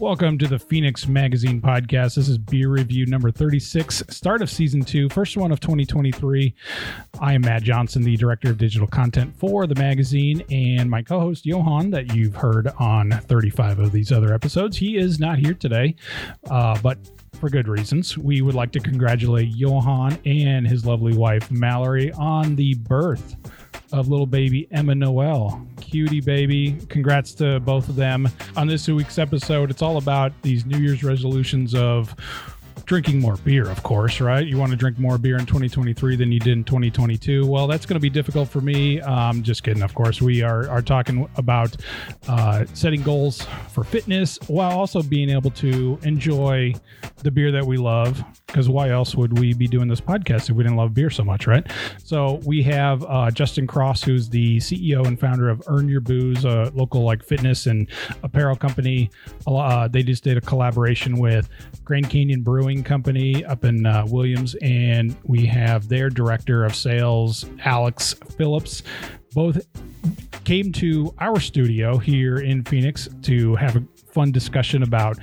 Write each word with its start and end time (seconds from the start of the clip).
Welcome 0.00 0.38
to 0.38 0.48
the 0.48 0.58
Phoenix 0.58 1.06
Magazine 1.06 1.60
podcast. 1.60 2.16
This 2.16 2.28
is 2.28 2.36
beer 2.36 2.68
review 2.68 3.06
number 3.06 3.30
36, 3.30 4.02
start 4.08 4.42
of 4.42 4.50
season 4.50 4.82
two, 4.82 5.08
first 5.08 5.36
one 5.36 5.52
of 5.52 5.60
2023. 5.60 6.52
I 7.20 7.32
am 7.32 7.42
Matt 7.42 7.62
Johnson, 7.62 8.02
the 8.02 8.16
director 8.16 8.50
of 8.50 8.58
digital 8.58 8.88
content 8.88 9.32
for 9.36 9.68
the 9.68 9.76
magazine, 9.76 10.42
and 10.50 10.90
my 10.90 11.00
co 11.00 11.20
host, 11.20 11.46
Johan, 11.46 11.90
that 11.92 12.12
you've 12.12 12.34
heard 12.34 12.72
on 12.80 13.12
35 13.12 13.78
of 13.78 13.92
these 13.92 14.10
other 14.10 14.34
episodes. 14.34 14.76
He 14.76 14.96
is 14.96 15.20
not 15.20 15.38
here 15.38 15.54
today, 15.54 15.94
uh, 16.50 16.76
but 16.82 16.98
for 17.38 17.48
good 17.48 17.68
reasons. 17.68 18.18
We 18.18 18.42
would 18.42 18.56
like 18.56 18.72
to 18.72 18.80
congratulate 18.80 19.54
Johan 19.54 20.18
and 20.26 20.66
his 20.66 20.84
lovely 20.84 21.16
wife, 21.16 21.52
Mallory, 21.52 22.10
on 22.14 22.56
the 22.56 22.74
birth 22.74 23.36
of 23.94 24.08
little 24.08 24.26
baby 24.26 24.66
Emma 24.72 24.94
Noel. 24.94 25.64
Cutie 25.80 26.20
baby. 26.20 26.76
Congrats 26.88 27.32
to 27.34 27.60
both 27.60 27.88
of 27.88 27.94
them. 27.94 28.28
On 28.56 28.66
this 28.66 28.88
week's 28.88 29.18
episode, 29.18 29.70
it's 29.70 29.82
all 29.82 29.98
about 29.98 30.32
these 30.42 30.66
New 30.66 30.78
Year's 30.78 31.04
resolutions 31.04 31.76
of 31.76 32.14
drinking 32.86 33.20
more 33.20 33.36
beer, 33.38 33.68
of 33.68 33.82
course, 33.82 34.20
right? 34.20 34.46
You 34.46 34.58
want 34.58 34.70
to 34.70 34.76
drink 34.76 34.98
more 34.98 35.18
beer 35.18 35.36
in 35.36 35.46
2023 35.46 36.16
than 36.16 36.30
you 36.30 36.38
did 36.38 36.52
in 36.52 36.64
2022. 36.64 37.46
Well, 37.46 37.66
that's 37.66 37.86
going 37.86 37.94
to 37.94 38.00
be 38.00 38.10
difficult 38.10 38.48
for 38.48 38.60
me. 38.60 39.00
Um, 39.00 39.42
just 39.42 39.62
kidding, 39.62 39.82
of 39.82 39.94
course. 39.94 40.20
We 40.20 40.42
are, 40.42 40.68
are 40.68 40.82
talking 40.82 41.28
about 41.36 41.76
uh, 42.28 42.64
setting 42.74 43.02
goals 43.02 43.46
for 43.70 43.84
fitness 43.84 44.38
while 44.48 44.78
also 44.78 45.02
being 45.02 45.30
able 45.30 45.50
to 45.52 45.98
enjoy 46.02 46.74
the 47.22 47.30
beer 47.30 47.50
that 47.52 47.64
we 47.64 47.76
love. 47.76 48.22
Because 48.46 48.68
why 48.68 48.90
else 48.90 49.14
would 49.16 49.38
we 49.38 49.52
be 49.52 49.66
doing 49.66 49.88
this 49.88 50.00
podcast 50.00 50.48
if 50.48 50.50
we 50.50 50.62
didn't 50.62 50.76
love 50.76 50.94
beer 50.94 51.10
so 51.10 51.24
much, 51.24 51.46
right? 51.46 51.66
So 52.04 52.40
we 52.44 52.62
have 52.62 53.02
uh, 53.04 53.30
Justin 53.30 53.66
Cross, 53.66 54.04
who's 54.04 54.28
the 54.28 54.58
CEO 54.58 55.06
and 55.06 55.18
founder 55.18 55.48
of 55.48 55.62
Earn 55.66 55.88
Your 55.88 56.00
Booze, 56.00 56.44
a 56.44 56.70
local 56.74 57.02
like 57.02 57.24
fitness 57.24 57.66
and 57.66 57.88
apparel 58.22 58.54
company. 58.54 59.10
Uh, 59.46 59.88
they 59.88 60.02
just 60.02 60.22
did 60.22 60.36
a 60.36 60.40
collaboration 60.40 61.18
with 61.18 61.48
Grand 61.84 62.08
Canyon 62.10 62.42
Brewing 62.42 62.73
Company 62.82 63.44
up 63.44 63.64
in 63.64 63.86
uh, 63.86 64.06
Williams, 64.08 64.54
and 64.62 65.16
we 65.24 65.46
have 65.46 65.88
their 65.88 66.10
director 66.10 66.64
of 66.64 66.74
sales, 66.74 67.46
Alex 67.64 68.14
Phillips. 68.36 68.82
Both 69.34 69.66
came 70.44 70.72
to 70.72 71.14
our 71.18 71.40
studio 71.40 71.98
here 71.98 72.38
in 72.38 72.64
Phoenix 72.64 73.08
to 73.22 73.54
have 73.56 73.76
a 73.76 73.84
fun 74.12 74.32
discussion 74.32 74.82
about 74.82 75.18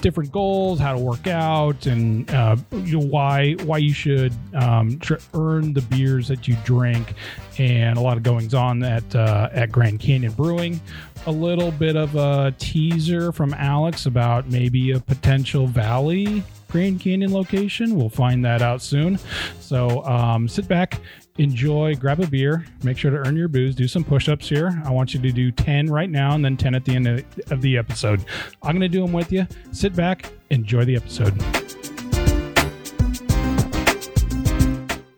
different 0.00 0.30
goals, 0.32 0.78
how 0.78 0.92
to 0.92 0.98
work 0.98 1.26
out, 1.26 1.86
and 1.86 2.30
uh, 2.30 2.56
you 2.72 2.98
know, 2.98 3.06
why 3.06 3.54
why 3.64 3.78
you 3.78 3.92
should 3.92 4.32
um, 4.54 4.98
tr- 4.98 5.14
earn 5.34 5.72
the 5.72 5.82
beers 5.82 6.28
that 6.28 6.48
you 6.48 6.56
drink, 6.64 7.14
and 7.58 7.98
a 7.98 8.00
lot 8.00 8.16
of 8.16 8.22
goings 8.22 8.54
on 8.54 8.82
at 8.82 9.14
uh, 9.14 9.48
at 9.52 9.70
Grand 9.72 10.00
Canyon 10.00 10.32
Brewing. 10.32 10.80
A 11.26 11.32
little 11.32 11.70
bit 11.72 11.96
of 11.96 12.14
a 12.16 12.54
teaser 12.58 13.32
from 13.32 13.52
Alex 13.54 14.06
about 14.06 14.48
maybe 14.48 14.92
a 14.92 15.00
potential 15.00 15.66
Valley 15.66 16.42
Grand 16.68 17.00
Canyon 17.00 17.32
location. 17.32 17.96
We'll 17.96 18.08
find 18.08 18.44
that 18.44 18.62
out 18.62 18.82
soon. 18.82 19.18
So 19.60 20.04
um, 20.04 20.48
sit 20.48 20.68
back, 20.68 21.00
enjoy, 21.38 21.94
grab 21.96 22.20
a 22.20 22.26
beer, 22.26 22.66
make 22.82 22.98
sure 22.98 23.10
to 23.10 23.16
earn 23.16 23.36
your 23.36 23.48
booze, 23.48 23.74
do 23.74 23.88
some 23.88 24.04
push 24.04 24.28
ups 24.28 24.48
here. 24.48 24.80
I 24.84 24.90
want 24.90 25.14
you 25.14 25.20
to 25.20 25.32
do 25.32 25.50
10 25.50 25.86
right 25.86 26.10
now 26.10 26.34
and 26.34 26.44
then 26.44 26.56
10 26.56 26.74
at 26.74 26.84
the 26.84 26.94
end 26.94 27.24
of 27.50 27.62
the 27.62 27.78
episode. 27.78 28.24
I'm 28.62 28.72
going 28.72 28.80
to 28.80 28.88
do 28.88 29.02
them 29.02 29.12
with 29.12 29.32
you. 29.32 29.46
Sit 29.72 29.94
back, 29.94 30.32
enjoy 30.50 30.84
the 30.84 30.96
episode. 30.96 31.87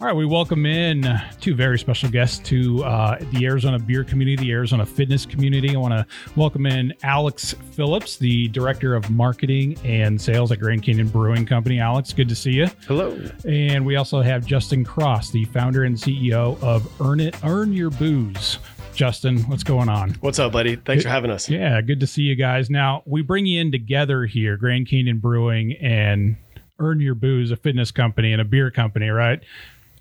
All 0.00 0.06
right, 0.06 0.16
we 0.16 0.24
welcome 0.24 0.64
in 0.64 1.04
two 1.42 1.54
very 1.54 1.78
special 1.78 2.08
guests 2.08 2.38
to 2.48 2.82
uh, 2.84 3.18
the 3.32 3.44
Arizona 3.44 3.78
beer 3.78 4.02
community, 4.02 4.46
the 4.46 4.50
Arizona 4.50 4.86
fitness 4.86 5.26
community. 5.26 5.76
I 5.76 5.78
want 5.78 5.92
to 5.92 6.06
welcome 6.36 6.64
in 6.64 6.94
Alex 7.02 7.54
Phillips, 7.72 8.16
the 8.16 8.48
director 8.48 8.94
of 8.94 9.10
marketing 9.10 9.76
and 9.84 10.18
sales 10.18 10.52
at 10.52 10.58
Grand 10.58 10.82
Canyon 10.84 11.08
Brewing 11.08 11.44
Company. 11.44 11.80
Alex, 11.80 12.14
good 12.14 12.30
to 12.30 12.34
see 12.34 12.52
you. 12.52 12.68
Hello. 12.88 13.14
And 13.46 13.84
we 13.84 13.96
also 13.96 14.22
have 14.22 14.46
Justin 14.46 14.84
Cross, 14.84 15.32
the 15.32 15.44
founder 15.44 15.84
and 15.84 15.94
CEO 15.94 16.58
of 16.62 16.90
Earn 17.02 17.20
It, 17.20 17.36
Earn 17.44 17.74
Your 17.74 17.90
Booze. 17.90 18.58
Justin, 18.94 19.40
what's 19.50 19.64
going 19.64 19.90
on? 19.90 20.12
What's 20.20 20.38
up, 20.38 20.52
buddy? 20.52 20.76
Thanks 20.76 21.02
for 21.02 21.10
having 21.10 21.30
us. 21.30 21.46
Yeah, 21.46 21.78
good 21.82 22.00
to 22.00 22.06
see 22.06 22.22
you 22.22 22.36
guys. 22.36 22.70
Now, 22.70 23.02
we 23.04 23.20
bring 23.20 23.44
you 23.44 23.60
in 23.60 23.70
together 23.70 24.24
here, 24.24 24.56
Grand 24.56 24.88
Canyon 24.88 25.18
Brewing 25.18 25.74
and 25.74 26.38
Earn 26.78 27.00
Your 27.00 27.14
Booze, 27.14 27.50
a 27.50 27.56
fitness 27.56 27.90
company 27.90 28.32
and 28.32 28.40
a 28.40 28.46
beer 28.46 28.70
company, 28.70 29.10
right? 29.10 29.42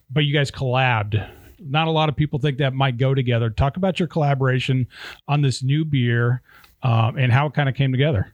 But 0.09 0.25
you 0.25 0.33
guys 0.33 0.51
collabed. 0.51 1.29
Not 1.59 1.87
a 1.87 1.91
lot 1.91 2.09
of 2.09 2.15
people 2.15 2.39
think 2.39 2.57
that 2.59 2.73
might 2.73 2.97
go 2.97 3.13
together. 3.13 3.49
Talk 3.49 3.77
about 3.77 3.99
your 3.99 4.07
collaboration 4.07 4.87
on 5.27 5.41
this 5.41 5.61
new 5.61 5.83
beer 5.83 6.41
um, 6.83 7.17
and 7.17 7.31
how 7.31 7.47
it 7.47 7.53
kind 7.53 7.67
of 7.67 7.75
came 7.75 7.91
together. 7.91 8.33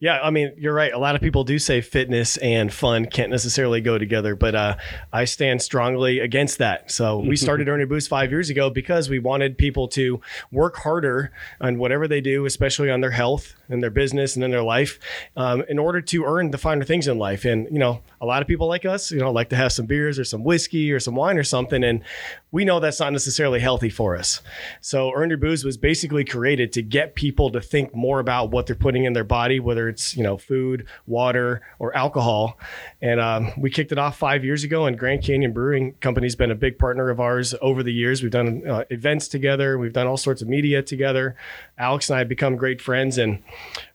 Yeah, 0.00 0.20
I 0.22 0.30
mean, 0.30 0.52
you're 0.56 0.74
right. 0.74 0.92
A 0.92 0.98
lot 0.98 1.16
of 1.16 1.20
people 1.20 1.42
do 1.42 1.58
say 1.58 1.80
fitness 1.80 2.36
and 2.36 2.72
fun 2.72 3.06
can't 3.06 3.30
necessarily 3.30 3.80
go 3.80 3.98
together, 3.98 4.36
but 4.36 4.54
uh, 4.54 4.76
I 5.12 5.24
stand 5.24 5.60
strongly 5.60 6.20
against 6.20 6.58
that. 6.58 6.92
So 6.92 7.18
we 7.18 7.34
started 7.36 7.68
Earn 7.68 7.80
Your 7.80 7.88
Booze 7.88 8.06
five 8.06 8.30
years 8.30 8.48
ago 8.48 8.70
because 8.70 9.10
we 9.10 9.18
wanted 9.18 9.58
people 9.58 9.88
to 9.88 10.20
work 10.52 10.76
harder 10.76 11.32
on 11.60 11.78
whatever 11.78 12.06
they 12.06 12.20
do, 12.20 12.46
especially 12.46 12.92
on 12.92 13.00
their 13.00 13.10
health 13.10 13.56
and 13.68 13.82
their 13.82 13.90
business 13.90 14.36
and 14.36 14.44
in 14.44 14.52
their 14.52 14.62
life, 14.62 15.00
um, 15.36 15.64
in 15.68 15.80
order 15.80 16.00
to 16.00 16.24
earn 16.24 16.52
the 16.52 16.58
finer 16.58 16.84
things 16.84 17.08
in 17.08 17.18
life. 17.18 17.44
And 17.44 17.66
you 17.68 17.80
know, 17.80 18.00
a 18.20 18.26
lot 18.26 18.40
of 18.40 18.46
people 18.46 18.68
like 18.68 18.84
us, 18.84 19.10
you 19.10 19.18
know, 19.18 19.32
like 19.32 19.48
to 19.48 19.56
have 19.56 19.72
some 19.72 19.86
beers 19.86 20.16
or 20.16 20.24
some 20.24 20.44
whiskey 20.44 20.92
or 20.92 21.00
some 21.00 21.16
wine 21.16 21.36
or 21.36 21.44
something, 21.44 21.82
and 21.82 22.04
we 22.50 22.64
know 22.64 22.80
that's 22.80 23.00
not 23.00 23.12
necessarily 23.12 23.60
healthy 23.60 23.90
for 23.90 24.16
us. 24.16 24.40
So 24.80 25.12
Earn 25.14 25.28
Your 25.28 25.38
Booze 25.38 25.64
was 25.64 25.76
basically 25.76 26.24
created 26.24 26.72
to 26.72 26.82
get 26.82 27.14
people 27.14 27.50
to 27.50 27.60
think 27.60 27.94
more 27.94 28.20
about 28.20 28.50
what 28.50 28.66
they're 28.66 28.76
putting 28.76 29.04
in 29.04 29.12
their 29.12 29.24
body, 29.24 29.60
whether 29.60 29.88
it's 29.88 30.16
you 30.16 30.22
know 30.22 30.38
food, 30.38 30.86
water, 31.06 31.60
or 31.78 31.94
alcohol. 31.96 32.58
And 33.02 33.20
um, 33.20 33.52
we 33.58 33.70
kicked 33.70 33.92
it 33.92 33.98
off 33.98 34.18
five 34.18 34.44
years 34.44 34.64
ago, 34.64 34.86
and 34.86 34.98
Grand 34.98 35.22
Canyon 35.22 35.52
Brewing 35.52 35.94
Company's 36.00 36.36
been 36.36 36.50
a 36.50 36.56
big 36.56 36.78
partner 36.78 37.10
of 37.10 37.20
ours 37.20 37.54
over 37.60 37.82
the 37.82 37.92
years. 37.92 38.22
We've 38.22 38.32
done 38.32 38.62
uh, 38.66 38.84
events 38.90 39.28
together, 39.28 39.78
we've 39.78 39.92
done 39.92 40.06
all 40.06 40.16
sorts 40.16 40.42
of 40.42 40.48
media 40.48 40.82
together. 40.82 41.36
Alex 41.78 42.10
and 42.10 42.16
I 42.16 42.18
have 42.20 42.28
become 42.28 42.56
great 42.56 42.82
friends, 42.82 43.18
and 43.18 43.42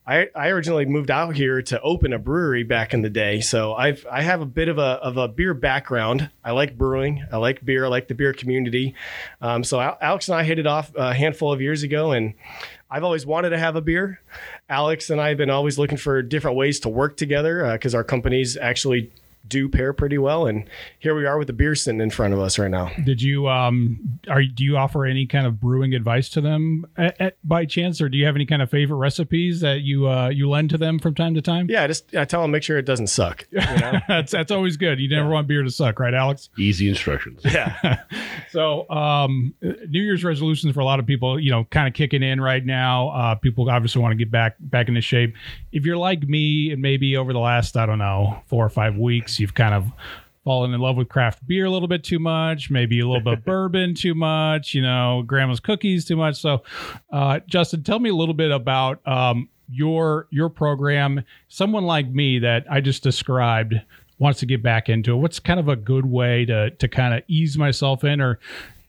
I, 0.07 0.29
I 0.35 0.49
originally 0.49 0.85
moved 0.85 1.11
out 1.11 1.35
here 1.35 1.61
to 1.63 1.81
open 1.81 2.13
a 2.13 2.19
brewery 2.19 2.63
back 2.63 2.93
in 2.93 3.01
the 3.01 3.09
day, 3.09 3.41
so 3.41 3.73
I've 3.73 4.05
I 4.09 4.21
have 4.21 4.41
a 4.41 4.45
bit 4.45 4.69
of 4.69 4.77
a 4.77 4.99
of 5.01 5.17
a 5.17 5.27
beer 5.27 5.53
background. 5.53 6.29
I 6.43 6.51
like 6.51 6.77
brewing, 6.77 7.25
I 7.31 7.37
like 7.37 7.63
beer, 7.63 7.85
I 7.85 7.87
like 7.89 8.07
the 8.07 8.15
beer 8.15 8.33
community. 8.33 8.95
Um, 9.41 9.63
so 9.63 9.79
Alex 9.79 10.27
and 10.29 10.35
I 10.35 10.43
hit 10.43 10.59
it 10.59 10.67
off 10.67 10.93
a 10.95 11.13
handful 11.13 11.51
of 11.51 11.61
years 11.61 11.83
ago, 11.83 12.11
and 12.11 12.33
I've 12.89 13.03
always 13.03 13.25
wanted 13.25 13.49
to 13.49 13.57
have 13.57 13.75
a 13.75 13.81
beer. 13.81 14.21
Alex 14.69 15.09
and 15.09 15.19
I 15.19 15.29
have 15.29 15.37
been 15.37 15.49
always 15.49 15.77
looking 15.77 15.97
for 15.97 16.21
different 16.21 16.57
ways 16.57 16.79
to 16.81 16.89
work 16.89 17.17
together 17.17 17.71
because 17.73 17.95
uh, 17.95 17.97
our 17.97 18.03
companies 18.03 18.55
actually 18.55 19.11
do 19.47 19.67
pair 19.67 19.93
pretty 19.93 20.17
well. 20.17 20.47
And 20.47 20.63
here 20.99 21.15
we 21.15 21.25
are 21.25 21.37
with 21.37 21.47
the 21.47 21.53
beer 21.53 21.75
sitting 21.75 21.99
in 21.99 22.09
front 22.09 22.33
of 22.33 22.39
us 22.39 22.57
right 22.57 22.71
now. 22.71 22.91
Did 23.03 23.21
you 23.21 23.47
um 23.49 24.19
are 24.29 24.43
do 24.43 24.63
you 24.63 24.77
offer 24.77 25.05
any 25.05 25.25
kind 25.25 25.45
of 25.45 25.59
brewing 25.59 25.93
advice 25.93 26.29
to 26.29 26.41
them 26.41 26.85
at, 26.97 27.19
at, 27.19 27.37
by 27.47 27.65
chance, 27.65 28.01
or 28.01 28.07
do 28.07 28.17
you 28.17 28.25
have 28.25 28.35
any 28.35 28.45
kind 28.45 28.61
of 28.61 28.69
favorite 28.69 28.97
recipes 28.97 29.59
that 29.61 29.81
you 29.81 30.07
uh 30.07 30.29
you 30.29 30.49
lend 30.49 30.69
to 30.69 30.77
them 30.77 30.97
from 30.97 31.13
time 31.13 31.33
to 31.35 31.41
time? 31.41 31.67
Yeah, 31.69 31.85
just 31.87 32.15
I 32.15 32.25
tell 32.25 32.41
them 32.41 32.51
make 32.51 32.63
sure 32.63 32.77
it 32.77 32.85
doesn't 32.85 33.07
suck. 33.07 33.45
You 33.51 33.59
know? 33.59 33.99
that's 34.07 34.31
that's 34.31 34.51
always 34.51 34.77
good. 34.77 34.99
You 34.99 35.09
never 35.09 35.27
yeah. 35.27 35.33
want 35.33 35.47
beer 35.47 35.63
to 35.63 35.71
suck, 35.71 35.99
right, 35.99 36.13
Alex? 36.13 36.49
Easy 36.57 36.87
instructions. 36.89 37.41
Yeah. 37.53 38.01
so 38.49 38.89
um 38.89 39.53
New 39.61 40.01
Year's 40.01 40.23
resolutions 40.23 40.73
for 40.73 40.79
a 40.79 40.85
lot 40.85 40.99
of 40.99 41.05
people, 41.05 41.39
you 41.39 41.51
know, 41.51 41.65
kind 41.65 41.87
of 41.87 41.93
kicking 41.93 42.23
in 42.23 42.41
right 42.41 42.65
now. 42.65 43.09
Uh 43.09 43.35
people 43.35 43.69
obviously 43.69 44.01
want 44.01 44.13
to 44.13 44.15
get 44.15 44.31
back 44.31 44.55
back 44.59 44.87
into 44.87 45.01
shape. 45.01 45.35
If 45.71 45.85
you're 45.85 45.97
like 45.97 46.23
me 46.23 46.71
and 46.71 46.81
maybe 46.81 47.15
over 47.15 47.31
the 47.33 47.39
last, 47.39 47.77
I 47.77 47.85
don't 47.85 47.99
know, 47.99 48.41
four 48.47 48.65
or 48.65 48.69
five 48.69 48.95
weeks 48.95 49.32
You've 49.39 49.53
kind 49.53 49.73
of 49.73 49.91
fallen 50.43 50.73
in 50.73 50.79
love 50.81 50.97
with 50.97 51.09
craft 51.09 51.45
beer 51.47 51.65
a 51.65 51.69
little 51.69 51.87
bit 51.87 52.03
too 52.03 52.19
much, 52.19 52.69
maybe 52.69 52.99
a 52.99 53.07
little 53.07 53.21
bit 53.23 53.33
of 53.33 53.45
bourbon 53.45 53.95
too 53.95 54.13
much, 54.13 54.73
you 54.73 54.81
know, 54.81 55.23
grandma's 55.25 55.59
cookies 55.59 56.05
too 56.05 56.15
much. 56.15 56.39
So, 56.39 56.63
uh, 57.11 57.39
Justin, 57.47 57.83
tell 57.83 57.99
me 57.99 58.09
a 58.09 58.15
little 58.15 58.33
bit 58.33 58.51
about 58.51 59.05
um, 59.07 59.49
your 59.69 60.27
your 60.31 60.49
program. 60.49 61.23
Someone 61.47 61.83
like 61.83 62.09
me 62.09 62.39
that 62.39 62.65
I 62.69 62.81
just 62.81 63.03
described 63.03 63.75
wants 64.19 64.39
to 64.39 64.45
get 64.45 64.61
back 64.61 64.89
into 64.89 65.13
it. 65.13 65.17
What's 65.17 65.39
kind 65.39 65.59
of 65.59 65.67
a 65.67 65.75
good 65.75 66.05
way 66.05 66.45
to 66.45 66.71
to 66.71 66.87
kind 66.87 67.13
of 67.13 67.23
ease 67.27 67.57
myself 67.57 68.03
in, 68.03 68.21
or 68.21 68.39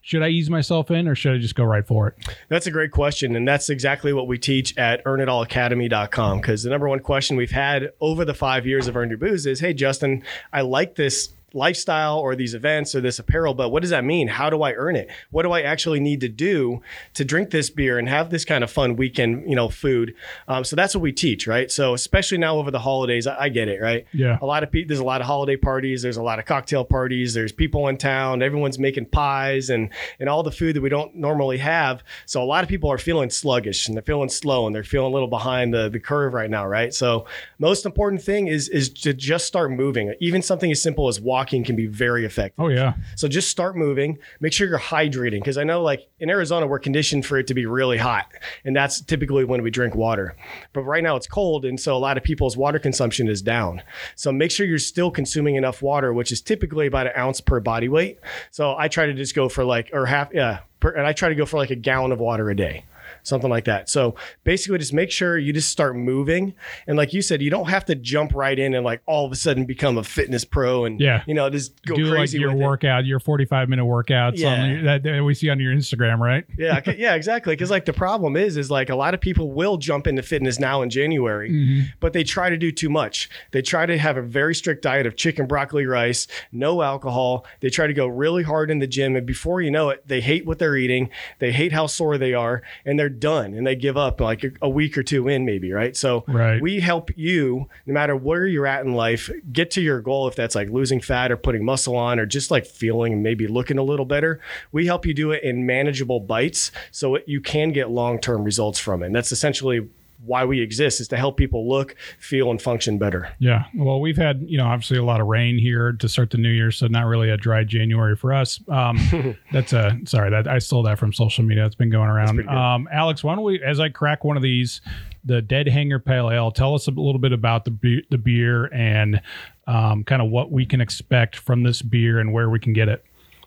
should 0.07 0.23
I 0.23 0.29
ease 0.29 0.51
myself 0.51 0.91
in 0.91 1.09
or 1.09 1.15
should 1.15 1.35
I 1.35 1.39
just 1.39 1.55
go 1.55 1.65
right 1.65 1.87
for 1.87 2.09
it? 2.09 2.37
That's 2.51 2.67
a 2.67 2.71
great 2.71 2.91
question. 2.91 3.35
And 3.35 3.49
that's 3.49 3.71
exactly 3.71 4.13
what 4.13 4.29
we 4.29 4.37
teach 4.37 4.77
at 4.77 5.03
earnitallacademy.com. 5.05 6.43
Because 6.43 6.63
the 6.63 6.69
number 6.69 6.91
one 6.91 7.01
question 7.01 7.39
we've 7.39 7.51
had 7.51 7.91
over 8.03 8.27
the 8.27 8.35
five 8.35 8.67
years 8.67 8.87
of 8.87 8.99
Earn 8.99 9.09
Your 9.09 9.17
Booze 9.17 9.47
is 9.47 9.61
Hey, 9.61 9.73
Justin, 9.73 10.23
I 10.53 10.61
like 10.61 10.97
this 10.97 11.31
lifestyle 11.55 12.19
or 12.19 12.35
these 12.37 12.55
events 12.55 12.95
or 12.95 13.01
this 13.01 13.19
apparel, 13.19 13.55
but 13.55 13.71
what 13.71 13.81
does 13.81 13.91
that 13.91 14.05
mean? 14.05 14.29
How 14.29 14.51
do 14.51 14.63
I 14.63 14.73
earn 14.75 14.97
it? 14.97 15.09
What 15.31 15.45
do 15.45 15.53
I 15.53 15.63
actually 15.63 16.01
need 16.01 16.21
to 16.21 16.29
do 16.29 16.83
to 17.15 17.25
drink 17.25 17.51
this 17.51 17.71
beer 17.71 17.99
and 17.99 18.09
have 18.09 18.31
this 18.31 18.45
kind 18.45 18.65
of 18.65 18.71
fun 18.71 18.97
weekend, 18.97 19.49
you 19.49 19.57
know, 19.57 19.69
food? 19.69 20.15
Um, 20.49 20.65
so 20.65 20.77
that's 20.77 20.95
what 20.95 21.03
we 21.03 21.13
teach, 21.13 21.47
right? 21.47 21.71
So 21.71 21.95
especially 21.95 22.39
now 22.39 22.57
over 22.57 22.71
the 22.71 22.81
holidays, 22.81 23.27
I, 23.27 23.45
I 23.45 23.49
get 23.49 23.69
it, 23.69 23.81
right? 23.81 24.07
Yeah. 24.13 24.39
A 24.43 24.47
lot 24.47 24.63
of 24.63 24.71
people, 24.71 24.89
there's 24.89 25.01
a 25.01 25.05
lot 25.05 25.21
of 25.21 25.27
holiday 25.27 25.57
parties, 25.57 26.03
there's 26.03 26.17
a 26.17 26.23
lot 26.23 26.39
of 26.39 26.45
cocktail 26.45 26.85
parties, 26.85 27.35
there's 27.35 27.53
people 27.53 27.89
in 27.89 27.97
town, 27.97 28.43
everyone's 28.43 28.79
making 28.79 29.07
pies 29.07 29.71
and 29.71 29.91
and 30.19 30.29
all 30.29 30.43
the 30.43 30.53
food 30.53 30.75
that 30.77 30.83
we 30.83 30.89
don't 30.89 31.15
normally 31.15 31.59
have. 31.59 32.03
So 32.27 32.43
a 32.43 32.45
lot 32.45 32.65
of 32.65 32.69
people 32.69 32.91
are 32.91 32.99
feeling 32.99 33.31
sluggish 33.31 33.87
and 33.87 33.97
they're 33.97 34.03
feeling 34.03 34.29
slow 34.29 34.67
and 34.67 34.75
they're 34.75 34.85
feeling 34.85 35.13
a 35.13 35.15
little 35.15 35.29
behind 35.29 35.73
the, 35.73 35.89
the 35.89 36.01
curve 36.01 36.35
right 36.35 36.51
now, 36.51 36.67
right? 36.67 36.93
So 36.93 37.27
most 37.59 37.87
important 37.87 38.23
thing 38.23 38.49
is 38.49 38.69
is 38.69 38.89
to 38.91 39.15
just 39.15 39.47
start 39.47 39.71
moving. 39.71 40.15
Even 40.21 40.43
something 40.43 40.71
as 40.71 40.83
simple 40.83 41.09
as 41.09 41.21
walking 41.21 41.44
can 41.49 41.77
be 41.77 41.87
very 41.87 42.25
effective. 42.25 42.63
Oh 42.63 42.69
yeah. 42.69 42.95
So 43.17 43.29
just 43.29 43.51
start 43.51 43.77
moving. 43.77 44.19
Make 44.41 44.53
sure 44.53 44.69
you're 44.69 44.79
hydrating 44.79 45.41
because 45.41 45.59
I 45.59 45.65
know 45.65 45.83
like 45.83 46.09
in 46.19 46.31
Arizona 46.31 46.67
we're 46.67 46.79
conditioned 46.79 47.27
for 47.27 47.39
it 47.39 47.47
to 47.49 47.55
be 47.55 47.67
really 47.67 47.99
hot, 47.99 48.27
and 48.65 48.75
that's 48.75 49.01
typically 49.01 49.45
when 49.45 49.63
we 49.63 49.71
drink 49.71 49.95
water. 49.95 50.37
But 50.73 50.83
right 50.83 51.03
now 51.03 51.17
it's 51.17 51.27
cold, 51.27 51.65
and 51.65 51.79
so 51.79 51.97
a 51.97 51.99
lot 51.99 52.17
of 52.17 52.23
people's 52.23 52.57
water 52.57 52.79
consumption 52.79 53.29
is 53.29 53.43
down. 53.43 53.83
So 54.15 54.33
make 54.33 54.51
sure 54.51 54.67
you're 54.67 54.79
still 54.79 55.11
consuming 55.11 55.57
enough 55.57 55.83
water, 55.83 56.13
which 56.13 56.33
is 56.33 56.41
typically 56.41 56.87
about 56.87 57.07
an 57.07 57.13
ounce 57.17 57.41
per 57.41 57.61
body 57.61 57.89
weight. 57.89 58.19
So 58.51 58.77
I 58.77 58.89
try 58.89 59.07
to 59.07 59.15
just 59.15 59.35
go 59.35 59.49
for 59.49 59.65
like 59.65 59.91
or 59.93 60.07
half 60.07 60.33
yeah, 60.33 60.61
per, 60.81 60.91
and 60.91 61.07
I 61.07 61.13
try 61.13 61.29
to 61.29 61.35
go 61.35 61.47
for 61.47 61.57
like 61.57 61.71
a 61.71 61.77
gallon 61.77 62.13
of 62.13 62.21
water 62.21 62.51
a 62.51 62.57
day 62.57 62.85
something 63.25 63.51
like 63.51 63.65
that. 63.65 63.89
So 63.91 64.15
basically, 64.45 64.79
just 64.79 64.93
make 64.93 65.11
sure 65.11 65.37
you 65.37 65.53
just 65.53 65.69
start 65.71 65.97
moving. 65.97 66.55
And 66.87 66.97
like 66.97 67.13
you 67.13 67.21
said, 67.21 67.43
you 67.43 67.51
don't 67.51 67.69
have 67.69 67.85
to 67.87 67.97
jump 67.97 68.33
right 68.35 68.57
in 68.59 68.75
and 68.75 68.85
like 68.85 69.03
all 69.07 69.27
of 69.27 69.33
a 69.33 69.37
sudden 69.37 69.65
become 69.65 69.99
a 69.99 70.05
fitness 70.05 70.45
pro 70.45 70.85
and 70.85 71.01
Yeah. 71.01 71.23
you 71.27 71.35
know 71.35 71.51
just 71.51 71.83
go 71.85 71.97
Do 71.97 72.05
like 72.05 72.15
crazy 72.19 72.39
your 72.39 72.53
with 72.53 72.61
it. 72.61 72.65
workout, 72.65 73.05
your 73.05 73.19
45 73.19 73.69
minute 73.69 73.85
workouts 73.85 74.39
Yeah. 74.39 74.53
on 74.63 74.71
your, 74.71 74.83
that, 74.85 75.03
that 75.03 75.25
we 75.25 75.35
see 75.35 75.51
on 75.51 75.59
your 75.59 75.75
Instagram, 75.75 76.19
right? 76.21 76.45
yeah, 76.57 76.81
yeah, 76.97 77.15
exactly. 77.15 77.55
Because 77.55 77.71
like 77.71 77.85
the 77.87 77.93
problem 77.93 78.37
is, 78.37 78.57
is 78.57 78.71
like 78.71 78.91
a 78.91 78.95
lot 78.97 79.15
of 79.15 79.21
people 79.21 79.51
will 79.51 79.77
jump 79.79 80.07
into 80.07 80.23
fitness 80.23 80.61
now 80.61 80.83
in 80.83 80.91
January, 80.91 81.51
Mm-hmm. 81.51 81.81
but 82.01 82.13
they 82.13 82.23
try 82.23 82.51
to 82.51 82.57
do 82.57 82.71
too 82.71 82.89
much. 82.91 83.29
They 83.51 83.63
try 83.63 83.87
to 83.87 83.99
have 83.99 84.17
a 84.17 84.23
very 84.23 84.55
strict 84.55 84.83
diet 84.83 85.07
of 85.07 85.17
chicken, 85.17 85.47
broccoli, 85.47 85.87
rice, 85.87 86.27
no 86.53 86.83
alcohol. 86.83 87.47
They 87.61 87.71
try 87.71 87.87
to 87.87 87.95
go 87.95 88.07
really 88.07 88.43
hard 88.43 88.71
in 88.71 88.79
the 88.79 88.87
gym, 88.87 89.17
and 89.17 89.27
before 89.27 89.61
you 89.63 89.71
know 89.71 89.89
it, 89.91 90.07
they 90.07 90.21
hate 90.21 90.45
what 90.47 90.59
they're 90.59 90.77
eating. 90.77 91.09
They 91.39 91.53
hate 91.53 91.73
how 91.73 91.87
sore 91.87 92.19
they 92.19 92.35
are, 92.35 92.63
and 92.85 92.99
they're 92.99 93.09
done, 93.21 93.55
and 93.55 93.67
they 93.67 93.75
give 93.77 93.97
up 93.97 94.21
like 94.21 94.45
a, 94.45 94.51
a 94.63 94.69
week 94.69 94.97
or 94.99 95.03
two 95.03 95.29
in, 95.29 95.45
maybe. 95.45 95.73
Right. 95.73 95.97
So 95.97 96.25
Right. 96.29 96.61
we 96.61 96.81
help 96.81 97.11
you, 97.17 97.69
no 97.87 97.95
matter 97.95 98.15
where 98.17 98.47
you're 98.47 98.67
at 98.67 98.85
in 98.85 98.95
life, 98.95 99.31
get 99.53 99.71
to 99.73 99.81
your 99.81 100.01
goal. 100.01 100.29
If 100.29 100.37
that's 100.37 100.55
like 100.55 100.69
losing 100.71 101.01
fat 101.01 101.33
or 101.33 101.37
putting 101.37 101.65
muscle 101.65 101.97
on, 101.97 102.19
or 102.19 102.27
just 102.27 102.51
like 102.51 102.67
feeling 102.67 103.13
and 103.13 103.23
maybe 103.23 103.47
looking 103.47 103.79
a 103.79 103.83
little 103.83 104.07
better, 104.07 104.41
we 104.73 104.87
help 104.87 105.07
you 105.07 105.15
do 105.15 105.31
it 105.33 105.43
in 105.43 105.67
manageable 105.67 106.21
bites 106.21 106.71
so 106.91 107.15
it, 107.17 107.25
you 107.27 107.41
can 107.41 107.73
get 107.73 107.91
long 107.91 108.19
term 108.21 108.45
results 108.45 108.79
from 108.79 109.03
it. 109.03 109.07
And 109.07 109.15
that's 109.15 109.33
essentially 109.33 109.89
why 110.25 110.45
we 110.45 110.61
exist 110.61 111.01
is 111.01 111.09
to 111.09 111.17
help 111.17 111.37
people 111.37 111.69
look, 111.69 111.97
feel, 112.19 112.51
and 112.51 112.61
function 112.61 112.99
better. 112.99 113.35
Yeah. 113.39 113.65
Well, 113.75 114.01
we've 114.01 114.17
had, 114.17 114.45
you 114.47 114.59
know, 114.59 114.67
obviously 114.67 114.99
a 114.99 115.05
lot 115.05 115.21
of 115.21 115.27
rain 115.27 115.59
here 115.59 115.93
to 115.93 116.09
start 116.09 116.31
the 116.31 116.39
new 116.39 116.51
year, 116.51 116.71
so 116.71 116.87
not 116.87 117.07
really 117.07 117.31
a 117.31 117.37
dry 117.37 117.65
January 117.65 118.17
for 118.17 118.33
us. 118.33 118.61
Um, 118.69 119.37
that's 119.53 119.73
a 119.73 119.99
sorry 120.05 120.31
that 120.31 120.49
I 120.49 120.59
stole 120.59 120.83
that 120.85 120.99
from 120.99 121.13
social 121.13 121.45
media. 121.45 121.67
It's 121.67 121.75
been 121.75 121.91
going 121.91 122.09
around. 122.09 122.49
Um, 122.49 122.89
Alex, 122.93 123.23
why 123.23 123.35
don't 123.35 123.45
we, 123.45 123.63
as 123.63 123.81
I 123.81 123.89
crack 123.89 124.25
one 124.25 124.37
of 124.37 124.43
these, 124.43 124.81
the 125.25 125.41
Dead 125.41 125.69
Hanger 125.69 125.99
Pale 125.99 126.31
Ale, 126.31 126.51
tell 126.51 126.75
us 126.75 126.87
a 126.87 126.91
little 126.91 127.19
bit 127.19 127.33
about 127.33 127.65
the 127.65 127.71
be- 127.71 128.07
the 128.11 128.19
beer 128.19 128.67
and 128.67 129.21
um, 129.67 130.05
kind 130.05 130.21
of 130.21 130.31
what 130.31 130.51
we 130.51 130.67
can 130.67 130.81
expect 130.81 131.37
from 131.37 131.63
this 131.63 131.83
beer 131.83 132.19
and 132.19 132.33
where 132.33 132.51
we 132.51 132.59
can 132.59 132.73
get 132.73 132.89
it. 132.89 133.05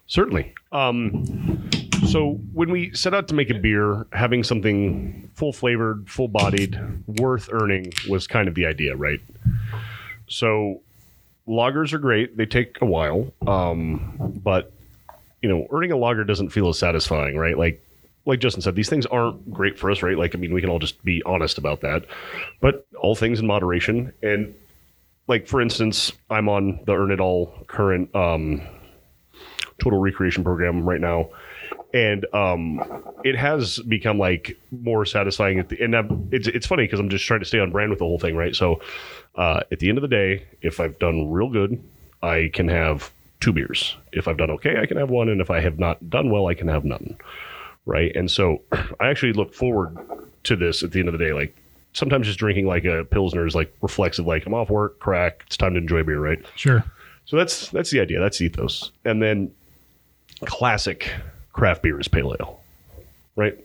Certainly. 0.08 0.54
Um, 0.72 1.70
so 2.10 2.40
when 2.54 2.72
we 2.72 2.94
set 2.94 3.14
out 3.14 3.28
to 3.28 3.36
make 3.36 3.50
a 3.50 3.54
beer, 3.54 4.08
having 4.14 4.44
something 4.44 5.30
full 5.34 5.52
flavored, 5.54 6.10
full 6.10 6.28
bodied, 6.28 6.80
worth 7.20 7.50
earning 7.52 7.92
was 8.10 8.28
kind 8.28 8.48
of 8.48 8.56
the 8.56 8.66
idea, 8.66 8.96
right? 8.96 9.20
So 10.28 10.82
lagers 11.48 11.94
are 11.94 11.98
great; 11.98 12.38
they 12.38 12.46
take 12.46 12.78
a 12.82 12.86
while, 12.86 13.34
um, 13.46 14.40
but 14.44 14.72
you 15.42 15.50
know, 15.50 15.68
earning 15.72 15.92
a 15.92 15.98
lager 15.98 16.24
doesn't 16.24 16.50
feel 16.50 16.70
as 16.70 16.80
satisfying, 16.80 17.38
right? 17.38 17.58
Like 17.58 17.84
like 18.26 18.40
Justin 18.40 18.62
said, 18.62 18.76
these 18.76 18.90
things 18.90 19.06
aren't 19.06 19.52
great 19.52 19.80
for 19.80 19.90
us, 19.90 20.02
right? 20.02 20.18
Like 20.18 20.36
I 20.36 20.38
mean, 20.38 20.54
we 20.54 20.62
can 20.62 20.70
all 20.70 20.80
just 20.80 21.04
be 21.04 21.22
honest 21.26 21.58
about 21.58 21.82
that, 21.82 22.06
but 22.62 22.86
all 23.00 23.16
things 23.16 23.40
in 23.40 23.48
moderation. 23.48 24.14
And 24.22 24.54
like 25.28 25.48
for 25.48 25.62
instance, 25.62 26.12
I'm 26.30 26.48
on 26.48 26.80
the 26.86 26.94
Earn 26.94 27.12
It 27.12 27.20
All 27.20 27.54
current. 27.68 28.14
Um, 28.16 28.62
total 29.82 30.00
recreation 30.00 30.44
program 30.44 30.88
right 30.88 31.02
now 31.02 31.30
and 31.94 32.26
um 32.34 32.82
it 33.24 33.36
has 33.36 33.80
become 33.80 34.18
like 34.18 34.58
more 34.72 35.06
satisfying 35.06 35.60
at 35.60 35.70
the 35.70 35.82
and 35.82 35.96
I'm, 35.96 36.28
it's 36.32 36.48
it's 36.48 36.68
funny 36.68 36.84
because 36.84 37.00
i'm 37.00 37.10
just 37.10 37.26
trying 37.26 37.40
to 37.40 37.46
stay 37.46 37.60
on 37.60 37.72
brand 37.72 37.90
with 37.92 38.00
the 38.00 38.06
whole 38.06 38.20
thing 38.20 38.36
right 38.36 38.56
so 38.56 38.82
uh 39.36 39.62
at 39.72 39.80
the 39.80 39.88
end 39.90 39.98
of 39.98 40.02
the 40.02 40.08
day 40.08 40.46
if 40.62 40.80
i've 40.80 40.98
done 41.00 41.30
real 41.32 41.50
good 41.50 41.82
i 42.22 42.50
can 42.54 42.68
have 42.68 43.12
two 43.40 43.54
beers 43.54 43.96
if 44.12 44.28
i've 44.28 44.38
done 44.38 44.50
okay 44.52 44.78
i 44.82 44.86
can 44.86 44.98
have 44.98 45.10
one 45.10 45.30
and 45.30 45.40
if 45.40 45.50
i 45.50 45.60
have 45.62 45.80
not 45.80 46.10
done 46.10 46.30
well 46.30 46.48
i 46.48 46.54
can 46.54 46.68
have 46.68 46.84
none 46.84 47.16
right 47.86 48.14
and 48.16 48.30
so 48.32 48.62
i 49.00 49.08
actually 49.08 49.32
look 49.34 49.54
forward 49.54 49.96
to 50.44 50.56
this 50.56 50.84
at 50.84 50.92
the 50.92 51.00
end 51.00 51.08
of 51.08 51.14
the 51.18 51.24
day 51.24 51.32
like 51.34 51.56
sometimes 51.94 52.28
just 52.28 52.40
drinking 52.40 52.68
like 52.68 52.84
a 52.86 53.06
pilsner 53.06 53.46
is 53.46 53.56
like 53.56 53.74
reflexive 53.82 54.26
like 54.28 54.46
i'm 54.46 54.54
off 54.54 54.70
work 54.70 55.00
crack 55.00 55.44
it's 55.48 55.56
time 55.58 55.74
to 55.74 55.80
enjoy 55.80 56.04
beer 56.04 56.20
right 56.20 56.44
Sure. 56.56 56.84
so 57.26 57.38
that's 57.38 57.70
that's 57.70 57.92
the 57.92 58.00
idea. 58.00 58.20
That's 58.20 58.40
ethos. 58.42 58.92
And 59.06 59.22
then 59.22 59.52
classic 60.46 61.10
craft 61.54 61.84
beer 61.84 62.00
is 62.00 62.08
pale 62.08 62.36
ale, 62.40 62.62
right? 63.36 63.58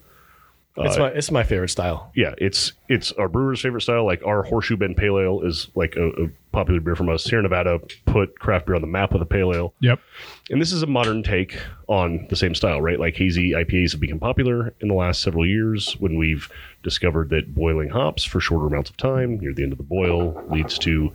It's 0.74 0.96
Uh, 0.96 1.00
my 1.00 1.08
it's 1.08 1.30
my 1.30 1.42
favorite 1.42 1.68
style. 1.68 2.10
yeah, 2.16 2.34
it's 2.38 2.72
it's 2.88 3.12
our 3.12 3.28
brewer's 3.28 3.60
favorite 3.60 3.82
style. 3.82 4.06
Like 4.06 4.24
our 4.24 4.42
horseshoe 4.42 4.78
bend 4.78 4.96
pale 4.96 5.18
ale 5.18 5.42
is 5.42 5.68
like 5.74 5.96
a, 5.96 6.08
a 6.24 6.28
popular 6.50 6.80
beer 6.80 6.96
from 6.96 7.10
us 7.10 7.24
here 7.26 7.38
in 7.40 7.42
Nevada. 7.42 7.78
Put 8.06 8.38
craft 8.38 8.64
beer 8.64 8.74
on 8.74 8.80
the 8.80 8.86
map 8.86 9.12
with 9.12 9.20
a 9.20 9.26
pale 9.26 9.52
ale, 9.54 9.74
Yep. 9.80 10.00
and 10.48 10.62
this 10.62 10.72
is 10.72 10.82
a 10.82 10.86
modern 10.86 11.22
take 11.22 11.58
on 11.88 12.26
the 12.30 12.36
same 12.36 12.54
style, 12.54 12.80
right? 12.80 12.98
Like 12.98 13.16
hazy 13.16 13.50
IPAs 13.50 13.92
have 13.92 14.00
become 14.00 14.18
popular 14.18 14.72
in 14.80 14.88
the 14.88 14.94
last 14.94 15.20
several 15.20 15.46
years 15.46 15.92
when 16.00 16.16
we've 16.16 16.48
discovered 16.82 17.28
that 17.30 17.54
boiling 17.54 17.90
hops 17.90 18.24
for 18.24 18.40
shorter 18.40 18.66
amounts 18.66 18.88
of 18.88 18.96
time 18.96 19.38
near 19.40 19.52
the 19.52 19.62
end 19.64 19.72
of 19.72 19.78
the 19.78 19.84
boil 19.84 20.42
leads 20.50 20.78
to 20.78 21.12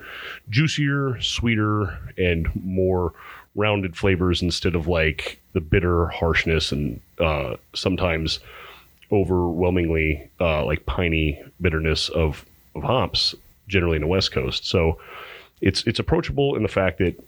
juicier, 0.52 1.20
sweeter, 1.20 1.98
and 2.16 2.48
more 2.56 3.14
rounded 3.58 3.98
flavors 3.98 4.42
instead 4.42 4.76
of 4.76 4.88
like 4.88 5.42
the 5.54 5.60
bitter 5.60 6.08
harshness 6.08 6.72
and 6.72 7.02
uh, 7.20 7.56
sometimes 7.74 8.40
overwhelmingly 9.12 10.30
uh, 10.40 10.64
like 10.64 10.86
piney 10.86 11.42
bitterness 11.60 12.08
of, 12.10 12.46
of 12.76 12.84
hops 12.84 13.36
generally 13.68 13.96
in 13.98 14.02
the 14.02 14.08
west 14.08 14.32
coast. 14.32 14.66
So 14.66 15.00
it's 15.60 15.84
it's 15.88 16.00
approachable 16.00 16.56
in 16.56 16.62
the 16.62 16.70
fact 16.70 17.00
that 17.00 17.20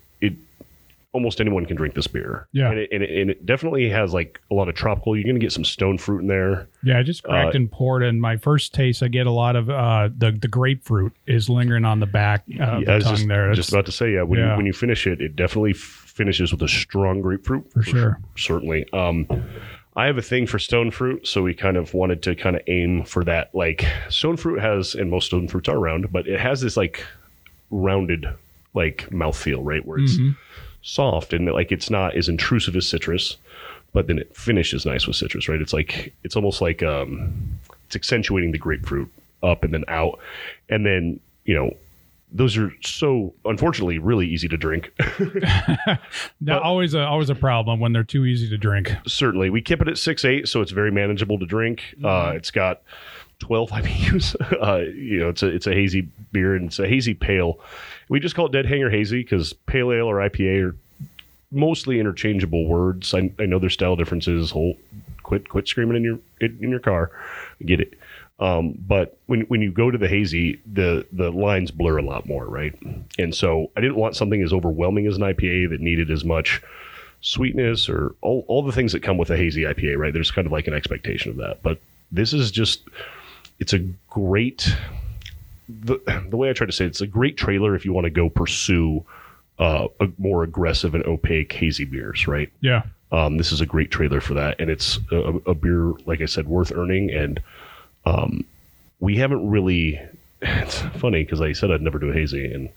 almost 1.12 1.40
anyone 1.40 1.66
can 1.66 1.76
drink 1.76 1.94
this 1.94 2.06
beer 2.06 2.46
Yeah. 2.52 2.70
and 2.70 2.78
it, 2.78 2.88
and 2.92 3.02
it, 3.02 3.10
and 3.20 3.30
it 3.30 3.44
definitely 3.44 3.88
has 3.90 4.12
like 4.14 4.40
a 4.50 4.54
lot 4.54 4.68
of 4.68 4.76
tropical 4.76 5.16
you're 5.16 5.24
gonna 5.26 5.40
get 5.40 5.50
some 5.52 5.64
stone 5.64 5.98
fruit 5.98 6.20
in 6.20 6.28
there 6.28 6.68
Yeah, 6.84 6.98
I 6.98 7.02
just 7.02 7.24
cracked 7.24 7.54
Uh, 7.54 7.58
and 7.58 7.70
poured, 7.70 8.02
and 8.04 8.20
my 8.20 8.36
first 8.36 8.72
taste, 8.74 9.02
I 9.02 9.08
get 9.08 9.26
a 9.26 9.30
lot 9.32 9.56
of 9.56 9.68
uh, 9.68 10.08
the 10.16 10.30
the 10.30 10.46
grapefruit 10.48 11.12
is 11.26 11.48
lingering 11.48 11.84
on 11.84 11.98
the 11.98 12.06
back 12.06 12.42
of 12.48 12.54
Yeah, 12.54 12.74
I 12.76 12.84
the 12.84 12.92
was 12.94 13.04
tongue 13.04 13.14
just, 13.16 13.28
there. 13.28 13.52
just 13.54 13.72
about 13.72 13.86
to 13.86 13.92
say 13.92 14.12
yeah 14.12 14.22
when, 14.22 14.38
Yeah. 14.38 14.52
You, 14.52 14.56
when 14.58 14.66
you 14.66 14.72
finish 14.72 15.06
it 15.08 15.20
it 15.20 15.34
definitely 15.34 15.72
f- 15.72 15.76
finishes 15.78 16.52
with 16.52 16.62
a 16.62 16.68
strong 16.68 17.20
grapefruit 17.22 17.72
For 17.72 17.82
sure. 17.82 18.18
certainly 18.36 18.86
um 18.92 19.26
I 19.96 20.06
have 20.06 20.16
a 20.16 20.22
thing 20.22 20.46
for 20.46 20.60
stone 20.60 20.92
fruit, 20.92 21.26
so 21.26 21.42
we 21.42 21.52
kind 21.52 21.76
of 21.76 21.92
wanted 21.92 22.22
to 22.22 22.36
kind 22.36 22.54
of 22.54 22.62
aim 22.68 23.02
for 23.02 23.24
that. 23.24 23.52
Like 23.52 23.84
stone 24.08 24.36
fruit 24.36 24.60
has, 24.60 24.94
and 24.94 25.10
most 25.10 25.26
stone 25.26 25.48
fruits 25.48 25.68
are 25.68 25.78
round, 25.80 26.12
but 26.12 26.28
it 26.28 26.38
has 26.38 26.60
this 26.60 26.76
like 26.76 27.04
rounded 27.70 28.26
like 28.72 29.08
mouthfeel, 29.10 29.58
right? 29.62 29.84
Where 29.84 29.98
it's 29.98 30.16
Mhm. 30.16 30.36
Soft 30.82 31.32
and 31.32 31.46
like 31.50 31.72
it's 31.72 31.90
not 31.90 32.16
as 32.16 32.28
intrusive 32.28 32.76
as 32.76 32.88
citrus, 32.88 33.36
but 33.92 34.06
then 34.06 34.18
it 34.18 34.34
finishes 34.36 34.86
nice 34.86 35.06
with 35.06 35.16
citrus, 35.16 35.48
right? 35.48 35.60
It's 35.60 35.72
like 35.72 36.12
it's 36.24 36.36
almost 36.36 36.60
like 36.60 36.82
um 36.82 37.58
it's 37.86 37.96
accentuating 37.96 38.52
the 38.52 38.58
grapefruit 38.58 39.10
up 39.42 39.64
and 39.64 39.74
then 39.74 39.84
out. 39.88 40.18
And 40.68 40.86
then, 40.86 41.20
you 41.44 41.54
know, 41.54 41.76
those 42.32 42.56
are 42.56 42.72
so 42.82 43.34
unfortunately 43.44 43.98
really 43.98 44.26
easy 44.26 44.48
to 44.48 44.56
drink. 44.56 44.92
Now, 46.42 46.60
always 46.60 46.94
a 46.94 47.04
always 47.04 47.28
a 47.28 47.34
problem 47.34 47.80
when 47.80 47.92
they're 47.92 48.04
too 48.04 48.24
easy 48.24 48.48
to 48.48 48.56
drink. 48.56 48.94
Certainly. 49.06 49.50
We 49.50 49.60
keep 49.60 49.82
it 49.82 49.88
at 49.88 49.98
six 49.98 50.24
eight, 50.24 50.48
so 50.48 50.62
it's 50.62 50.72
very 50.72 50.90
manageable 50.90 51.38
to 51.38 51.46
drink. 51.46 51.96
Uh, 52.02 52.32
it's 52.34 52.50
got 52.50 52.82
12 53.40 53.70
IBUs. 53.82 54.36
Uh, 54.60 54.78
you 54.94 55.18
know, 55.18 55.28
it's 55.28 55.42
a 55.42 55.46
it's 55.48 55.66
a 55.66 55.72
hazy 55.72 56.02
beer 56.32 56.54
and 56.54 56.66
it's 56.66 56.78
a 56.78 56.86
hazy 56.86 57.14
pale. 57.14 57.58
We 58.10 58.18
just 58.18 58.34
call 58.34 58.46
it 58.46 58.52
Dead 58.52 58.66
Hanger 58.66 58.90
Hazy 58.90 59.22
because 59.22 59.52
pale 59.52 59.92
ale 59.92 60.10
or 60.10 60.16
IPA 60.16 60.70
are 60.70 60.76
mostly 61.52 62.00
interchangeable 62.00 62.66
words. 62.66 63.14
I, 63.14 63.32
I 63.38 63.46
know 63.46 63.60
there's 63.60 63.74
style 63.74 63.94
differences. 63.94 64.50
Whole 64.50 64.76
quit 65.22 65.48
quit 65.48 65.68
screaming 65.68 65.96
in 65.96 66.02
your 66.02 66.18
in, 66.40 66.70
your 66.70 66.80
car. 66.80 67.12
I 67.60 67.64
get 67.64 67.80
it. 67.80 67.94
Um, 68.40 68.74
but 68.86 69.16
when 69.26 69.42
when 69.42 69.62
you 69.62 69.70
go 69.70 69.92
to 69.92 69.96
the 69.96 70.08
hazy, 70.08 70.60
the 70.72 71.06
the 71.12 71.30
lines 71.30 71.70
blur 71.70 71.98
a 71.98 72.02
lot 72.02 72.26
more, 72.26 72.46
right? 72.46 72.74
And 73.16 73.32
so 73.32 73.70
I 73.76 73.80
didn't 73.80 73.96
want 73.96 74.16
something 74.16 74.42
as 74.42 74.52
overwhelming 74.52 75.06
as 75.06 75.16
an 75.16 75.22
IPA 75.22 75.70
that 75.70 75.80
needed 75.80 76.10
as 76.10 76.24
much 76.24 76.60
sweetness 77.20 77.88
or 77.88 78.16
all, 78.22 78.44
all 78.48 78.62
the 78.62 78.72
things 78.72 78.92
that 78.92 79.04
come 79.04 79.18
with 79.18 79.30
a 79.30 79.36
hazy 79.36 79.62
IPA, 79.62 79.98
right? 79.98 80.12
There's 80.12 80.32
kind 80.32 80.46
of 80.46 80.52
like 80.52 80.66
an 80.66 80.74
expectation 80.74 81.30
of 81.30 81.36
that. 81.36 81.62
But 81.62 81.78
this 82.10 82.32
is 82.32 82.50
just 82.50 82.82
it's 83.60 83.72
a 83.72 83.78
great 84.08 84.74
the 85.80 86.26
the 86.28 86.36
way 86.36 86.50
I 86.50 86.52
try 86.52 86.66
to 86.66 86.72
say 86.72 86.84
it, 86.84 86.88
it's 86.88 87.00
a 87.00 87.06
great 87.06 87.36
trailer 87.36 87.74
if 87.74 87.84
you 87.84 87.92
want 87.92 88.04
to 88.04 88.10
go 88.10 88.28
pursue 88.28 89.04
uh, 89.58 89.88
a 90.00 90.08
more 90.18 90.42
aggressive 90.42 90.94
and 90.94 91.04
opaque 91.04 91.52
hazy 91.52 91.84
beers, 91.84 92.26
right? 92.26 92.50
Yeah. 92.60 92.82
Um, 93.12 93.36
this 93.36 93.52
is 93.52 93.60
a 93.60 93.66
great 93.66 93.90
trailer 93.90 94.20
for 94.20 94.34
that, 94.34 94.58
and 94.60 94.70
it's 94.70 94.98
a, 95.10 95.16
a 95.46 95.54
beer, 95.54 95.92
like 96.06 96.20
I 96.20 96.26
said, 96.26 96.46
worth 96.46 96.72
earning. 96.72 97.10
And 97.10 97.40
um, 98.04 98.44
we 98.98 99.16
haven't 99.16 99.48
really. 99.48 100.00
It's 100.42 100.80
funny 100.98 101.22
because 101.22 101.42
I 101.42 101.52
said 101.52 101.70
I'd 101.70 101.82
never 101.82 101.98
do 101.98 102.08
a 102.08 102.14
hazy, 102.14 102.50
and 102.50 102.70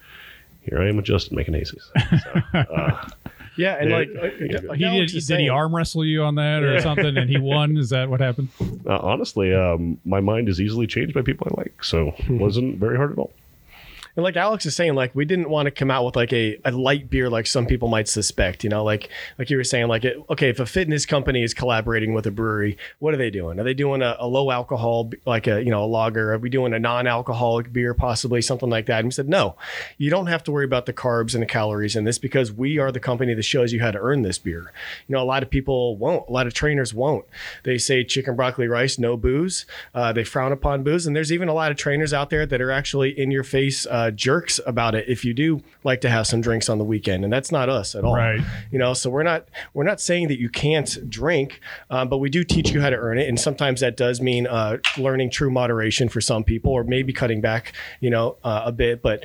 here 0.63 0.81
I 0.81 0.89
am 0.89 0.97
with 0.97 1.05
Justin 1.05 1.37
making 1.37 1.53
hazies. 1.53 1.83
So, 2.21 2.57
uh, 2.59 3.07
Yeah, 3.55 3.77
and 3.79 3.89
Yeah. 3.89 3.97
like, 3.97 4.09
like, 4.15 4.33
like 4.67 4.77
He 4.79 5.05
did, 5.05 5.25
did 5.27 5.39
he 5.39 5.49
arm 5.49 5.75
wrestle 5.75 6.03
you 6.05 6.23
on 6.23 6.35
that 6.35 6.63
or 6.63 6.79
something 6.79 7.17
and 7.17 7.29
he 7.29 7.37
won? 7.39 7.77
Is 7.77 7.89
that 7.89 8.09
what 8.09 8.19
happened? 8.19 8.49
uh, 8.87 8.97
honestly, 8.97 9.53
um, 9.53 9.97
my 10.05 10.19
mind 10.21 10.49
is 10.49 10.59
easily 10.59 10.87
changed 10.87 11.13
by 11.13 11.21
people 11.21 11.47
I 11.55 11.61
like, 11.61 11.83
so 11.83 12.13
it 12.17 12.31
wasn't 12.31 12.77
very 12.77 12.97
hard 12.97 13.11
at 13.11 13.17
all. 13.17 13.31
And 14.15 14.23
like 14.23 14.37
Alex 14.37 14.65
is 14.65 14.75
saying, 14.75 14.93
like 14.93 15.15
we 15.15 15.25
didn't 15.25 15.49
want 15.49 15.65
to 15.65 15.71
come 15.71 15.89
out 15.89 16.05
with 16.05 16.15
like 16.15 16.31
a, 16.33 16.59
a 16.65 16.71
light 16.71 17.09
beer 17.09 17.29
like 17.29 17.47
some 17.47 17.65
people 17.65 17.87
might 17.87 18.07
suspect. 18.07 18.63
You 18.63 18.69
know, 18.69 18.83
like 18.83 19.09
like 19.39 19.49
you 19.49 19.57
were 19.57 19.63
saying, 19.63 19.87
like 19.87 20.05
it, 20.05 20.17
okay, 20.29 20.49
if 20.49 20.59
a 20.59 20.65
fitness 20.65 21.05
company 21.05 21.43
is 21.43 21.53
collaborating 21.53 22.13
with 22.13 22.27
a 22.27 22.31
brewery, 22.31 22.77
what 22.99 23.13
are 23.13 23.17
they 23.17 23.31
doing? 23.31 23.59
Are 23.59 23.63
they 23.63 23.73
doing 23.73 24.01
a, 24.03 24.15
a 24.19 24.27
low 24.27 24.51
alcohol 24.51 25.09
like 25.25 25.47
a 25.47 25.63
you 25.63 25.71
know 25.71 25.83
a 25.83 25.87
lager? 25.87 26.33
Are 26.33 26.37
we 26.37 26.49
doing 26.49 26.73
a 26.73 26.79
non-alcoholic 26.79 27.73
beer, 27.73 27.93
possibly 27.93 28.41
something 28.41 28.69
like 28.69 28.85
that? 28.85 28.99
And 28.99 29.07
we 29.07 29.11
said, 29.11 29.29
no, 29.29 29.55
you 29.97 30.11
don't 30.11 30.27
have 30.27 30.43
to 30.43 30.51
worry 30.51 30.65
about 30.65 30.85
the 30.85 30.93
carbs 30.93 31.33
and 31.33 31.41
the 31.41 31.47
calories 31.47 31.95
in 31.95 32.03
this 32.03 32.19
because 32.19 32.51
we 32.51 32.77
are 32.77 32.91
the 32.91 32.99
company 32.99 33.33
that 33.33 33.43
shows 33.43 33.73
you 33.73 33.79
how 33.79 33.91
to 33.91 33.99
earn 33.99 34.21
this 34.21 34.37
beer. 34.37 34.71
You 35.07 35.13
know, 35.13 35.23
a 35.23 35.25
lot 35.25 35.41
of 35.41 35.49
people 35.49 35.97
won't. 35.97 36.29
A 36.29 36.31
lot 36.31 36.45
of 36.45 36.53
trainers 36.53 36.93
won't. 36.93 37.25
They 37.63 37.79
say 37.79 38.03
chicken, 38.03 38.35
broccoli, 38.35 38.67
rice, 38.67 38.99
no 38.99 39.17
booze. 39.17 39.65
Uh, 39.95 40.13
they 40.13 40.23
frown 40.23 40.51
upon 40.51 40.83
booze, 40.83 41.07
and 41.07 41.15
there's 41.15 41.31
even 41.31 41.47
a 41.47 41.53
lot 41.53 41.71
of 41.71 41.77
trainers 41.77 42.13
out 42.13 42.29
there 42.29 42.45
that 42.45 42.61
are 42.61 42.71
actually 42.71 43.17
in 43.17 43.31
your 43.31 43.43
face 43.43 43.87
uh, 43.87 44.02
jerks 44.11 44.59
about 44.65 44.95
it 44.95 45.05
if 45.07 45.25
you 45.25 45.33
do 45.33 45.61
like 45.83 46.01
to 46.01 46.09
have 46.09 46.27
some 46.27 46.41
drinks 46.41 46.69
on 46.69 46.77
the 46.77 46.83
weekend, 46.83 47.23
and 47.23 47.31
that's 47.31 47.51
not 47.51 47.69
us 47.69 47.95
at 47.95 48.03
all. 48.03 48.15
Right. 48.15 48.41
You 48.71 48.79
know, 48.79 48.93
so 48.93 49.09
we're 49.09 49.23
not 49.23 49.47
we're 49.73 49.83
not 49.83 49.99
saying 50.01 50.27
that 50.29 50.39
you 50.39 50.49
can't 50.49 51.09
drink, 51.09 51.59
um, 51.89 52.09
but 52.09 52.17
we 52.17 52.29
do 52.29 52.43
teach 52.43 52.71
you 52.71 52.81
how 52.81 52.89
to 52.89 52.97
earn 52.97 53.17
it, 53.17 53.27
and 53.27 53.39
sometimes 53.39 53.81
that 53.81 53.97
does 53.97 54.21
mean 54.21 54.47
uh, 54.47 54.77
learning 54.97 55.31
true 55.31 55.51
moderation 55.51 56.09
for 56.09 56.21
some 56.21 56.43
people, 56.43 56.71
or 56.71 56.83
maybe 56.83 57.13
cutting 57.13 57.41
back, 57.41 57.73
you 57.99 58.09
know, 58.09 58.37
uh, 58.43 58.63
a 58.65 58.71
bit, 58.71 59.01
but. 59.01 59.23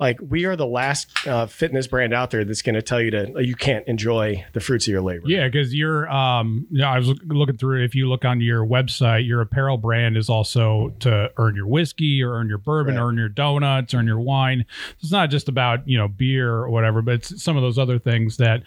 Like 0.00 0.18
we 0.26 0.46
are 0.46 0.56
the 0.56 0.66
last 0.66 1.10
uh, 1.26 1.44
fitness 1.46 1.86
brand 1.86 2.14
out 2.14 2.30
there 2.30 2.42
that's 2.44 2.62
going 2.62 2.74
to 2.74 2.80
tell 2.82 3.02
you 3.02 3.10
to 3.10 3.32
you 3.44 3.54
can't 3.54 3.86
enjoy 3.86 4.44
the 4.54 4.60
fruits 4.60 4.86
of 4.88 4.92
your 4.92 5.02
labor. 5.02 5.28
Yeah, 5.28 5.46
because 5.46 5.74
you're, 5.74 6.08
um, 6.10 6.66
you 6.70 6.78
know, 6.80 6.88
I 6.88 6.96
was 6.98 7.08
look- 7.08 7.20
looking 7.26 7.58
through. 7.58 7.84
If 7.84 7.94
you 7.94 8.08
look 8.08 8.24
on 8.24 8.40
your 8.40 8.64
website, 8.66 9.26
your 9.26 9.42
apparel 9.42 9.76
brand 9.76 10.16
is 10.16 10.30
also 10.30 10.94
to 11.00 11.30
earn 11.36 11.54
your 11.54 11.66
whiskey 11.66 12.22
or 12.22 12.32
earn 12.32 12.48
your 12.48 12.56
bourbon, 12.58 12.94
Right. 12.96 13.02
earn 13.02 13.18
your 13.18 13.28
donuts, 13.28 13.92
earn 13.92 14.06
your 14.06 14.20
wine. 14.20 14.64
It's 15.00 15.12
not 15.12 15.28
just 15.28 15.48
about 15.50 15.86
you 15.86 15.98
know 15.98 16.08
beer 16.08 16.50
or 16.50 16.70
whatever, 16.70 17.02
but 17.02 17.14
it's 17.16 17.42
some 17.42 17.56
of 17.58 17.62
those 17.62 17.78
other 17.78 17.98
things 17.98 18.38
that 18.38 18.62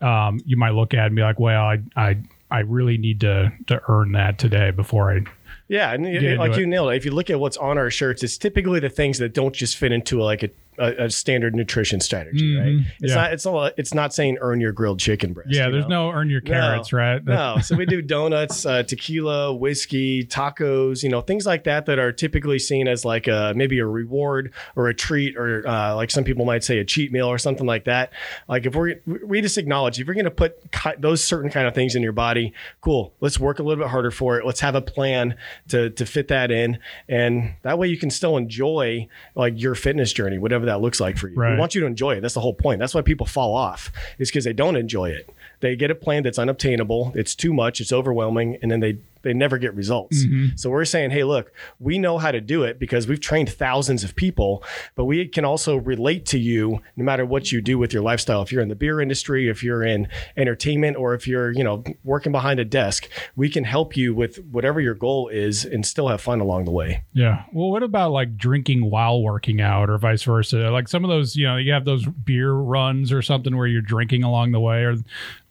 um, 0.00 0.40
you 0.44 0.56
might 0.56 0.70
look 0.74 0.94
at 0.94 1.06
and 1.06 1.14
be 1.14 1.22
like, 1.22 1.38
well, 1.38 1.62
I, 1.62 1.78
I, 1.94 2.16
I 2.50 2.58
really 2.60 2.98
need 2.98 3.20
to 3.20 3.52
to 3.68 3.80
earn 3.88 4.12
that 4.12 4.36
today 4.38 4.72
before 4.72 5.12
I. 5.12 5.20
Yeah, 5.68 5.92
and 5.94 6.04
like 6.38 6.52
it. 6.52 6.58
you 6.58 6.66
nailed 6.66 6.90
it. 6.92 6.96
If 6.96 7.04
you 7.06 7.12
look 7.12 7.30
at 7.30 7.40
what's 7.40 7.56
on 7.56 7.78
our 7.78 7.88
shirts, 7.88 8.22
it's 8.22 8.36
typically 8.36 8.78
the 8.80 8.90
things 8.90 9.18
that 9.18 9.32
don't 9.32 9.54
just 9.54 9.76
fit 9.78 9.90
into 9.92 10.20
like 10.20 10.42
a, 10.42 10.50
a, 10.78 11.04
a 11.04 11.10
standard 11.10 11.54
nutrition 11.54 12.00
strategy, 12.00 12.56
right? 12.56 12.66
Mhm, 12.66 12.84
It's 13.00 13.10
yeah. 13.10 13.14
not. 13.14 13.32
It's 13.32 13.44
not. 13.44 13.72
It's 13.76 13.94
not 13.94 14.14
saying 14.14 14.38
earn 14.40 14.60
your 14.60 14.72
grilled 14.72 14.98
chicken 15.00 15.32
breast. 15.32 15.50
Yeah, 15.52 15.68
there's 15.68 15.84
know? 15.86 16.10
no 16.10 16.16
earn 16.16 16.30
your 16.30 16.40
carrots, 16.40 16.92
right? 16.92 17.22
No, 17.24 17.58
so 17.62 17.76
we 17.76 17.84
do 17.86 18.00
donuts, 18.02 18.64
uh, 18.64 18.82
tequila, 18.82 19.54
whiskey, 19.54 20.24
tacos, 20.24 21.02
you 21.02 21.08
know, 21.08 21.20
things 21.20 21.46
like 21.46 21.64
that 21.64 21.86
that 21.86 21.98
are 21.98 22.12
typically 22.12 22.58
seen 22.58 22.88
as 22.88 23.04
like 23.04 23.26
a 23.28 23.52
maybe 23.54 23.78
a 23.78 23.86
reward 23.86 24.52
or 24.76 24.88
a 24.88 24.94
treat 24.94 25.36
or 25.36 25.66
uh, 25.68 25.94
like 25.94 26.10
some 26.10 26.24
people 26.24 26.44
might 26.44 26.64
say 26.64 26.78
a 26.78 26.84
cheat 26.84 27.12
meal 27.12 27.26
or 27.26 27.38
something 27.38 27.66
like 27.66 27.84
that. 27.84 28.12
Like 28.48 28.66
if 28.66 28.74
we're 28.74 29.00
we 29.06 29.40
just 29.40 29.58
acknowledge 29.58 30.00
if 30.00 30.06
you're 30.06 30.14
going 30.14 30.24
to 30.24 30.30
put 30.30 30.56
ki- 30.72 30.90
those 30.98 31.22
certain 31.22 31.50
kind 31.50 31.66
of 31.66 31.74
things 31.74 31.94
in 31.94 32.02
your 32.02 32.12
body, 32.12 32.52
cool. 32.80 33.12
Let's 33.20 33.38
work 33.38 33.58
a 33.58 33.62
little 33.62 33.82
bit 33.84 33.90
harder 33.90 34.10
for 34.10 34.38
it. 34.38 34.46
Let's 34.46 34.60
have 34.60 34.74
a 34.74 34.80
plan 34.82 35.36
to 35.68 35.90
to 35.90 36.06
fit 36.06 36.28
that 36.28 36.50
in, 36.50 36.78
and 37.08 37.54
that 37.62 37.78
way 37.78 37.88
you 37.88 37.96
can 37.98 38.10
still 38.10 38.36
enjoy 38.36 39.08
like 39.34 39.54
your 39.60 39.74
fitness 39.74 40.12
journey, 40.12 40.38
whatever 40.38 40.61
that 40.66 40.80
looks 40.80 41.00
like 41.00 41.16
for 41.16 41.28
you. 41.28 41.36
Right. 41.36 41.52
We 41.52 41.58
want 41.58 41.74
you 41.74 41.80
to 41.82 41.86
enjoy 41.86 42.16
it. 42.16 42.20
That's 42.20 42.34
the 42.34 42.40
whole 42.40 42.54
point. 42.54 42.78
That's 42.80 42.94
why 42.94 43.02
people 43.02 43.26
fall 43.26 43.54
off. 43.54 43.92
Is 44.18 44.30
because 44.30 44.44
they 44.44 44.52
don't 44.52 44.76
enjoy 44.76 45.10
it. 45.10 45.28
They 45.62 45.76
get 45.76 45.90
a 45.90 45.94
plan 45.94 46.24
that's 46.24 46.38
unobtainable. 46.38 47.12
It's 47.14 47.34
too 47.34 47.54
much. 47.54 47.80
It's 47.80 47.92
overwhelming, 47.92 48.58
and 48.60 48.70
then 48.70 48.80
they 48.80 48.98
they 49.22 49.32
never 49.32 49.56
get 49.56 49.74
results. 49.74 50.24
Mm-hmm. 50.24 50.56
So 50.56 50.70
we're 50.70 50.84
saying, 50.84 51.10
hey, 51.10 51.24
look, 51.24 51.52
we 51.78 51.98
know 51.98 52.18
how 52.18 52.32
to 52.32 52.40
do 52.40 52.64
it 52.64 52.78
because 52.78 53.06
we've 53.06 53.20
trained 53.20 53.50
thousands 53.50 54.04
of 54.04 54.14
people, 54.16 54.64
but 54.94 55.04
we 55.04 55.26
can 55.26 55.44
also 55.44 55.76
relate 55.76 56.26
to 56.26 56.38
you 56.38 56.80
no 56.96 57.04
matter 57.04 57.24
what 57.24 57.52
you 57.52 57.60
do 57.60 57.78
with 57.78 57.92
your 57.92 58.02
lifestyle. 58.02 58.42
If 58.42 58.52
you're 58.52 58.62
in 58.62 58.68
the 58.68 58.74
beer 58.74 59.00
industry, 59.00 59.48
if 59.48 59.62
you're 59.62 59.82
in 59.82 60.08
entertainment, 60.36 60.96
or 60.96 61.14
if 61.14 61.26
you're 61.26 61.52
you 61.52 61.64
know 61.64 61.84
working 62.04 62.32
behind 62.32 62.60
a 62.60 62.64
desk, 62.64 63.08
we 63.36 63.48
can 63.48 63.64
help 63.64 63.96
you 63.96 64.14
with 64.14 64.38
whatever 64.50 64.80
your 64.80 64.94
goal 64.94 65.28
is 65.28 65.64
and 65.64 65.86
still 65.86 66.08
have 66.08 66.20
fun 66.20 66.40
along 66.40 66.64
the 66.64 66.70
way. 66.72 67.04
Yeah. 67.12 67.44
Well, 67.52 67.70
what 67.70 67.82
about 67.82 68.10
like 68.10 68.36
drinking 68.36 68.90
while 68.90 69.22
working 69.22 69.60
out 69.60 69.88
or 69.88 69.98
vice 69.98 70.24
versa? 70.24 70.70
Like 70.70 70.88
some 70.88 71.04
of 71.04 71.08
those, 71.08 71.36
you 71.36 71.46
know, 71.46 71.56
you 71.56 71.72
have 71.72 71.84
those 71.84 72.04
beer 72.04 72.52
runs 72.52 73.12
or 73.12 73.22
something 73.22 73.56
where 73.56 73.66
you're 73.66 73.80
drinking 73.80 74.24
along 74.24 74.52
the 74.52 74.60
way. 74.60 74.84
Or 74.84 74.96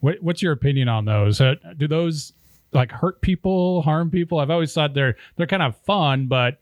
what, 0.02 0.22
what's 0.22 0.42
your 0.42 0.52
opinion 0.52 0.88
on 0.88 1.06
those? 1.06 1.40
Uh, 1.40 1.56
do 1.78 1.88
those 1.88 2.34
like 2.74 2.92
hurt 2.92 3.22
people, 3.22 3.82
harm 3.82 4.12
people? 4.12 4.40
I've 4.40 4.50
always 4.50 4.74
thought 4.74 4.94
they're 4.94 5.16
they're 5.38 5.48
kind 5.48 5.64
of 5.64 5.78
fun, 5.78 6.28
but 6.28 6.60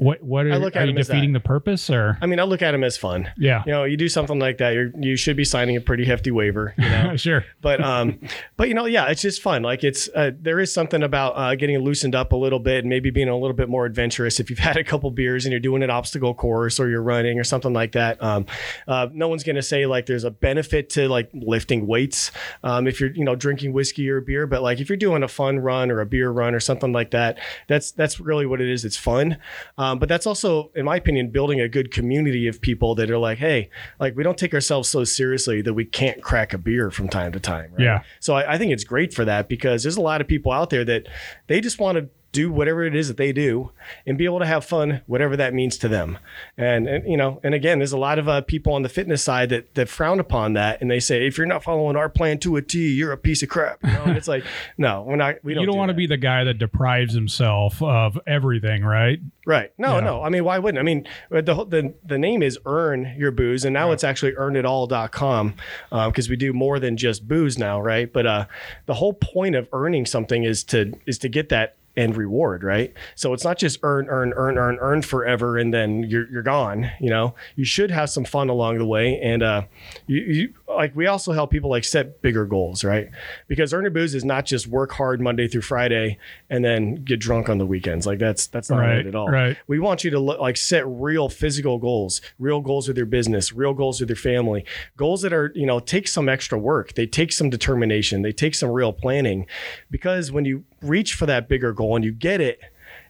what 0.00 0.22
what 0.22 0.46
are, 0.46 0.52
I 0.52 0.56
look 0.56 0.76
at 0.76 0.82
are 0.82 0.86
you 0.86 0.94
defeating 0.94 1.34
the 1.34 1.40
purpose 1.40 1.90
or? 1.90 2.16
I 2.22 2.26
mean, 2.26 2.40
I 2.40 2.44
look 2.44 2.62
at 2.62 2.72
them 2.72 2.82
as 2.82 2.96
fun. 2.96 3.30
Yeah. 3.36 3.62
You 3.66 3.72
know, 3.72 3.84
you 3.84 3.98
do 3.98 4.08
something 4.08 4.38
like 4.38 4.56
that, 4.58 4.70
you're, 4.70 4.90
you 4.98 5.14
should 5.14 5.36
be 5.36 5.44
signing 5.44 5.76
a 5.76 5.80
pretty 5.80 6.06
hefty 6.06 6.30
waiver. 6.30 6.74
You 6.78 6.88
know, 6.88 7.16
sure. 7.20 7.44
but 7.60 7.82
um 7.82 8.18
but 8.56 8.68
you 8.68 8.74
know 8.74 8.86
yeah 8.86 9.08
it's 9.08 9.20
just 9.20 9.42
fun 9.42 9.62
like 9.62 9.84
it's 9.84 10.08
uh, 10.14 10.30
there 10.40 10.58
is 10.58 10.72
something 10.72 11.02
about 11.02 11.32
uh, 11.32 11.54
getting 11.54 11.78
loosened 11.78 12.14
up 12.14 12.32
a 12.32 12.36
little 12.36 12.58
bit 12.58 12.78
and 12.78 12.88
maybe 12.88 13.10
being 13.10 13.28
a 13.28 13.36
little 13.36 13.54
bit 13.54 13.68
more 13.68 13.84
adventurous 13.84 14.40
if 14.40 14.48
you've 14.48 14.58
had 14.70 14.76
a 14.76 14.84
couple 14.84 15.10
beers 15.10 15.44
and 15.44 15.52
you're 15.52 15.60
doing 15.60 15.82
an 15.82 15.90
obstacle 15.90 16.32
course 16.32 16.80
or 16.80 16.88
you're 16.88 17.02
running 17.02 17.38
or 17.38 17.44
something 17.44 17.72
like 17.72 17.92
that 17.92 18.22
um 18.22 18.46
uh, 18.88 19.08
no 19.12 19.28
one's 19.28 19.44
going 19.44 19.56
to 19.56 19.62
say 19.62 19.84
like 19.86 20.06
there's 20.06 20.24
a 20.24 20.30
benefit 20.30 20.88
to 20.88 21.08
like 21.08 21.28
lifting 21.34 21.86
weights 21.86 22.30
um 22.64 22.86
if 22.86 23.00
you're 23.00 23.10
you 23.10 23.24
know 23.24 23.34
drinking 23.34 23.72
whiskey 23.72 24.08
or 24.08 24.20
beer 24.20 24.46
but 24.46 24.62
like 24.62 24.80
if 24.80 24.88
you're 24.88 24.96
doing 24.96 25.22
a 25.22 25.28
fun 25.28 25.58
run 25.58 25.90
or 25.90 26.00
a 26.00 26.06
beer 26.06 26.30
run 26.30 26.54
or 26.54 26.60
something 26.60 26.92
like 26.92 27.10
that 27.10 27.38
that's 27.68 27.90
that's 27.92 28.18
really 28.18 28.46
what 28.46 28.60
it 28.60 28.68
is 28.68 28.84
it's 28.84 28.96
fun 28.96 29.36
um, 29.76 29.89
Um, 29.90 29.98
but 29.98 30.08
that's 30.08 30.26
also 30.26 30.70
in 30.74 30.84
my 30.84 30.96
opinion 30.96 31.30
building 31.30 31.60
a 31.60 31.68
good 31.68 31.90
community 31.90 32.46
of 32.46 32.60
people 32.60 32.94
that 32.96 33.10
are 33.10 33.18
like 33.18 33.38
hey 33.38 33.70
like 33.98 34.16
we 34.16 34.22
don't 34.22 34.38
take 34.38 34.54
ourselves 34.54 34.88
so 34.88 35.04
seriously 35.04 35.62
that 35.62 35.74
we 35.74 35.84
can't 35.84 36.22
crack 36.22 36.52
a 36.52 36.58
beer 36.58 36.90
from 36.90 37.08
time 37.08 37.32
to 37.32 37.40
time 37.40 37.72
right? 37.72 37.84
Yeah. 37.84 38.02
So 38.20 38.34
I, 38.34 38.54
I 38.54 38.58
think 38.58 38.72
it's 38.72 38.84
great 38.84 39.12
for 39.12 39.24
that 39.24 39.48
because 39.48 39.82
there's 39.82 39.96
a 39.96 40.00
lot 40.00 40.20
of 40.20 40.28
people 40.28 40.52
out 40.52 40.70
there 40.70 40.84
that 40.84 41.08
they 41.46 41.60
just 41.60 41.78
want 41.78 41.98
to 41.98 42.08
do 42.32 42.50
whatever 42.52 42.84
it 42.84 42.94
is 42.94 43.08
that 43.08 43.16
they 43.16 43.32
do 43.32 43.72
and 44.06 44.16
be 44.16 44.24
able 44.24 44.38
to 44.38 44.46
have 44.46 44.64
fun, 44.64 45.00
whatever 45.06 45.36
that 45.36 45.52
means 45.52 45.76
to 45.78 45.88
them. 45.88 46.16
And, 46.56 46.86
and 46.86 47.08
you 47.10 47.16
know, 47.16 47.40
and 47.42 47.54
again, 47.54 47.78
there's 47.78 47.92
a 47.92 47.98
lot 47.98 48.18
of 48.18 48.28
uh, 48.28 48.40
people 48.42 48.72
on 48.72 48.82
the 48.82 48.88
fitness 48.88 49.22
side 49.22 49.48
that 49.48 49.74
that 49.74 49.88
frown 49.88 50.20
upon 50.20 50.52
that, 50.52 50.80
and 50.80 50.90
they 50.90 51.00
say 51.00 51.26
if 51.26 51.36
you're 51.36 51.46
not 51.46 51.64
following 51.64 51.96
our 51.96 52.08
plan 52.08 52.38
to 52.40 52.56
a 52.56 52.62
T, 52.62 52.92
you're 52.92 53.12
a 53.12 53.16
piece 53.18 53.42
of 53.42 53.48
crap. 53.48 53.78
You 53.82 53.90
know? 53.92 54.02
and 54.04 54.16
it's 54.16 54.28
like, 54.28 54.44
no, 54.78 55.02
we're 55.02 55.16
not. 55.16 55.36
We 55.42 55.54
don't. 55.54 55.62
you 55.62 55.66
don't 55.66 55.74
do 55.74 55.78
want 55.78 55.88
to 55.90 55.94
be 55.94 56.06
the 56.06 56.16
guy 56.16 56.44
that 56.44 56.54
deprives 56.58 57.14
himself 57.14 57.82
of 57.82 58.18
everything, 58.26 58.84
right? 58.84 59.18
Right. 59.46 59.72
No, 59.78 59.94
Yeah. 59.94 60.00
no. 60.04 60.22
I 60.22 60.28
mean, 60.28 60.44
why 60.44 60.58
wouldn't? 60.58 60.78
I 60.78 60.82
mean, 60.82 61.08
uh, 61.34 61.40
the 61.40 61.54
whole- 61.54 61.64
the 61.64 61.94
the 62.04 62.18
name 62.18 62.42
is 62.42 62.58
Earn 62.66 63.14
Your 63.18 63.32
Booze, 63.32 63.64
and 63.64 63.74
now 63.74 63.90
it's 63.90 64.04
actually 64.04 64.32
earnitall.com 64.32 65.54
because 65.90 66.28
we 66.28 66.36
do 66.36 66.52
more 66.52 66.78
than 66.78 66.96
just 66.96 67.26
booze 67.26 67.58
now, 67.58 67.80
right? 67.80 68.12
But 68.12 68.26
uh, 68.26 68.46
the 68.86 68.94
whole 68.94 69.14
point 69.14 69.54
of 69.56 69.68
earning 69.72 70.06
something 70.06 70.44
is 70.44 70.62
to 70.64 70.92
is 71.06 71.18
to 71.18 71.28
get 71.28 71.48
that 71.48 71.76
end 71.96 72.16
reward, 72.16 72.62
right? 72.62 72.94
So 73.14 73.32
it's 73.32 73.44
not 73.44 73.58
just 73.58 73.78
earn, 73.82 74.06
earn, 74.08 74.32
earn, 74.36 74.56
earn, 74.58 74.78
earn 74.80 75.02
forever, 75.02 75.58
and 75.58 75.74
then 75.74 76.04
you're 76.04 76.30
you're 76.30 76.42
gone. 76.42 76.90
You 77.00 77.10
know, 77.10 77.34
you 77.56 77.64
should 77.64 77.90
have 77.90 78.10
some 78.10 78.24
fun 78.24 78.48
along 78.48 78.78
the 78.78 78.86
way, 78.86 79.18
and 79.20 79.42
uh, 79.42 79.62
you, 80.06 80.20
you 80.20 80.54
like 80.68 80.94
we 80.94 81.06
also 81.06 81.32
help 81.32 81.50
people 81.50 81.68
like 81.70 81.84
set 81.84 82.22
bigger 82.22 82.46
goals, 82.46 82.84
right? 82.84 83.10
Because 83.48 83.74
earn 83.74 83.90
booze 83.92 84.14
is 84.14 84.24
not 84.24 84.46
just 84.46 84.66
work 84.66 84.92
hard 84.92 85.20
Monday 85.20 85.48
through 85.48 85.62
Friday 85.62 86.18
and 86.48 86.64
then 86.64 86.96
get 86.96 87.18
drunk 87.18 87.48
on 87.48 87.58
the 87.58 87.66
weekends. 87.66 88.06
Like 88.06 88.18
that's 88.18 88.46
that's 88.46 88.70
not 88.70 88.78
Right, 88.78 88.98
it 88.98 89.06
at 89.06 89.14
all. 89.14 89.28
right. 89.28 89.56
We 89.66 89.78
want 89.78 90.04
you 90.04 90.10
to 90.10 90.18
look, 90.20 90.40
like 90.40 90.56
set 90.56 90.86
real 90.86 91.28
physical 91.28 91.78
goals, 91.78 92.20
real 92.38 92.60
goals 92.60 92.86
with 92.88 92.96
your 92.96 93.06
business, 93.06 93.52
real 93.52 93.74
goals 93.74 94.00
with 94.00 94.08
your 94.08 94.16
family, 94.16 94.64
goals 94.96 95.22
that 95.22 95.32
are, 95.32 95.52
you 95.54 95.66
know, 95.66 95.80
take 95.80 96.06
some 96.08 96.28
extra 96.28 96.58
work. 96.58 96.94
They 96.94 97.06
take 97.06 97.32
some 97.32 97.50
determination. 97.50 98.22
They 98.22 98.32
take 98.32 98.54
some 98.54 98.70
real 98.70 98.92
planning 98.92 99.46
because 99.90 100.30
when 100.30 100.44
you 100.44 100.64
reach 100.82 101.14
for 101.14 101.26
that 101.26 101.48
bigger 101.48 101.72
goal 101.72 101.96
and 101.96 102.04
you 102.04 102.12
get 102.12 102.40
it, 102.40 102.60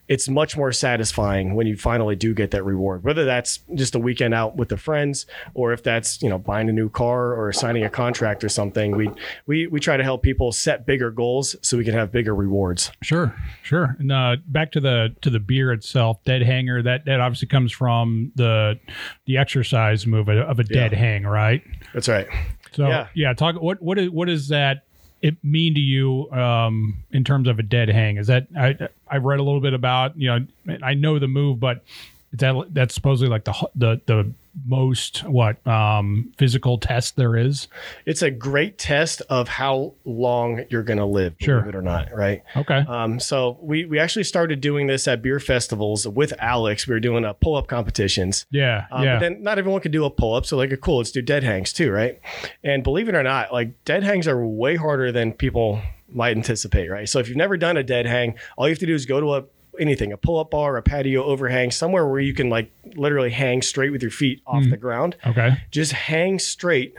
it's 0.08 0.28
much 0.28 0.56
more 0.56 0.72
satisfying 0.72 1.54
when 1.54 1.68
you 1.68 1.76
finally 1.76 2.16
do 2.16 2.34
get 2.34 2.50
that 2.50 2.64
reward. 2.64 3.04
Whether 3.04 3.24
that's 3.24 3.60
just 3.76 3.94
a 3.94 3.98
weekend 4.00 4.34
out 4.34 4.56
with 4.56 4.68
the 4.68 4.76
friends, 4.76 5.24
or 5.54 5.72
if 5.72 5.84
that's 5.84 6.20
you 6.20 6.28
know 6.28 6.36
buying 6.36 6.68
a 6.68 6.72
new 6.72 6.88
car 6.90 7.32
or 7.32 7.52
signing 7.52 7.84
a 7.84 7.88
contract 7.90 8.42
or 8.42 8.48
something. 8.48 8.96
We 8.96 9.08
we 9.46 9.68
we 9.68 9.78
try 9.78 9.96
to 9.96 10.02
help 10.02 10.24
people 10.24 10.50
set 10.50 10.84
bigger 10.84 11.12
goals 11.12 11.54
so 11.62 11.76
we 11.78 11.84
can 11.84 11.94
have 11.94 12.10
bigger 12.10 12.34
rewards. 12.34 12.90
Sure, 13.02 13.32
sure. 13.62 13.94
And 14.00 14.10
uh, 14.10 14.38
back 14.48 14.72
to 14.72 14.80
the 14.80 15.14
to 15.20 15.30
the 15.30 15.38
beer 15.38 15.70
itself, 15.72 16.16
dead 16.24 16.42
hanger. 16.42 16.82
That 16.82 17.04
that 17.04 17.20
obviously 17.20 17.46
comes 17.46 17.70
from 17.70 18.32
the 18.34 18.80
the 19.26 19.36
exercise 19.36 20.08
move 20.08 20.28
of 20.28 20.58
a 20.58 20.64
dead 20.64 20.90
Yeah. 20.90 20.98
hang, 20.98 21.22
right? 21.22 21.62
That's 21.94 22.08
right. 22.08 22.26
So 22.72 22.88
Yeah. 22.88 23.06
yeah, 23.14 23.32
talk. 23.32 23.62
What 23.62 23.80
what 23.80 23.96
is 23.96 24.10
what 24.10 24.26
does 24.26 24.48
that 24.48 24.86
it 25.22 25.36
mean 25.44 25.74
to 25.74 25.80
you 25.80 26.30
um, 26.32 26.96
in 27.10 27.24
terms 27.24 27.48
of 27.48 27.58
a 27.58 27.62
dead 27.62 27.88
hang? 27.88 28.16
Is 28.16 28.26
that 28.28 28.46
I 28.56 28.76
I've 29.08 29.24
read 29.24 29.40
a 29.40 29.42
little 29.42 29.60
bit 29.60 29.74
about 29.74 30.16
you 30.16 30.28
know 30.28 30.46
I 30.82 30.94
know 30.94 31.18
the 31.18 31.28
move, 31.28 31.60
but 31.60 31.82
that 32.32 32.54
that's 32.70 32.94
supposedly 32.94 33.30
like 33.30 33.44
the 33.44 33.68
the 33.74 34.00
the 34.06 34.32
most 34.66 35.24
what 35.24 35.64
um, 35.66 36.32
physical 36.38 36.78
test 36.78 37.16
there 37.16 37.36
is. 37.36 37.68
It's 38.06 38.22
a 38.22 38.30
great 38.30 38.78
test 38.78 39.22
of 39.30 39.48
how 39.48 39.94
long 40.04 40.64
you're 40.70 40.82
going 40.82 40.98
to 40.98 41.04
live, 41.04 41.34
Sure. 41.40 41.60
believe 41.60 41.74
it 41.74 41.78
or 41.78 41.82
not, 41.82 42.12
right? 42.14 42.42
Okay. 42.56 42.84
Um, 42.88 43.20
so 43.20 43.58
we 43.62 43.84
we 43.84 43.98
actually 43.98 44.24
started 44.24 44.60
doing 44.60 44.86
this 44.86 45.06
at 45.08 45.22
beer 45.22 45.40
festivals 45.40 46.06
with 46.06 46.32
Alex. 46.38 46.86
We 46.86 46.94
were 46.94 47.00
doing 47.00 47.24
a 47.24 47.34
pull 47.34 47.56
up 47.56 47.68
competitions. 47.68 48.46
yeah. 48.50 48.86
Um, 48.90 49.04
yeah. 49.04 49.14
But 49.16 49.20
then 49.20 49.42
not 49.42 49.58
everyone 49.58 49.80
could 49.80 49.92
do 49.92 50.04
a 50.04 50.10
pull 50.10 50.34
up. 50.34 50.46
So 50.46 50.56
like, 50.56 50.78
cool, 50.80 50.98
let's 50.98 51.10
do 51.10 51.22
dead 51.22 51.42
hangs 51.42 51.72
too, 51.72 51.90
right? 51.90 52.20
And 52.64 52.82
believe 52.82 53.08
it 53.08 53.14
or 53.14 53.22
not, 53.22 53.52
like 53.52 53.84
dead 53.84 54.02
hangs 54.02 54.26
are 54.28 54.44
way 54.46 54.76
harder 54.76 55.12
than 55.12 55.32
people 55.32 55.80
might 56.12 56.36
anticipate, 56.36 56.88
right? 56.90 57.08
So 57.08 57.20
if 57.20 57.28
you've 57.28 57.36
never 57.36 57.56
done 57.56 57.76
a 57.76 57.82
dead 57.84 58.06
hang, 58.06 58.34
all 58.56 58.66
you 58.66 58.72
have 58.72 58.78
to 58.80 58.86
do 58.86 58.94
is 58.94 59.06
go 59.06 59.20
to 59.20 59.34
a 59.36 59.44
anything, 59.78 60.12
a 60.12 60.16
pull 60.16 60.38
up 60.38 60.50
bar, 60.50 60.76
a 60.76 60.82
patio 60.82 61.24
overhang, 61.24 61.70
somewhere 61.70 62.06
where 62.06 62.20
you 62.20 62.34
can 62.34 62.50
like 62.50 62.70
literally 62.96 63.30
hang 63.30 63.62
straight 63.62 63.90
with 63.90 64.02
your 64.02 64.10
feet 64.10 64.40
off 64.46 64.64
hmm. 64.64 64.70
the 64.70 64.76
ground. 64.76 65.16
okay. 65.26 65.58
Just 65.70 65.92
hang 65.92 66.38
straight 66.38 66.94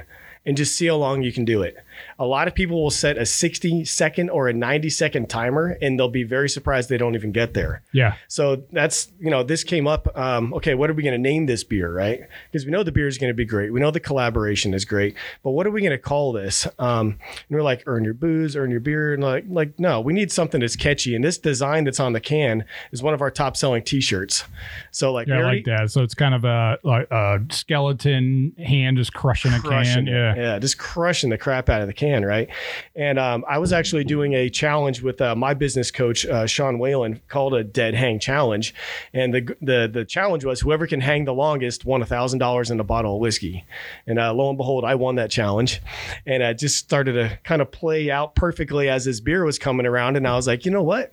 and 0.45 0.57
just 0.57 0.75
see 0.75 0.87
how 0.87 0.95
long 0.95 1.21
you 1.21 1.31
can 1.31 1.45
do 1.45 1.61
it. 1.61 1.75
A 2.19 2.25
lot 2.25 2.47
of 2.47 2.55
people 2.55 2.81
will 2.81 2.91
set 2.91 3.17
a 3.17 3.25
60 3.25 3.85
second 3.85 4.29
or 4.29 4.47
a 4.47 4.53
90 4.53 4.89
second 4.89 5.29
timer 5.29 5.77
and 5.81 5.99
they'll 5.99 6.09
be 6.09 6.23
very 6.23 6.49
surprised 6.49 6.89
they 6.89 6.97
don't 6.97 7.15
even 7.15 7.31
get 7.31 7.53
there. 7.53 7.81
Yeah. 7.91 8.15
So 8.27 8.63
that's, 8.71 9.11
you 9.19 9.29
know, 9.29 9.43
this 9.43 9.63
came 9.63 9.87
up. 9.87 10.15
Um, 10.17 10.53
okay, 10.55 10.75
what 10.75 10.89
are 10.89 10.93
we 10.93 11.03
going 11.03 11.13
to 11.13 11.19
name 11.19 11.45
this 11.45 11.63
beer, 11.63 11.91
right? 11.91 12.21
Because 12.51 12.65
we 12.65 12.71
know 12.71 12.83
the 12.83 12.91
beer 12.91 13.07
is 13.07 13.17
going 13.17 13.29
to 13.29 13.35
be 13.35 13.45
great. 13.45 13.71
We 13.71 13.79
know 13.79 13.91
the 13.91 13.99
collaboration 13.99 14.73
is 14.73 14.85
great, 14.85 15.15
but 15.43 15.51
what 15.51 15.65
are 15.67 15.71
we 15.71 15.81
going 15.81 15.91
to 15.91 15.97
call 15.97 16.31
this? 16.31 16.67
Um, 16.79 17.17
and 17.27 17.49
we're 17.49 17.61
like, 17.61 17.83
earn 17.85 18.03
your 18.03 18.13
booze, 18.13 18.55
earn 18.55 18.71
your 18.71 18.79
beer. 18.79 19.13
And 19.13 19.23
like, 19.23 19.45
like, 19.47 19.79
no, 19.79 20.01
we 20.01 20.13
need 20.13 20.31
something 20.31 20.61
that's 20.61 20.75
catchy. 20.75 21.15
And 21.15 21.23
this 21.23 21.37
design 21.37 21.83
that's 21.83 21.99
on 21.99 22.13
the 22.13 22.19
can 22.19 22.65
is 22.91 23.01
one 23.03 23.13
of 23.13 23.21
our 23.21 23.31
top 23.31 23.57
selling 23.57 23.83
t 23.83 24.01
shirts. 24.01 24.43
So, 24.91 25.11
like, 25.11 25.27
Yeah, 25.27 25.39
I 25.39 25.43
like 25.43 25.65
that. 25.65 25.91
So 25.91 26.03
it's 26.03 26.13
kind 26.13 26.35
of 26.35 26.45
a 26.45 26.77
like 26.83 27.09
a 27.11 27.39
skeleton 27.51 28.53
hand 28.57 28.97
just 28.97 29.13
crushing 29.13 29.53
a 29.53 29.61
can. 29.61 30.07
it. 30.07 30.11
Yeah. 30.11 30.35
yeah, 30.35 30.59
just 30.59 30.77
crushing 30.77 31.29
the 31.29 31.37
crap 31.37 31.69
out 31.69 31.81
of 31.81 31.87
the 31.91 31.97
can, 31.97 32.25
right? 32.25 32.49
And 32.95 33.19
um, 33.19 33.43
I 33.47 33.57
was 33.57 33.73
actually 33.73 34.03
doing 34.03 34.33
a 34.33 34.49
challenge 34.49 35.01
with 35.01 35.21
uh, 35.21 35.35
my 35.35 35.53
business 35.53 35.91
coach 35.91 36.25
uh, 36.25 36.47
Sean 36.47 36.79
Whalen 36.79 37.21
called 37.27 37.53
a 37.53 37.63
dead 37.63 37.93
hang 37.93 38.19
challenge, 38.19 38.73
and 39.13 39.33
the 39.33 39.55
the 39.61 39.89
the 39.91 40.05
challenge 40.05 40.45
was 40.45 40.61
whoever 40.61 40.87
can 40.87 41.01
hang 41.01 41.25
the 41.25 41.33
longest 41.33 41.85
won 41.85 42.01
a 42.01 42.05
thousand 42.05 42.39
dollars 42.39 42.71
in 42.71 42.79
a 42.79 42.83
bottle 42.83 43.15
of 43.15 43.21
whiskey, 43.21 43.65
and 44.07 44.17
uh, 44.17 44.33
lo 44.33 44.49
and 44.49 44.57
behold, 44.57 44.85
I 44.85 44.95
won 44.95 45.15
that 45.15 45.31
challenge, 45.31 45.81
and 46.25 46.43
I 46.43 46.53
just 46.53 46.77
started 46.77 47.13
to 47.13 47.37
kind 47.43 47.61
of 47.61 47.71
play 47.71 48.09
out 48.09 48.35
perfectly 48.35 48.89
as 48.89 49.05
this 49.05 49.19
beer 49.19 49.43
was 49.43 49.59
coming 49.59 49.85
around, 49.85 50.15
and 50.15 50.27
I 50.27 50.35
was 50.35 50.47
like, 50.47 50.65
you 50.65 50.71
know 50.71 50.83
what? 50.83 51.11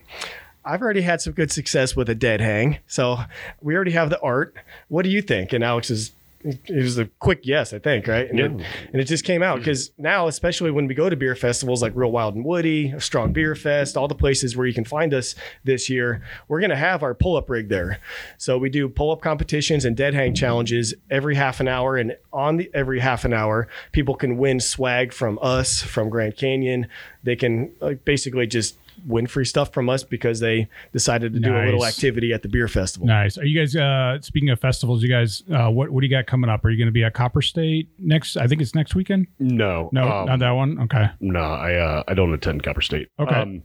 I've 0.65 0.83
already 0.83 1.01
had 1.01 1.21
some 1.23 1.33
good 1.33 1.51
success 1.51 1.97
with 1.97 2.11
a 2.11 2.15
dead 2.15 2.43
hang. 2.43 2.79
So 2.87 3.19
we 3.63 3.75
already 3.75 3.93
have 3.93 4.11
the 4.11 4.21
art. 4.21 4.55
What 4.89 5.03
do 5.03 5.09
you 5.09 5.23
think? 5.23 5.55
And 5.55 5.65
Alex 5.65 5.89
is 5.89 6.13
it 6.45 6.83
was 6.83 6.99
a 6.99 7.07
quick 7.19 7.41
yes, 7.43 7.73
I 7.73 7.79
think, 7.79 8.07
right? 8.07 8.29
And, 8.29 8.39
Yeah. 8.39 8.45
it, 8.45 8.67
and 8.93 9.03
it 9.03 9.05
just 9.07 9.25
came 9.25 9.43
out 9.43 9.57
mm. 9.57 9.61
because 9.61 9.91
now, 9.99 10.29
especially 10.29 10.71
when 10.71 10.87
we 10.87 10.95
go 10.95 11.11
to 11.11 11.17
beer 11.17 11.35
festivals 11.35 11.83
like 11.83 11.93
Real 11.97 12.13
Wild 12.13 12.37
and 12.37 12.45
Woody, 12.45 12.95
Strong 12.99 13.33
Beer 13.33 13.55
Fest, 13.55 13.97
all 13.97 14.07
the 14.07 14.15
places 14.15 14.57
where 14.57 14.67
you 14.67 14.75
can 14.75 14.85
find 14.85 15.13
us 15.13 15.35
this 15.65 15.91
year, 15.91 16.23
we're 16.47 16.61
going 16.61 16.71
to 16.71 16.77
have 16.77 17.03
our 17.03 17.15
pull 17.15 17.37
up 17.37 17.51
rig 17.51 17.69
there. 17.69 17.99
So 18.37 18.57
we 18.57 18.71
do 18.71 18.89
pull 18.89 19.11
up 19.11 19.21
competitions 19.21 19.85
and 19.85 19.97
dead 19.97 20.15
hang 20.15 20.35
challenges 20.35 20.95
every 21.11 21.35
half 21.35 21.61
an 21.61 21.69
hour. 21.69 21.97
And 21.97 22.17
on 22.33 22.57
the 22.57 22.71
every 22.73 23.01
half 23.01 23.25
an 23.25 23.33
hour, 23.33 23.69
people 23.93 24.15
can 24.15 24.37
win 24.37 24.61
swag 24.61 25.13
from 25.13 25.39
us, 25.43 25.83
from 25.83 26.09
Grand 26.09 26.37
Canyon. 26.37 26.87
They 27.25 27.37
can 27.37 27.73
like, 27.81 28.05
basically 28.05 28.47
just 28.47 28.77
win 29.07 29.27
free 29.27 29.45
stuff 29.45 29.73
from 29.73 29.89
us 29.89 30.03
because 30.03 30.41
they 30.41 30.69
decided 30.93 31.33
to 31.35 31.41
do 31.41 31.55
a 31.57 31.65
little 31.65 31.85
activity 31.87 32.33
at 32.33 32.43
the 32.43 32.49
beer 32.49 32.69
festival. 32.69 33.07
Nice. 33.07 33.39
Are 33.39 33.45
you 33.45 33.59
guys 33.59 33.75
uh 33.77 34.21
speaking 34.21 34.51
of 34.51 34.61
festivals, 34.61 35.03
you 35.03 35.09
guys 35.09 35.43
uh 35.53 35.69
what 35.71 35.91
what 35.91 36.01
do 36.01 36.07
you 36.07 36.11
got 36.11 36.27
coming 36.27 36.51
up? 36.51 36.65
Are 36.65 36.71
you 36.71 36.79
going 36.79 36.89
to 36.89 36.93
be 36.93 37.05
at 37.05 37.15
Copper 37.15 37.43
State 37.43 37.89
next 37.99 38.37
I 38.37 38.47
think 38.47 38.61
it's 38.61 38.75
next 38.75 38.95
weekend? 38.95 39.27
No, 39.39 39.89
No, 39.93 40.09
um, 40.09 40.27
not 40.27 40.39
that 40.41 40.51
one. 40.51 40.79
Okay. 40.81 41.07
no, 41.21 41.41
I 41.41 41.75
uh, 41.75 42.03
I 42.09 42.15
don't 42.15 42.33
attend 42.35 42.63
Copper 42.63 42.81
State. 42.83 43.09
Okay. 43.19 43.35
Um, 43.35 43.63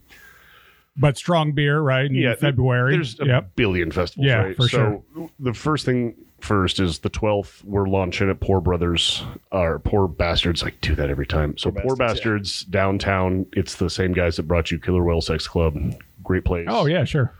But 0.96 1.16
strong 1.16 1.52
beer, 1.52 1.80
right? 1.80 2.06
In 2.06 2.14
yeah, 2.14 2.34
February. 2.36 2.94
There's 2.94 3.18
a 3.20 3.26
yep. 3.26 3.56
billion 3.56 3.90
festivals, 3.90 4.26
Yeah, 4.26 4.42
right? 4.42 4.56
for 4.56 4.68
so 4.68 5.04
the 5.40 5.52
first 5.52 5.84
thing 5.84 6.14
first 6.40 6.78
is 6.78 7.00
the 7.00 7.10
12th. 7.10 7.64
We're 7.64 7.88
launching 7.88 8.30
at 8.30 8.38
Poor 8.38 8.60
Brothers, 8.60 9.24
or 9.50 9.80
Poor 9.80 10.06
Bastards. 10.06 10.62
I 10.62 10.70
do 10.82 10.94
that 10.94 11.10
every 11.10 11.26
time. 11.26 11.56
So 11.58 11.70
Poor, 11.70 11.96
Bastards, 11.96 11.98
Bastards 11.98 12.64
downtown. 12.64 13.46
It's 13.52 13.74
the 13.76 13.90
same 13.90 14.12
guys 14.12 14.36
that 14.36 14.44
brought 14.44 14.70
you 14.70 14.78
Killer 14.78 15.02
Whale 15.02 15.20
Sex 15.20 15.48
Club. 15.48 15.76
Great 16.22 16.44
place. 16.44 16.66
Oh 16.70 16.86
yeah, 16.86 17.04
sure. 17.04 17.34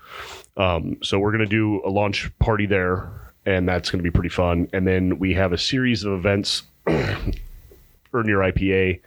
Um, 0.56 0.98
so 1.02 1.18
we're 1.18 1.32
going 1.32 1.40
to 1.40 1.46
do 1.46 1.80
a 1.84 1.90
launch 1.90 2.30
party 2.38 2.66
there, 2.66 3.08
and 3.46 3.68
that's 3.68 3.90
going 3.90 4.00
to 4.00 4.04
be 4.04 4.10
pretty 4.10 4.28
fun. 4.28 4.68
And 4.72 4.86
then 4.86 5.18
we 5.18 5.34
have 5.34 5.52
a 5.52 5.58
series 5.58 6.04
of 6.04 6.12
events. 6.12 6.62
Earn 6.86 8.28
your 8.28 8.40
IPA, 8.40 9.00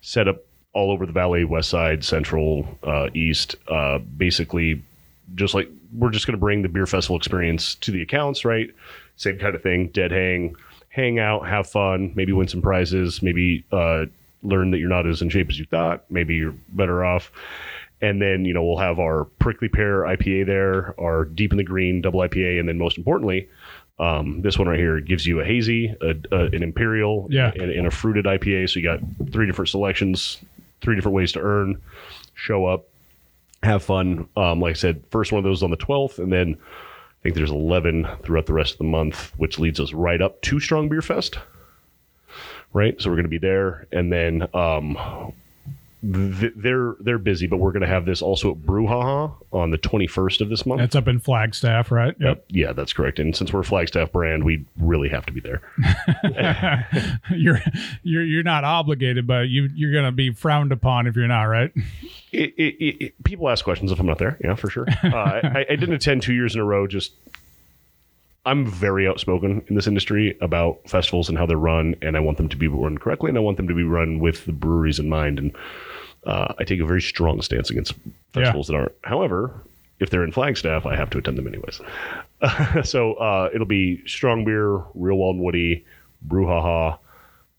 set 0.00 0.28
up 0.28 0.43
all 0.74 0.90
over 0.90 1.06
the 1.06 1.12
valley, 1.12 1.44
west 1.44 1.70
side, 1.70 2.04
central, 2.04 2.66
uh, 2.82 3.08
east. 3.14 3.56
Uh, 3.68 3.98
basically, 3.98 4.82
just 5.34 5.54
like 5.54 5.68
we're 5.96 6.10
just 6.10 6.26
going 6.26 6.32
to 6.34 6.40
bring 6.40 6.62
the 6.62 6.68
beer 6.68 6.86
festival 6.86 7.16
experience 7.16 7.74
to 7.76 7.90
the 7.90 8.02
accounts, 8.02 8.44
right? 8.44 8.70
Same 9.16 9.38
kind 9.38 9.54
of 9.54 9.62
thing. 9.62 9.88
Dead 9.88 10.10
hang, 10.10 10.56
hang 10.88 11.18
out, 11.18 11.48
have 11.48 11.68
fun, 11.68 12.12
maybe 12.16 12.32
win 12.32 12.48
some 12.48 12.60
prizes, 12.62 13.22
maybe 13.22 13.64
uh, 13.72 14.06
learn 14.42 14.72
that 14.72 14.78
you're 14.78 14.88
not 14.88 15.06
as 15.06 15.22
in 15.22 15.28
shape 15.28 15.48
as 15.48 15.58
you 15.58 15.64
thought. 15.66 16.04
Maybe 16.10 16.34
you're 16.34 16.54
better 16.70 17.04
off. 17.04 17.30
And 18.00 18.20
then, 18.20 18.44
you 18.44 18.52
know, 18.52 18.62
we'll 18.64 18.78
have 18.78 18.98
our 18.98 19.24
prickly 19.38 19.68
pear 19.68 20.00
IPA 20.02 20.46
there, 20.46 21.00
our 21.00 21.24
deep 21.24 21.52
in 21.52 21.56
the 21.58 21.64
green 21.64 22.02
double 22.02 22.20
IPA, 22.20 22.58
and 22.60 22.68
then 22.68 22.76
most 22.76 22.98
importantly, 22.98 23.48
um, 24.00 24.42
this 24.42 24.58
one 24.58 24.66
right 24.68 24.78
here 24.78 24.98
gives 25.00 25.24
you 25.24 25.40
a 25.40 25.44
hazy, 25.44 25.94
a, 26.02 26.14
a, 26.32 26.44
an 26.46 26.62
imperial, 26.64 27.28
Yeah. 27.30 27.52
and, 27.54 27.70
and 27.70 27.86
a 27.86 27.90
fruited 27.92 28.24
IPA. 28.26 28.68
So 28.68 28.80
you 28.80 28.84
got 28.84 28.98
three 29.32 29.46
different 29.46 29.68
selections, 29.68 30.38
three 30.84 30.94
different 30.94 31.16
ways 31.16 31.32
to 31.32 31.40
earn. 31.40 31.80
Show 32.34 32.66
up, 32.66 32.88
have 33.62 33.82
fun. 33.82 34.28
Um, 34.36 34.60
like 34.60 34.70
I 34.70 34.74
said, 34.74 35.04
first 35.10 35.32
one 35.32 35.38
of 35.38 35.44
those 35.44 35.62
on 35.62 35.70
the 35.70 35.76
12th, 35.76 36.18
and 36.18 36.32
then 36.32 36.56
I 36.58 37.22
think 37.22 37.34
there's 37.34 37.50
11 37.50 38.06
throughout 38.22 38.46
the 38.46 38.52
rest 38.52 38.72
of 38.72 38.78
the 38.78 38.84
month, 38.84 39.32
which 39.36 39.58
leads 39.58 39.80
us 39.80 39.92
right 39.92 40.20
up 40.20 40.40
to 40.42 40.60
Strong 40.60 40.90
Beer 40.90 41.02
Fest. 41.02 41.38
Right, 42.72 43.00
so 43.00 43.08
we're 43.08 43.16
going 43.16 43.24
to 43.24 43.28
be 43.28 43.38
there, 43.38 43.86
and 43.92 44.12
then 44.12 44.48
um, 44.52 44.98
they're 46.06 46.94
they're 47.00 47.18
busy, 47.18 47.46
but 47.46 47.56
we're 47.56 47.72
going 47.72 47.80
to 47.82 47.86
have 47.88 48.04
this 48.04 48.20
also 48.20 48.50
at 48.50 48.58
Brouhaha 48.58 49.32
on 49.52 49.70
the 49.70 49.78
21st 49.78 50.40
of 50.42 50.48
this 50.50 50.66
month. 50.66 50.80
That's 50.80 50.94
up 50.94 51.08
in 51.08 51.18
Flagstaff, 51.18 51.90
right? 51.90 52.14
Yep. 52.20 52.44
Yeah, 52.48 52.72
that's 52.72 52.92
correct. 52.92 53.18
And 53.18 53.34
since 53.34 53.52
we're 53.52 53.60
a 53.60 53.64
Flagstaff 53.64 54.12
brand, 54.12 54.44
we 54.44 54.64
really 54.78 55.08
have 55.08 55.24
to 55.26 55.32
be 55.32 55.40
there. 55.40 55.62
you're 57.30 57.60
you're 58.02 58.24
you're 58.24 58.42
not 58.42 58.64
obligated, 58.64 59.26
but 59.26 59.48
you 59.48 59.68
you're 59.74 59.92
going 59.92 60.04
to 60.04 60.12
be 60.12 60.32
frowned 60.32 60.72
upon 60.72 61.06
if 61.06 61.16
you're 61.16 61.26
not, 61.28 61.44
right? 61.44 61.72
It, 62.32 62.52
it, 62.56 63.04
it- 63.04 63.24
people 63.24 63.48
ask 63.48 63.64
questions 63.64 63.90
if 63.92 63.98
I'm 63.98 64.06
not 64.06 64.18
there. 64.18 64.38
Yeah, 64.42 64.54
for 64.54 64.68
sure. 64.70 64.86
Uh, 65.04 65.40
I, 65.44 65.66
I 65.70 65.76
didn't 65.76 65.94
attend 65.94 66.22
two 66.22 66.32
years 66.34 66.54
in 66.54 66.60
a 66.60 66.64
row. 66.64 66.86
Just 66.86 67.12
I'm 68.46 68.66
very 68.66 69.08
outspoken 69.08 69.64
in 69.68 69.74
this 69.74 69.86
industry 69.86 70.36
about 70.40 70.78
festivals 70.86 71.28
and 71.28 71.38
how 71.38 71.46
they're 71.46 71.56
run, 71.56 71.94
and 72.02 72.16
I 72.16 72.20
want 72.20 72.36
them 72.36 72.48
to 72.50 72.56
be 72.56 72.68
run 72.68 72.98
correctly, 72.98 73.30
and 73.30 73.38
I 73.38 73.40
want 73.40 73.56
them 73.56 73.68
to 73.68 73.74
be 73.74 73.82
run 73.82 74.18
with 74.18 74.44
the 74.44 74.52
breweries 74.52 74.98
in 74.98 75.08
mind. 75.08 75.38
And 75.38 75.56
uh, 76.26 76.54
I 76.58 76.64
take 76.64 76.80
a 76.80 76.86
very 76.86 77.02
strong 77.02 77.40
stance 77.42 77.70
against 77.70 77.94
festivals 78.32 78.66
that 78.66 78.74
aren't. 78.74 78.92
However, 79.02 79.62
if 80.00 80.10
they're 80.10 80.24
in 80.24 80.32
Flagstaff, 80.32 80.84
I 80.84 80.96
have 80.96 81.10
to 81.10 81.18
attend 81.18 81.38
them 81.38 81.46
anyways. 81.46 81.80
so 82.88 83.14
uh, 83.14 83.50
it'll 83.54 83.66
be 83.66 84.06
strong 84.06 84.44
beer, 84.44 84.76
real 84.94 85.16
wild 85.16 85.36
and 85.36 85.44
woody, 85.44 85.84
brouhaha 86.26 86.98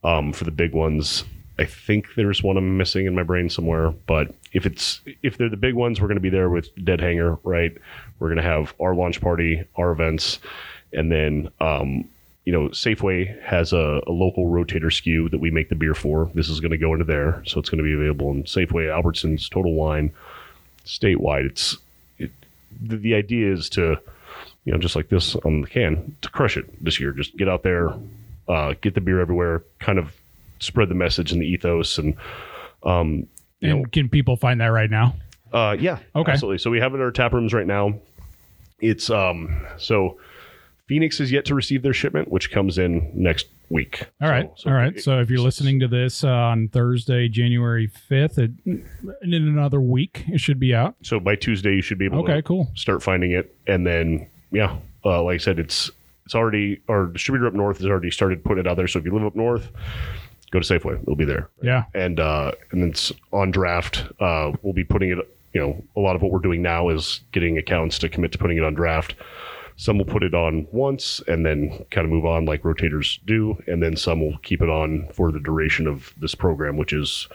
um, 0.04 0.32
for 0.32 0.44
the 0.44 0.50
big 0.50 0.72
ones. 0.72 1.24
I 1.58 1.64
think 1.64 2.14
there's 2.16 2.42
one 2.42 2.58
I'm 2.58 2.76
missing 2.76 3.06
in 3.06 3.14
my 3.14 3.22
brain 3.22 3.48
somewhere, 3.48 3.90
but 3.90 4.34
if 4.52 4.66
it's 4.66 5.00
if 5.22 5.38
they're 5.38 5.48
the 5.48 5.56
big 5.56 5.74
ones, 5.74 6.00
we're 6.00 6.08
going 6.08 6.16
to 6.16 6.20
be 6.20 6.28
there 6.28 6.50
with 6.50 6.68
Dead 6.84 7.00
Hanger, 7.00 7.38
right? 7.44 7.76
We're 8.18 8.28
going 8.28 8.36
to 8.36 8.42
have 8.42 8.74
our 8.78 8.94
launch 8.94 9.22
party, 9.22 9.64
our 9.76 9.90
events, 9.90 10.38
and 10.92 11.10
then 11.10 11.48
um, 11.60 12.04
you 12.44 12.52
know 12.52 12.68
Safeway 12.68 13.40
has 13.42 13.72
a, 13.72 14.00
a 14.06 14.12
local 14.12 14.46
rotator 14.46 14.84
SKU 14.86 15.30
that 15.30 15.38
we 15.38 15.50
make 15.50 15.68
the 15.68 15.74
beer 15.74 15.94
for. 15.94 16.30
This 16.34 16.48
is 16.48 16.60
going 16.60 16.70
to 16.72 16.78
go 16.78 16.92
into 16.92 17.04
there, 17.04 17.42
so 17.46 17.60
it's 17.60 17.68
going 17.70 17.78
to 17.78 17.84
be 17.84 17.94
available 17.94 18.30
in 18.30 18.44
Safeway, 18.44 18.86
Albertsons, 18.88 19.48
Total 19.50 19.72
Wine, 19.72 20.12
statewide. 20.84 21.46
It's 21.46 21.76
it, 22.18 22.30
the, 22.80 22.96
the 22.96 23.14
idea 23.14 23.52
is 23.52 23.68
to, 23.70 23.98
you 24.64 24.72
know, 24.72 24.78
just 24.78 24.96
like 24.96 25.08
this 25.08 25.34
on 25.36 25.62
the 25.62 25.66
can, 25.66 26.16
to 26.22 26.28
crush 26.30 26.56
it 26.56 26.82
this 26.84 27.00
year. 27.00 27.12
Just 27.12 27.36
get 27.36 27.48
out 27.48 27.62
there, 27.62 27.92
uh, 28.48 28.74
get 28.80 28.94
the 28.94 29.00
beer 29.00 29.20
everywhere, 29.20 29.62
kind 29.80 29.98
of 29.98 30.14
spread 30.60 30.88
the 30.88 30.94
message 30.94 31.32
and 31.32 31.40
the 31.42 31.46
ethos, 31.46 31.98
and 31.98 32.14
um, 32.82 33.26
you 33.60 33.70
And 33.70 33.82
know, 33.82 33.88
can 33.90 34.08
people 34.08 34.36
find 34.36 34.60
that 34.60 34.66
right 34.68 34.90
now? 34.90 35.14
uh, 35.52 35.76
yeah, 35.78 35.98
Okay. 36.14 36.32
absolutely. 36.32 36.58
So 36.58 36.70
we 36.70 36.80
have 36.80 36.92
it 36.92 36.96
in 36.96 37.02
our 37.02 37.10
tap 37.10 37.32
rooms 37.32 37.54
right 37.54 37.66
now. 37.66 37.94
It's 38.80 39.08
um, 39.10 39.64
so 39.78 40.18
Phoenix 40.88 41.18
is 41.20 41.32
yet 41.32 41.44
to 41.46 41.54
receive 41.54 41.82
their 41.82 41.92
shipment, 41.92 42.30
which 42.30 42.50
comes 42.50 42.78
in 42.78 43.10
next 43.14 43.46
week. 43.70 44.04
All 44.22 44.28
right. 44.30 44.48
So- 44.56 44.62
so 44.64 44.70
All 44.70 44.76
right. 44.76 44.96
it- 44.96 45.02
So 45.02 45.20
if 45.20 45.28
you're 45.30 45.40
listening 45.40 45.80
to 45.80 45.88
this 45.88 46.22
uh, 46.22 46.28
on 46.28 46.68
Thursday, 46.68 47.28
January 47.28 47.90
5th, 48.08 48.38
it, 48.38 48.52
in 48.64 49.32
another 49.34 49.80
week, 49.80 50.24
it 50.28 50.40
should 50.40 50.60
be 50.60 50.74
out. 50.74 50.94
so 51.02 51.18
by 51.18 51.34
Tuesday 51.34 51.74
you 51.74 51.82
should 51.82 51.98
be 51.98 52.04
able 52.04 52.20
Okay, 52.20 52.34
to 52.36 52.42
cool. 52.42 52.70
start 52.74 53.02
finding 53.02 53.32
it, 53.32 53.54
and 53.66 53.84
then 53.86 54.26
yeah, 54.52 54.76
uh, 55.04 55.22
like 55.24 55.34
I 55.34 55.38
said, 55.38 55.58
it's 55.58 55.90
it's 56.24 56.34
already 56.34 56.80
our 56.88 57.06
distributor 57.06 57.46
up 57.46 57.54
north 57.54 57.78
has 57.78 57.86
already 57.86 58.10
started 58.10 58.42
putting 58.44 58.64
it 58.64 58.68
out 58.68 58.76
there. 58.76 58.86
So 58.88 58.98
if 58.98 59.04
you 59.04 59.12
live 59.12 59.24
up 59.24 59.36
north, 59.36 59.70
go 60.52 60.58
to 60.60 60.64
Safeway; 60.78 61.00
it'll 61.02 61.14
be 61.16 61.24
there. 61.24 61.48
Yeah. 61.62 61.84
and 61.94 62.18
uh, 62.20 62.52
and 62.72 62.82
it's 62.84 63.12
on 63.32 63.50
draft. 63.50 64.04
Uh, 64.20 64.52
we'll 64.62 64.72
be 64.72 64.84
putting 64.84 65.10
it. 65.10 65.18
You 65.52 65.60
know, 65.60 65.84
a 65.96 66.00
lot 66.00 66.14
of 66.16 66.22
what 66.22 66.30
we're 66.32 66.38
doing 66.40 66.62
now 66.62 66.88
is 66.90 67.20
getting 67.32 67.58
accounts 67.58 67.98
to 68.00 68.08
commit 68.08 68.30
to 68.32 68.38
putting 68.38 68.56
it 68.58 68.64
on 68.64 68.74
draft. 68.74 69.14
Some 69.76 69.98
will 69.98 70.04
put 70.06 70.22
it 70.22 70.34
on 70.34 70.66
once 70.72 71.20
and 71.28 71.44
then 71.44 71.84
kind 71.90 72.04
of 72.06 72.10
move 72.10 72.24
on 72.24 72.46
like 72.46 72.62
rotators 72.62 73.18
do, 73.26 73.62
and 73.66 73.82
then 73.82 73.96
some 73.96 74.20
will 74.20 74.38
keep 74.38 74.62
it 74.62 74.70
on 74.70 75.06
for 75.12 75.30
the 75.30 75.38
duration 75.40 75.86
of 75.86 76.14
this 76.18 76.34
program, 76.34 76.76
which 76.76 76.92
is 76.94 77.28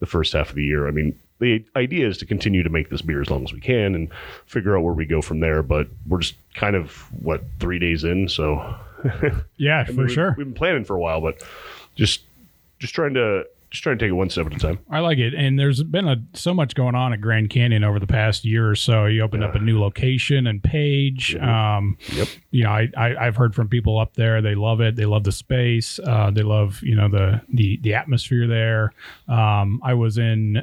the 0.00 0.06
first 0.06 0.34
half 0.34 0.50
of 0.50 0.56
the 0.56 0.64
year. 0.64 0.86
I 0.86 0.90
mean, 0.90 1.18
the 1.38 1.64
idea 1.74 2.06
is 2.06 2.18
to 2.18 2.26
continue 2.26 2.62
to 2.62 2.68
make 2.70 2.90
this 2.90 3.02
beer 3.02 3.20
as 3.22 3.30
long 3.30 3.44
as 3.44 3.52
we 3.52 3.60
can 3.60 3.94
and 3.94 4.08
figure 4.46 4.76
out 4.76 4.82
where 4.82 4.92
we 4.94 5.06
go 5.06 5.22
from 5.22 5.40
there. 5.40 5.62
But 5.62 5.88
we're 6.06 6.20
just 6.20 6.34
kind 6.54 6.76
of 6.76 6.90
what 7.22 7.42
three 7.60 7.78
days 7.78 8.04
in, 8.04 8.28
so 8.28 8.74
Yeah, 9.56 9.80
I 9.88 9.92
for 9.92 10.02
we've- 10.02 10.12
sure. 10.14 10.34
we've 10.36 10.46
been 10.46 10.54
planning 10.54 10.84
for 10.84 10.96
a 10.96 11.00
while, 11.00 11.20
but 11.20 11.42
just 11.94 12.20
just 12.78 12.94
trying 12.94 13.14
to 13.14 13.46
just 13.70 13.82
trying 13.82 13.98
to 13.98 14.04
take 14.04 14.10
it 14.10 14.14
one 14.14 14.30
step 14.30 14.46
at 14.46 14.54
a 14.54 14.58
time. 14.58 14.78
I 14.90 15.00
like 15.00 15.18
it. 15.18 15.34
And 15.34 15.58
there's 15.58 15.82
been 15.82 16.06
a, 16.08 16.16
so 16.34 16.54
much 16.54 16.74
going 16.74 16.94
on 16.94 17.12
at 17.12 17.20
Grand 17.20 17.50
Canyon 17.50 17.82
over 17.84 17.98
the 17.98 18.06
past 18.06 18.44
year 18.44 18.70
or 18.70 18.74
so. 18.76 19.06
You 19.06 19.22
opened 19.22 19.42
up 19.44 19.54
a 19.54 19.58
new 19.58 19.80
location 19.80 20.46
and 20.46 20.62
page. 20.62 21.34
Um, 21.36 21.98
Yep. 22.12 22.28
you 22.50 22.64
know, 22.64 22.70
I, 22.70 22.88
I 22.96 23.26
I've 23.26 23.36
heard 23.36 23.54
from 23.54 23.68
people 23.68 23.98
up 23.98 24.14
there. 24.14 24.40
They 24.40 24.54
love 24.54 24.80
it. 24.80 24.96
They 24.96 25.04
love 25.06 25.24
the 25.24 25.32
space. 25.32 25.98
Uh, 25.98 26.30
they 26.30 26.42
love 26.42 26.80
you 26.82 26.94
know 26.94 27.08
the 27.08 27.40
the 27.52 27.78
the 27.82 27.94
atmosphere 27.94 28.46
there. 28.46 28.92
Um, 29.28 29.80
I 29.84 29.94
was 29.94 30.16
in 30.18 30.62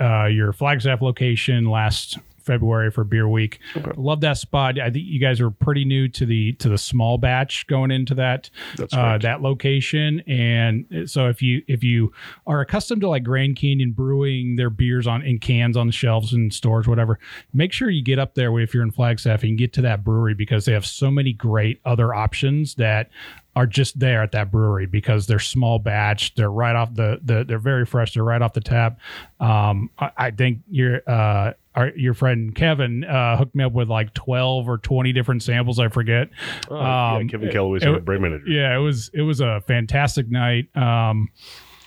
uh, 0.00 0.26
your 0.26 0.52
Flagstaff 0.52 1.02
location 1.02 1.66
last 1.70 2.18
February 2.44 2.90
for 2.90 3.04
Beer 3.04 3.28
Week. 3.28 3.58
Love 3.96 4.20
that 4.20 4.38
spot. 4.38 4.78
I 4.78 4.90
think 4.90 5.04
you 5.06 5.20
guys 5.20 5.40
were 5.40 5.50
pretty 5.50 5.84
new 5.84 6.08
to 6.08 6.26
the 6.26 6.52
to 6.54 6.68
the 6.68 6.78
small 6.78 7.18
batch 7.18 7.66
going 7.66 7.90
into 7.90 8.14
that 8.14 8.50
uh, 8.92 9.18
that 9.18 9.42
location. 9.42 10.20
And 10.26 11.08
so 11.10 11.28
if 11.28 11.42
you 11.42 11.62
if 11.66 11.82
you 11.82 12.12
are 12.46 12.60
accustomed 12.60 13.00
to 13.02 13.08
like 13.08 13.24
Grand 13.24 13.56
Canyon 13.56 13.92
brewing 13.92 14.56
their 14.56 14.70
beers 14.70 15.06
on 15.06 15.22
in 15.22 15.38
cans 15.38 15.76
on 15.76 15.86
the 15.86 15.92
shelves 15.92 16.32
in 16.32 16.50
stores, 16.50 16.86
whatever, 16.86 17.18
make 17.52 17.72
sure 17.72 17.90
you 17.90 18.02
get 18.02 18.18
up 18.18 18.34
there 18.34 18.58
if 18.60 18.74
you're 18.74 18.82
in 18.82 18.90
Flagstaff 18.90 19.42
and 19.42 19.58
get 19.58 19.72
to 19.74 19.82
that 19.82 20.04
brewery 20.04 20.34
because 20.34 20.64
they 20.64 20.72
have 20.72 20.86
so 20.86 21.10
many 21.10 21.32
great 21.32 21.80
other 21.84 22.14
options 22.14 22.74
that 22.76 23.10
are 23.56 23.66
just 23.66 23.98
there 24.00 24.22
at 24.22 24.32
that 24.32 24.50
brewery 24.50 24.86
because 24.86 25.26
they're 25.26 25.38
small 25.38 25.78
batch. 25.78 26.34
They're 26.34 26.50
right 26.50 26.74
off 26.74 26.94
the, 26.94 27.20
the 27.22 27.44
they're 27.44 27.58
very 27.58 27.86
fresh. 27.86 28.14
They're 28.14 28.24
right 28.24 28.42
off 28.42 28.52
the 28.52 28.60
tap. 28.60 28.98
Um, 29.40 29.90
I, 29.98 30.10
I 30.16 30.30
think 30.32 30.60
your 30.68 31.02
uh, 31.08 31.52
our, 31.76 31.88
your 31.96 32.14
friend 32.14 32.54
Kevin 32.54 33.04
uh, 33.04 33.36
hooked 33.36 33.54
me 33.54 33.64
up 33.64 33.72
with 33.72 33.88
like 33.88 34.12
twelve 34.14 34.68
or 34.68 34.78
twenty 34.78 35.12
different 35.12 35.42
samples. 35.42 35.78
I 35.78 35.88
forget. 35.88 36.30
Oh, 36.70 36.76
yeah, 36.76 37.14
Um, 37.16 37.28
Kevin 37.28 37.50
Kellaway's 37.50 37.82
it- 37.82 37.88
our 37.88 38.00
brand 38.00 38.22
manager. 38.22 38.44
Yeah, 38.48 38.74
it 38.74 38.80
was 38.80 39.10
it 39.14 39.22
was 39.22 39.40
a 39.40 39.60
fantastic 39.66 40.28
night. 40.30 40.74
Um, 40.76 41.28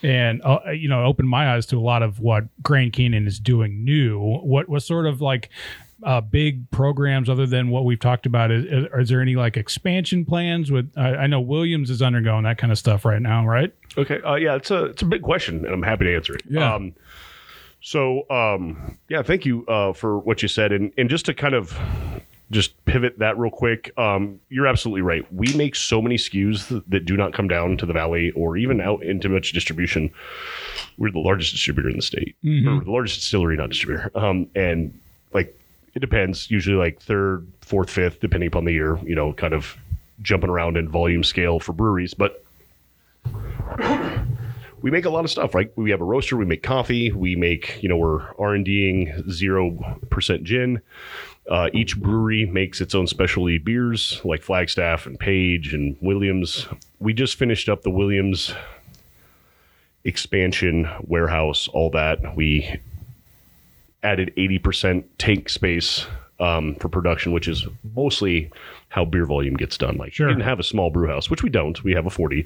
and 0.04 0.42
uh, 0.46 0.60
you 0.72 0.88
know, 0.88 1.04
opened 1.06 1.28
my 1.28 1.56
eyes 1.56 1.66
to 1.68 1.78
a 1.78 1.82
lot 1.82 2.04
of 2.04 2.20
what 2.20 2.44
Grand 2.62 2.94
Canyon 2.94 3.26
is 3.28 3.40
doing 3.40 3.84
new. 3.84 4.20
What 4.20 4.70
was 4.70 4.86
sort 4.86 5.08
of 5.08 5.22
like 5.22 5.50
uh, 6.04 6.22
big 6.22 6.70
programs 6.72 7.30
other 7.30 7.46
than 7.46 7.70
what 7.70 7.86
we've 7.86 8.00
talked 8.00 8.26
about? 8.26 8.52
Is, 8.52 8.66
is, 8.66 8.86
is 8.98 9.10
there 9.10 9.22
any 9.22 9.36
like 9.36 9.58
expansion 9.58 10.26
plans? 10.26 10.72
With 10.72 10.92
I, 10.96 11.16
I 11.16 11.28
know 11.28 11.42
Williams 11.42 11.90
is 11.90 12.02
undergoing 12.02 12.44
that 12.44 12.58
kind 12.58 12.72
of 12.72 12.78
stuff 12.78 13.06
right 13.06 13.22
now, 13.22 13.46
right? 13.46 13.74
Okay. 13.98 14.22
Uh, 14.22 14.36
yeah, 14.36 14.56
it's 14.56 14.72
a 14.72 14.86
it's 14.86 15.02
a 15.02 15.06
big 15.06 15.22
question, 15.22 15.66
and 15.66 15.74
I'm 15.74 15.84
happy 15.84 16.06
to 16.06 16.16
answer 16.16 16.36
it. 16.36 16.44
Yeah. 16.50 16.76
Um, 16.76 16.94
so 17.82 18.30
um, 18.30 18.98
yeah, 19.10 19.24
thank 19.24 19.46
you 19.46 19.66
uh, 19.68 19.94
for 19.94 20.20
what 20.20 20.42
you 20.42 20.48
said, 20.48 20.72
and 20.72 20.92
and 20.98 21.10
just 21.10 21.26
to 21.28 21.34
kind 21.34 21.54
of 21.54 21.78
just 22.52 22.84
pivot 22.86 23.20
that 23.20 23.38
real 23.38 23.52
quick. 23.52 23.92
Um, 23.98 24.40
you're 24.50 24.68
absolutely 24.68 25.02
right. 25.02 25.32
We 25.34 25.54
make 25.56 25.76
so 25.76 26.02
many 26.02 26.16
SKUs 26.16 26.70
th- 26.70 26.84
that 26.88 27.06
do 27.06 27.18
not 27.18 27.34
come 27.34 27.48
down 27.48 27.76
to 27.78 27.86
the 27.86 27.92
valley 27.94 28.32
or 28.32 28.56
even 28.56 28.80
out 28.80 29.04
into 29.04 29.28
much 29.28 29.52
distribution. 29.52 30.12
We're 30.98 31.12
the 31.12 31.20
largest 31.20 31.52
distributor 31.52 31.90
in 31.90 31.98
the 31.98 32.02
state, 32.02 32.36
or 32.80 32.84
the 32.84 32.92
largest 32.92 33.20
distillery, 33.20 33.58
not 33.58 33.70
distributor. 33.70 34.12
Um, 34.16 34.50
and 34.56 34.98
like 35.34 35.60
it 35.98 36.00
depends. 36.00 36.52
Usually 36.52 36.78
like 36.78 37.02
third, 37.02 37.48
fourth, 37.62 37.90
fifth, 37.90 38.20
depending 38.20 38.48
upon 38.48 38.66
the 38.66 38.72
year. 38.72 39.00
You 39.04 39.16
know, 39.16 39.34
kind 39.34 39.54
of 39.54 39.76
jumping 40.22 40.50
around 40.50 40.78
in 40.78 40.88
volume 40.88 41.24
scale 41.24 41.60
for 41.60 41.74
breweries, 41.74 42.14
but 42.14 42.46
we 44.82 44.92
make 44.92 45.06
a 45.06 45.10
lot 45.10 45.26
of 45.26 45.32
stuff 45.32 45.54
right 45.54 45.72
we 45.76 45.92
have 45.92 46.02
a 46.02 46.06
roaster 46.06 46.38
we 46.38 46.46
make 46.46 46.64
coffee 46.64 47.12
we 47.12 47.36
make 47.36 47.82
you 47.82 47.90
know 47.90 47.98
we're 47.98 48.22
r&ding 48.40 49.08
0% 49.28 50.44
gin 50.44 50.82
uh, 51.50 51.70
each 51.74 52.00
brewery 52.00 52.46
makes 52.46 52.80
its 52.80 52.96
own 52.96 53.06
specialty 53.06 53.58
beers 53.58 54.22
like 54.24 54.42
flagstaff 54.42 55.06
and 55.06 55.20
page 55.20 55.74
and 55.74 55.98
williams 56.00 56.68
we 57.00 57.12
just 57.12 57.36
finished 57.36 57.68
up 57.68 57.82
the 57.82 57.90
williams 57.90 58.54
expansion 60.06 60.90
warehouse 61.02 61.68
all 61.70 61.90
that 61.90 62.36
we 62.36 62.80
added 64.04 64.34
80% 64.38 65.04
tank 65.18 65.50
space 65.50 66.06
um, 66.40 66.76
for 66.76 66.88
production 66.88 67.32
which 67.32 67.48
is 67.48 67.66
mostly 67.96 68.52
how 68.90 69.04
beer 69.04 69.26
volume 69.26 69.56
gets 69.56 69.78
done. 69.78 69.98
Like 69.98 70.14
Sure. 70.14 70.28
we 70.28 70.34
didn't 70.34 70.46
have 70.46 70.60
a 70.60 70.64
small 70.64 70.90
brew 70.92 71.08
house 71.08 71.30
which 71.30 71.42
we 71.44 71.50
don't. 71.50 71.84
We 71.84 71.94
have 71.94 72.06
a 72.06 72.10
40 72.12 72.46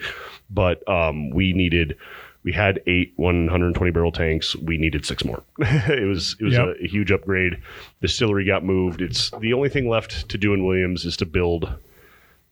but 0.50 0.88
um, 0.88 1.30
we 1.32 1.54
needed 1.54 1.98
we 2.44 2.52
had 2.54 2.82
eight 2.88 3.14
120 3.18 3.92
barrel 3.92 4.12
tanks. 4.12 4.56
We 4.56 4.78
needed 4.78 5.06
six 5.06 5.24
more. 5.24 5.44
It 5.60 6.08
was 6.08 6.36
it 6.40 6.46
was 6.46 6.54
Yep. 6.54 6.68
a, 6.80 6.84
a 6.84 6.88
huge 6.88 7.12
upgrade. 7.12 7.62
Distillery 8.02 8.46
got 8.46 8.64
moved. 8.64 9.02
It's 9.02 9.30
the 9.40 9.54
only 9.54 9.70
thing 9.70 9.88
left 9.90 10.28
to 10.30 10.38
do 10.38 10.54
in 10.54 10.66
williams 10.66 11.06
is 11.06 11.18
to 11.18 11.26
build 11.26 11.72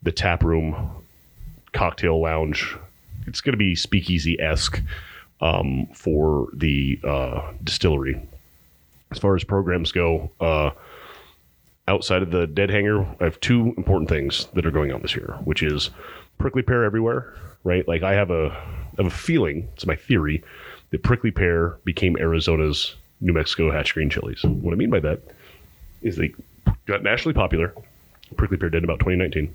the 0.02 0.12
tap 0.12 0.44
room 0.44 0.90
cocktail 1.72 2.20
lounge. 2.20 2.76
It's 3.26 3.40
going 3.40 3.52
to 3.52 3.58
be 3.58 3.74
speakeasy-esque 3.74 4.80
um, 5.40 5.86
for 5.94 6.48
the 6.54 6.98
uh, 7.04 7.52
distillery 7.64 8.20
as 9.10 9.18
far 9.18 9.36
as 9.36 9.44
programs 9.44 9.92
go 9.92 10.30
uh, 10.40 10.70
outside 11.88 12.22
of 12.22 12.30
the 12.30 12.46
dead 12.46 12.70
hanger 12.70 13.02
i 13.20 13.24
have 13.24 13.38
two 13.40 13.74
important 13.76 14.08
things 14.08 14.46
that 14.54 14.64
are 14.66 14.70
going 14.70 14.92
on 14.92 15.02
this 15.02 15.14
year 15.14 15.38
which 15.44 15.62
is 15.62 15.90
prickly 16.38 16.62
pear 16.62 16.84
everywhere 16.84 17.34
right? 17.64 17.86
Like 17.86 18.02
i 18.02 18.12
have 18.12 18.30
a 18.30 18.50
I 18.98 19.02
have 19.02 19.06
a 19.06 19.10
feeling 19.10 19.68
it's 19.74 19.86
my 19.86 19.96
theory 19.96 20.42
that 20.90 21.02
prickly 21.02 21.30
pear 21.30 21.78
became 21.84 22.16
arizona's 22.16 22.96
new 23.20 23.32
mexico 23.32 23.70
hatch 23.70 23.94
green 23.94 24.10
chilies. 24.10 24.42
What 24.42 24.72
i 24.72 24.76
mean 24.76 24.90
by 24.90 25.00
that 25.00 25.20
is 26.02 26.16
they 26.16 26.32
got 26.86 27.02
nationally 27.02 27.34
popular 27.34 27.74
prickly 28.36 28.56
pear 28.56 28.70
did 28.70 28.84
about 28.84 29.00
2019 29.00 29.54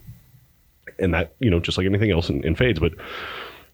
and 0.99 1.13
that 1.13 1.33
you 1.39 1.49
know 1.49 1.59
just 1.59 1.77
like 1.77 1.85
anything 1.85 2.11
else 2.11 2.29
in, 2.29 2.43
in 2.43 2.55
fades 2.55 2.79
but 2.79 2.93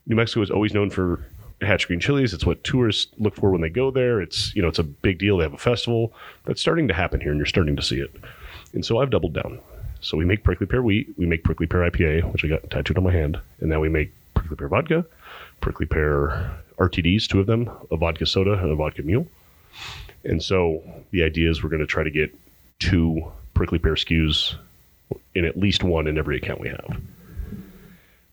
new 0.08 0.16
mexico 0.16 0.42
is 0.42 0.52
always 0.52 0.74
known 0.74 0.90
for 0.90 1.26
hatch 1.62 1.88
green 1.88 2.00
chilies. 2.00 2.34
It's 2.34 2.46
what 2.46 2.64
tourists 2.64 3.12
look 3.18 3.36
for 3.36 3.52
when 3.52 3.62
they 3.62 3.70
go 3.70 3.92
there. 3.92 4.22
It's 4.22 4.54
you 4.56 4.62
know 4.62 4.68
it's 4.68 4.80
a 4.80 4.84
big 4.84 5.20
deal. 5.20 5.38
They 5.38 5.44
have 5.44 5.54
a 5.54 5.58
festival 5.58 6.14
that's 6.46 6.62
starting 6.62 6.88
to 6.88 6.94
happen 6.94 7.22
here 7.22 7.32
and 7.32 7.38
you're 7.38 7.46
starting 7.46 7.76
to 7.76 7.82
see 7.82 8.00
it. 8.00 8.14
And 8.74 8.86
so 8.86 9.00
i've 9.00 9.10
doubled 9.10 9.34
down. 9.34 9.60
So 10.02 10.18
we 10.18 10.26
make 10.26 10.44
prickly 10.44 10.66
pear 10.66 10.82
wheat 10.82 11.10
we 11.18 11.26
make 11.26 11.44
prickly 11.44 11.68
pear 11.68 11.90
ipa 11.90 12.32
which 12.32 12.44
i 12.44 12.48
got 12.48 12.70
tattooed 12.72 12.98
on 12.98 13.04
my 13.04 13.12
hand 13.12 13.40
and 13.60 13.70
now 13.70 13.80
we 13.80 13.90
make 13.90 14.12
prickly 14.34 14.58
pear 14.58 14.68
vodka 14.68 15.06
prickly 15.60 15.86
pear 15.86 16.58
rtds 16.80 17.28
two 17.28 17.40
of 17.40 17.46
them 17.46 17.70
a 17.92 17.98
vodka 17.98 18.26
soda 18.26 18.54
and 18.54 18.72
a 18.72 18.76
vodka 18.76 19.04
mule. 19.04 19.28
And 20.24 20.42
so 20.42 20.84
the 21.12 21.24
idea 21.24 21.50
is 21.50 21.64
we're 21.64 21.70
going 21.70 21.82
to 21.82 21.88
try 21.88 22.04
to 22.04 22.12
get 22.12 22.34
two 22.80 23.32
prickly 23.54 23.80
pear 23.80 23.94
SKUs 23.94 24.56
in 25.36 25.46
at 25.46 25.58
least 25.58 25.84
one 25.84 26.08
in 26.08 26.18
every 26.18 26.38
account 26.38 26.60
we 26.60 26.70
have. 26.70 27.02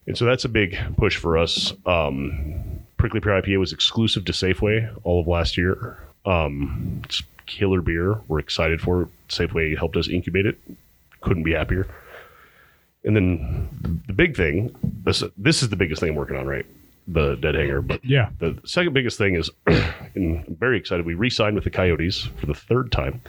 And 0.07 0.17
so 0.17 0.25
that's 0.25 0.45
a 0.45 0.49
big 0.49 0.79
push 0.97 1.17
for 1.17 1.37
us. 1.37 1.75
Um, 1.85 2.78
Prickly 2.99 3.21
Pear 3.21 3.41
IPA 3.41 3.59
was 3.59 3.73
exclusive 3.73 4.25
to 4.27 4.33
Safeway 4.33 4.91
all 5.05 5.21
of 5.21 5.27
last 5.27 5.57
year. 5.57 5.99
Um, 6.27 7.01
it's 7.05 7.23
killer 7.47 7.81
beer. 7.81 8.21
We're 8.29 8.41
excited 8.41 8.81
for 8.81 9.03
it. 9.03 9.09
Safeway 9.29 9.77
helped 9.79 9.97
us 9.97 10.09
incubate 10.09 10.47
it. 10.47 10.59
Couldn't 11.21 11.45
be 11.45 11.53
happier. 11.53 11.87
And 13.05 13.17
then 13.17 14.03
the 14.07 14.13
big 14.13 14.37
thing, 14.37 14.75
this, 15.05 15.23
this 15.37 15.63
is 15.63 15.69
the 15.71 15.77
biggest 15.77 16.01
thing 16.01 16.11
I'm 16.11 16.17
working 16.17 16.37
on, 16.37 16.47
right? 16.47 16.67
The 17.07 17.37
dead 17.37 17.55
hanger. 17.55 17.81
But 17.81 18.05
Yeah. 18.05 18.31
the 18.39 18.59
second 18.67 18.93
biggest 18.93 19.17
thing 19.17 19.37
is, 19.37 19.49
and 19.67 20.45
I'm 20.47 20.57
very 20.59 20.77
excited, 20.77 21.07
we 21.07 21.15
re 21.15 21.31
signed 21.31 21.55
with 21.55 21.65
the 21.65 21.71
Coyotes 21.71 22.29
for 22.39 22.47
the 22.47 22.55
third 22.55 22.93
time. 22.93 23.23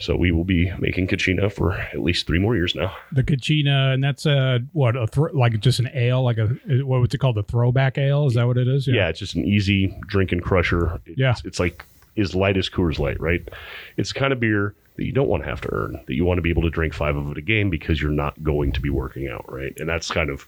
So 0.00 0.14
we 0.16 0.30
will 0.30 0.44
be 0.44 0.72
making 0.78 1.08
Kachina 1.08 1.52
for 1.52 1.72
at 1.72 2.00
least 2.00 2.26
three 2.26 2.38
more 2.38 2.54
years 2.54 2.74
now. 2.74 2.96
The 3.12 3.24
Kachina, 3.24 3.92
and 3.94 4.02
that's 4.04 4.26
a 4.26 4.60
what 4.72 4.96
a 4.96 5.06
thro- 5.08 5.32
like 5.32 5.58
just 5.60 5.80
an 5.80 5.90
ale, 5.92 6.22
like 6.22 6.38
a 6.38 6.46
what 6.84 7.00
was 7.00 7.12
it 7.12 7.18
called? 7.18 7.36
The 7.36 7.42
throwback 7.42 7.98
ale? 7.98 8.26
Is 8.26 8.34
that 8.34 8.46
what 8.46 8.56
it 8.58 8.68
is? 8.68 8.86
Yeah, 8.86 9.08
it's 9.08 9.18
just 9.18 9.34
an 9.34 9.44
easy 9.44 9.96
drinking 10.06 10.40
crusher. 10.40 11.00
It's, 11.04 11.18
Yeah. 11.18 11.34
it's 11.44 11.58
like 11.58 11.84
as 12.16 12.34
light 12.34 12.56
as 12.56 12.68
Coors 12.68 12.98
Light, 12.98 13.20
right? 13.20 13.46
It's 13.96 14.12
the 14.12 14.18
kind 14.18 14.32
of 14.32 14.40
beer 14.40 14.74
that 14.96 15.04
you 15.04 15.12
don't 15.12 15.28
want 15.28 15.42
to 15.44 15.48
have 15.48 15.60
to 15.62 15.72
earn, 15.72 16.00
that 16.06 16.14
you 16.14 16.24
want 16.24 16.38
to 16.38 16.42
be 16.42 16.50
able 16.50 16.62
to 16.62 16.70
drink 16.70 16.92
five 16.94 17.16
of 17.16 17.30
it 17.30 17.38
a 17.38 17.40
game 17.42 17.70
because 17.70 18.00
you're 18.02 18.10
not 18.10 18.42
going 18.42 18.72
to 18.72 18.80
be 18.80 18.90
working 18.90 19.28
out, 19.28 19.44
right? 19.52 19.72
And 19.78 19.88
that's 19.88 20.10
kind 20.10 20.28
of 20.30 20.46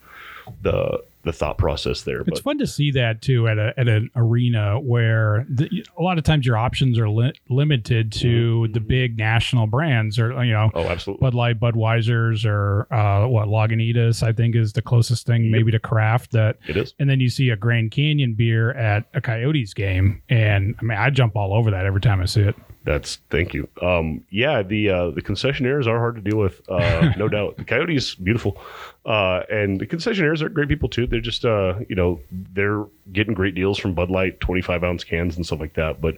the 0.62 1.02
the 1.22 1.32
thought 1.32 1.58
process 1.58 2.00
there. 2.02 2.20
It's 2.22 2.30
But 2.30 2.42
fun 2.42 2.58
to 2.58 2.66
see 2.66 2.90
that 2.92 3.20
too 3.20 3.46
at 3.46 3.58
a 3.58 3.74
at 3.76 3.88
an 3.88 4.10
arena 4.16 4.80
where 4.80 5.46
the, 5.50 5.68
a 5.98 6.02
lot 6.02 6.16
of 6.16 6.24
times 6.24 6.46
your 6.46 6.56
options 6.56 6.98
are 6.98 7.10
li- 7.10 7.34
limited 7.50 8.10
to 8.12 8.68
the 8.68 8.80
big 8.80 9.18
national 9.18 9.66
brands, 9.66 10.18
or 10.18 10.42
you 10.42 10.52
know, 10.52 10.70
oh, 10.74 10.86
absolutely. 10.86 11.22
Bud 11.22 11.34
Light, 11.34 11.60
Budweisers, 11.60 12.46
or 12.46 12.92
uh, 12.92 13.26
what 13.26 13.48
Lagunitas. 13.48 14.22
I 14.22 14.32
think 14.32 14.56
is 14.56 14.72
the 14.72 14.82
closest 14.82 15.26
thing 15.26 15.50
maybe 15.50 15.70
to 15.72 15.78
craft 15.78 16.32
that. 16.32 16.56
it 16.66 16.76
is. 16.76 16.94
And 16.98 17.10
then 17.10 17.20
you 17.20 17.28
see 17.28 17.50
a 17.50 17.56
Grand 17.56 17.90
Canyon 17.90 18.32
beer 18.34 18.70
at 18.72 19.04
a 19.12 19.20
Coyotes 19.20 19.74
game, 19.74 20.22
and 20.30 20.74
I 20.80 20.82
mean, 20.82 20.98
I 20.98 21.10
jump 21.10 21.36
all 21.36 21.52
over 21.52 21.70
that 21.70 21.84
every 21.84 22.00
time 22.00 22.20
I 22.22 22.24
see 22.24 22.42
it. 22.42 22.56
That's 22.84 23.16
thank 23.28 23.52
you. 23.52 23.68
Um, 23.82 24.24
yeah, 24.30 24.62
the 24.62 24.88
uh, 24.88 25.10
the 25.10 25.20
concessionaires 25.20 25.86
are 25.86 25.98
hard 25.98 26.14
to 26.14 26.22
deal 26.22 26.38
with, 26.38 26.62
uh, 26.68 27.12
no 27.18 27.28
doubt. 27.28 27.58
The 27.58 27.64
Coyotes 27.64 28.14
beautiful, 28.14 28.60
uh, 29.04 29.42
and 29.50 29.78
the 29.78 29.86
concessionaires 29.86 30.40
are 30.40 30.48
great 30.48 30.68
people 30.68 30.88
too. 30.88 31.06
They're 31.06 31.20
just 31.20 31.44
uh, 31.44 31.80
you 31.90 31.96
know 31.96 32.20
they're 32.30 32.86
getting 33.12 33.34
great 33.34 33.54
deals 33.54 33.78
from 33.78 33.94
Bud 33.94 34.10
Light, 34.10 34.40
twenty 34.40 34.62
five 34.62 34.82
ounce 34.82 35.04
cans 35.04 35.36
and 35.36 35.44
stuff 35.44 35.60
like 35.60 35.74
that. 35.74 36.00
But 36.00 36.16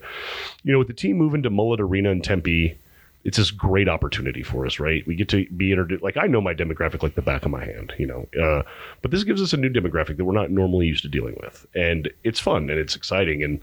you 0.63 0.73
know 0.73 0.79
with 0.79 0.87
the 0.87 0.95
team 0.95 1.17
moving 1.17 1.43
to 1.43 1.51
Mullet 1.51 1.81
Arena 1.81 2.11
in 2.11 2.23
Tempe, 2.23 2.79
it's 3.25 3.39
this 3.39 3.51
great 3.51 3.89
opportunity 3.89 4.45
for 4.45 4.65
us, 4.65 4.79
right? 4.79 5.05
We 5.05 5.17
get 5.17 5.29
to 5.31 5.45
be 5.57 5.73
introduced. 5.73 6.05
Like 6.05 6.17
I 6.17 6.29
know 6.29 6.41
my 6.41 6.55
demographic 6.55 7.03
like 7.03 7.17
the 7.17 7.23
back 7.23 7.45
of 7.45 7.51
my 7.51 7.65
hand, 7.65 7.93
you 7.99 8.07
know. 8.07 8.29
Uh, 8.41 8.63
but 9.01 9.11
this 9.11 9.25
gives 9.25 9.43
us 9.43 9.53
a 9.53 9.57
new 9.57 9.69
demographic 9.69 10.17
that 10.17 10.25
we're 10.25 10.33
not 10.33 10.53
normally 10.53 10.87
used 10.87 11.03
to 11.03 11.09
dealing 11.09 11.37
with, 11.41 11.67
and 11.75 12.09
it's 12.23 12.39
fun 12.39 12.71
and 12.71 12.79
it's 12.79 12.95
exciting 12.95 13.43
and 13.43 13.61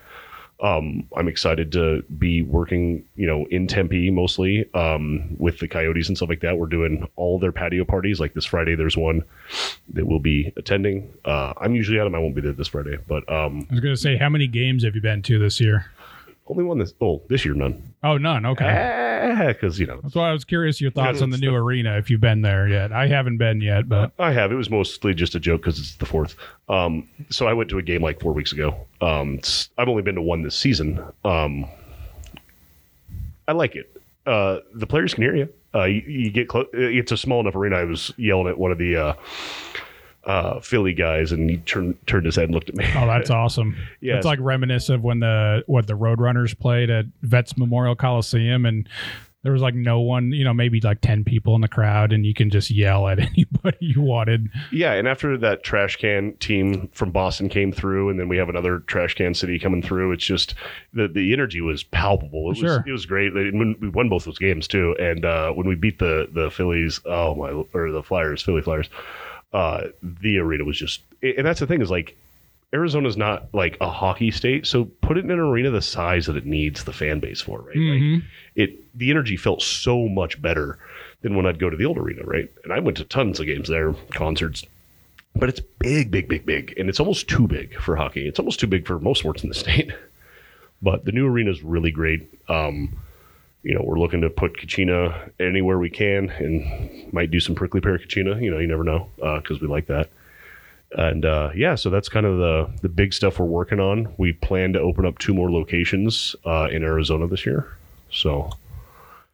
um, 0.62 1.08
I'm 1.15 1.28
excited 1.28 1.72
to 1.74 2.04
be 2.17 2.41
working, 2.41 3.06
you 3.15 3.26
know, 3.26 3.45
in 3.50 3.67
Tempe 3.67 4.10
mostly 4.12 4.72
um, 4.74 5.36
with 5.38 5.60
the 5.60 5.67
Coyotes 5.67 6.10
and 6.10 6.17
stuff 6.17 6.30
like 6.30 6.41
that. 6.41 6.58
We're 6.58 6.67
doing 6.67 7.08
all 7.15 7.39
their 7.39 7.52
patio 7.52 7.86
parties. 7.86 8.19
Like 8.19 8.34
this 8.34 8.45
Friday, 8.45 8.76
there's 8.76 8.98
one 8.98 9.24
that 9.93 10.06
we'll 10.06 10.19
be 10.19 10.52
attending. 10.58 11.13
Uh, 11.24 11.54
I'm 11.62 11.76
usually 11.76 12.00
at 12.00 12.04
them. 12.04 12.15
I 12.15 12.19
won't 12.19 12.36
be 12.36 12.41
there 12.41 12.52
this 12.52 12.67
Friday, 12.67 12.98
but 13.08 13.30
um, 13.32 13.67
I 13.69 13.74
was 13.76 13.80
going 13.80 13.95
to 13.95 14.02
say, 14.02 14.17
how 14.17 14.30
many 14.30 14.48
games 14.48 14.84
have 14.84 14.95
you 14.95 15.02
been 15.02 15.22
to 15.24 15.39
this 15.39 15.62
year? 15.62 15.91
Only 16.49 16.63
one 16.63 16.79
this. 16.79 16.93
Oh, 16.99 17.21
this 17.29 17.45
year 17.45 17.53
none. 17.53 17.93
Oh, 18.03 18.17
none. 18.17 18.45
Okay. 18.45 19.45
Because 19.47 19.79
you 19.79 19.85
know 19.85 19.99
That's 20.01 20.15
why 20.15 20.29
I 20.29 20.33
was 20.33 20.45
curious 20.45 20.79
your 20.81 20.91
thoughts 20.91 21.21
on 21.21 21.29
the 21.29 21.38
new 21.38 21.53
arena 21.53 21.97
if 21.97 22.09
you've 22.09 22.21
been 22.21 22.41
there 22.41 22.67
yet. 22.67 22.91
I 22.91 23.07
haven't 23.07 23.38
been 23.38 23.62
yet, 23.62 23.88
but 23.89 24.12
I 24.17 24.31
have. 24.31 24.51
It 24.51 24.55
was 24.55 24.69
mostly 24.69 25.13
just 25.13 25.35
a 25.35 25.39
joke 25.39 25.62
because 25.62 25.77
it's 25.79 25.95
the 25.97 26.05
fourth. 26.05 26.35
Um, 26.69 27.07
so 27.29 27.45
I 27.47 27.53
went 27.53 27.69
to 27.69 27.77
a 27.77 27.81
game 27.81 28.01
like 28.01 28.19
four 28.21 28.33
weeks 28.33 28.51
ago. 28.53 28.75
Um, 29.01 29.35
it's- 29.35 29.69
I've 29.77 29.88
only 29.89 30.01
been 30.01 30.15
to 30.15 30.21
one 30.21 30.41
this 30.41 30.55
season. 30.55 31.03
Um, 31.25 31.65
I 33.47 33.51
like 33.53 33.75
it. 33.75 33.95
Uh, 34.25 34.59
the 34.73 34.88
players 34.88 35.13
can 35.13 35.23
hear 35.23 35.35
you. 35.35 35.49
Uh, 35.75 35.83
you, 35.83 36.01
you 36.07 36.31
get 36.31 36.47
close. 36.47 36.67
It's 36.73 37.12
a 37.12 37.17
small 37.17 37.39
enough 37.41 37.55
arena. 37.55 37.75
I 37.77 37.83
was 37.83 38.12
yelling 38.17 38.47
at 38.47 38.57
one 38.57 38.71
of 38.71 38.77
the 38.77 38.95
uh, 38.95 39.13
uh, 40.25 40.60
Philly 40.60 40.93
guys, 40.93 41.32
and 41.32 41.49
he 41.49 41.58
turned 41.58 41.95
turned 42.08 42.25
his 42.25 42.36
head 42.36 42.45
and 42.45 42.53
looked 42.53 42.69
at 42.69 42.75
me. 42.75 42.86
oh, 42.95 43.08
that's 43.08 43.29
awesome. 43.29 43.75
Yes. 44.01 44.17
It's 44.17 44.25
like 44.25 44.39
reminiscent 44.41 44.97
of 44.97 45.03
when 45.03 45.19
the 45.19 45.63
what 45.67 45.88
the 45.88 45.93
Roadrunners 45.93 46.58
played 46.58 46.89
at 46.89 47.05
Vets 47.21 47.58
Memorial 47.58 47.95
Coliseum 47.95 48.65
and 48.65 48.88
there 49.43 49.53
was 49.53 49.62
like 49.62 49.73
no 49.73 50.01
one, 50.01 50.34
you 50.34 50.43
know, 50.43 50.53
maybe 50.53 50.82
like 50.82 50.99
10 50.99 51.23
people 51.23 51.55
in 51.55 51.62
the 51.62 51.69
crowd 51.69 52.12
and 52.12 52.25
you 52.25 52.34
can 52.34 52.49
just 52.49 52.69
yell 52.69 53.08
at 53.08 53.19
anybody 53.38 53.77
you 53.79 54.01
wanted. 54.01 54.49
Yeah, 54.71 54.93
and 54.93 55.08
after 55.08 55.38
that 55.38 55.63
trash 55.63 55.95
can 55.95 56.36
team 56.38 56.89
from 56.93 57.12
Boston 57.12 57.47
came 57.47 57.71
through, 57.71 58.10
and 58.10 58.19
then 58.19 58.27
we 58.27 58.38
have 58.38 58.49
another 58.49 58.79
trash 58.79 59.15
can 59.15 59.34
city 59.34 59.58
coming 59.58 59.82
through, 59.82 60.12
it's 60.12 60.25
just 60.25 60.55
the 60.93 61.08
the 61.08 61.32
energy 61.32 61.62
was 61.62 61.84
palpable. 61.84 62.51
It 62.51 62.62
was 62.62 62.82
it 62.86 62.91
was 62.91 63.05
great. 63.05 63.34
We 63.34 63.89
won 63.89 64.10
both 64.10 64.25
those 64.25 64.39
games 64.39 64.67
too, 64.67 64.95
and 64.99 65.23
uh, 65.23 65.51
when 65.53 65.67
we 65.67 65.75
beat 65.75 65.99
the 65.99 66.27
the 66.34 66.51
Phillies, 66.51 66.99
oh 67.05 67.36
my, 67.36 67.51
or 67.73 67.91
the 67.91 68.03
Flyers, 68.03 68.41
Philly 68.41 68.62
Flyers, 68.62 68.89
uh, 69.53 69.88
the 70.21 70.38
arena 70.38 70.63
was 70.63 70.77
just, 70.77 71.01
and 71.21 71.45
that's 71.45 71.59
the 71.59 71.67
thing 71.67 71.81
is 71.81 71.91
like. 71.91 72.15
Arizona's 72.71 73.17
not 73.17 73.51
like 73.51 73.77
a 73.81 73.89
hockey 73.89 74.29
state, 74.29 74.67
so 74.67 74.85
put 75.01 75.17
it 75.17 75.25
in 75.25 75.31
an 75.31 75.39
arena 75.39 75.71
the 75.71 75.81
size 75.81 76.27
that 76.27 76.35
it 76.38 76.45
needs 76.45 76.83
the 76.83 76.93
fan 76.93 77.19
base 77.19 77.41
for, 77.41 77.62
right? 77.62 77.75
Mhm. 77.75 78.13
Like 78.17 78.23
it, 78.53 78.95
the 78.95 79.09
energy 79.09 79.38
felt 79.38 79.63
so 79.63 80.07
much 80.07 80.39
better 80.39 80.77
than 81.23 81.35
when 81.35 81.47
I'd 81.47 81.57
go 81.57 81.71
to 81.71 81.75
the 81.75 81.85
old 81.85 81.97
arena, 81.97 82.21
right? 82.25 82.47
And 82.63 82.71
I 82.71 82.77
went 82.77 82.97
to 82.97 83.05
tons 83.05 83.39
of 83.39 83.47
games 83.47 83.69
there, 83.69 83.95
concerts, 84.13 84.63
but 85.33 85.49
it's 85.49 85.62
big, 85.79 86.12
big, 86.12 86.27
big, 86.27 86.45
big, 86.45 86.75
and 86.77 86.89
it's 86.89 86.99
almost 86.99 87.27
too 87.27 87.47
big 87.47 87.73
for 87.81 87.95
hockey. 87.95 88.27
It's 88.27 88.38
almost 88.38 88.59
too 88.59 88.67
big 88.67 88.85
for 88.85 88.99
most 88.99 89.21
sports 89.21 89.41
in 89.41 89.49
the 89.49 89.55
state. 89.55 89.91
But 90.83 91.05
the 91.05 91.12
new 91.12 91.25
arena 91.25 91.49
is 91.49 91.63
really 91.63 91.89
great. 91.89 92.29
Um, 92.47 92.99
you 93.63 93.76
know, 93.76 93.82
we're 93.84 94.00
looking 94.00 94.22
to 94.22 94.30
put 94.30 94.58
Kachina 94.58 95.32
anywhere 95.39 95.78
we 95.80 95.89
can, 95.89 96.30
and 96.30 97.12
might 97.13 97.30
do 97.32 97.39
some 97.39 97.56
prickly 97.56 97.82
pear 97.82 97.98
Kachina. 97.98 98.41
You 98.41 98.52
know, 98.52 98.58
you 98.60 98.67
never 98.67 98.84
know 98.84 99.10
because 99.17 99.60
we 99.62 99.67
like 99.67 99.88
that. 99.88 100.10
And 100.91 101.24
uh, 101.24 101.52
yeah, 101.56 101.76
so 101.76 101.89
that's 101.89 102.10
kind 102.10 102.26
of 102.26 102.38
the 102.38 102.69
the 102.82 102.89
big 102.89 103.13
stuff 103.13 103.38
we're 103.39 103.45
working 103.45 103.80
on. 103.80 104.13
We 104.17 104.34
plan 104.34 104.74
to 104.74 104.80
open 104.80 105.06
up 105.06 105.19
two 105.19 105.34
more 105.34 105.52
locations 105.52 106.36
uh, 106.45 106.67
in 106.72 106.84
Arizona 106.84 107.28
this 107.28 107.45
year. 107.45 107.78
So 108.12 108.50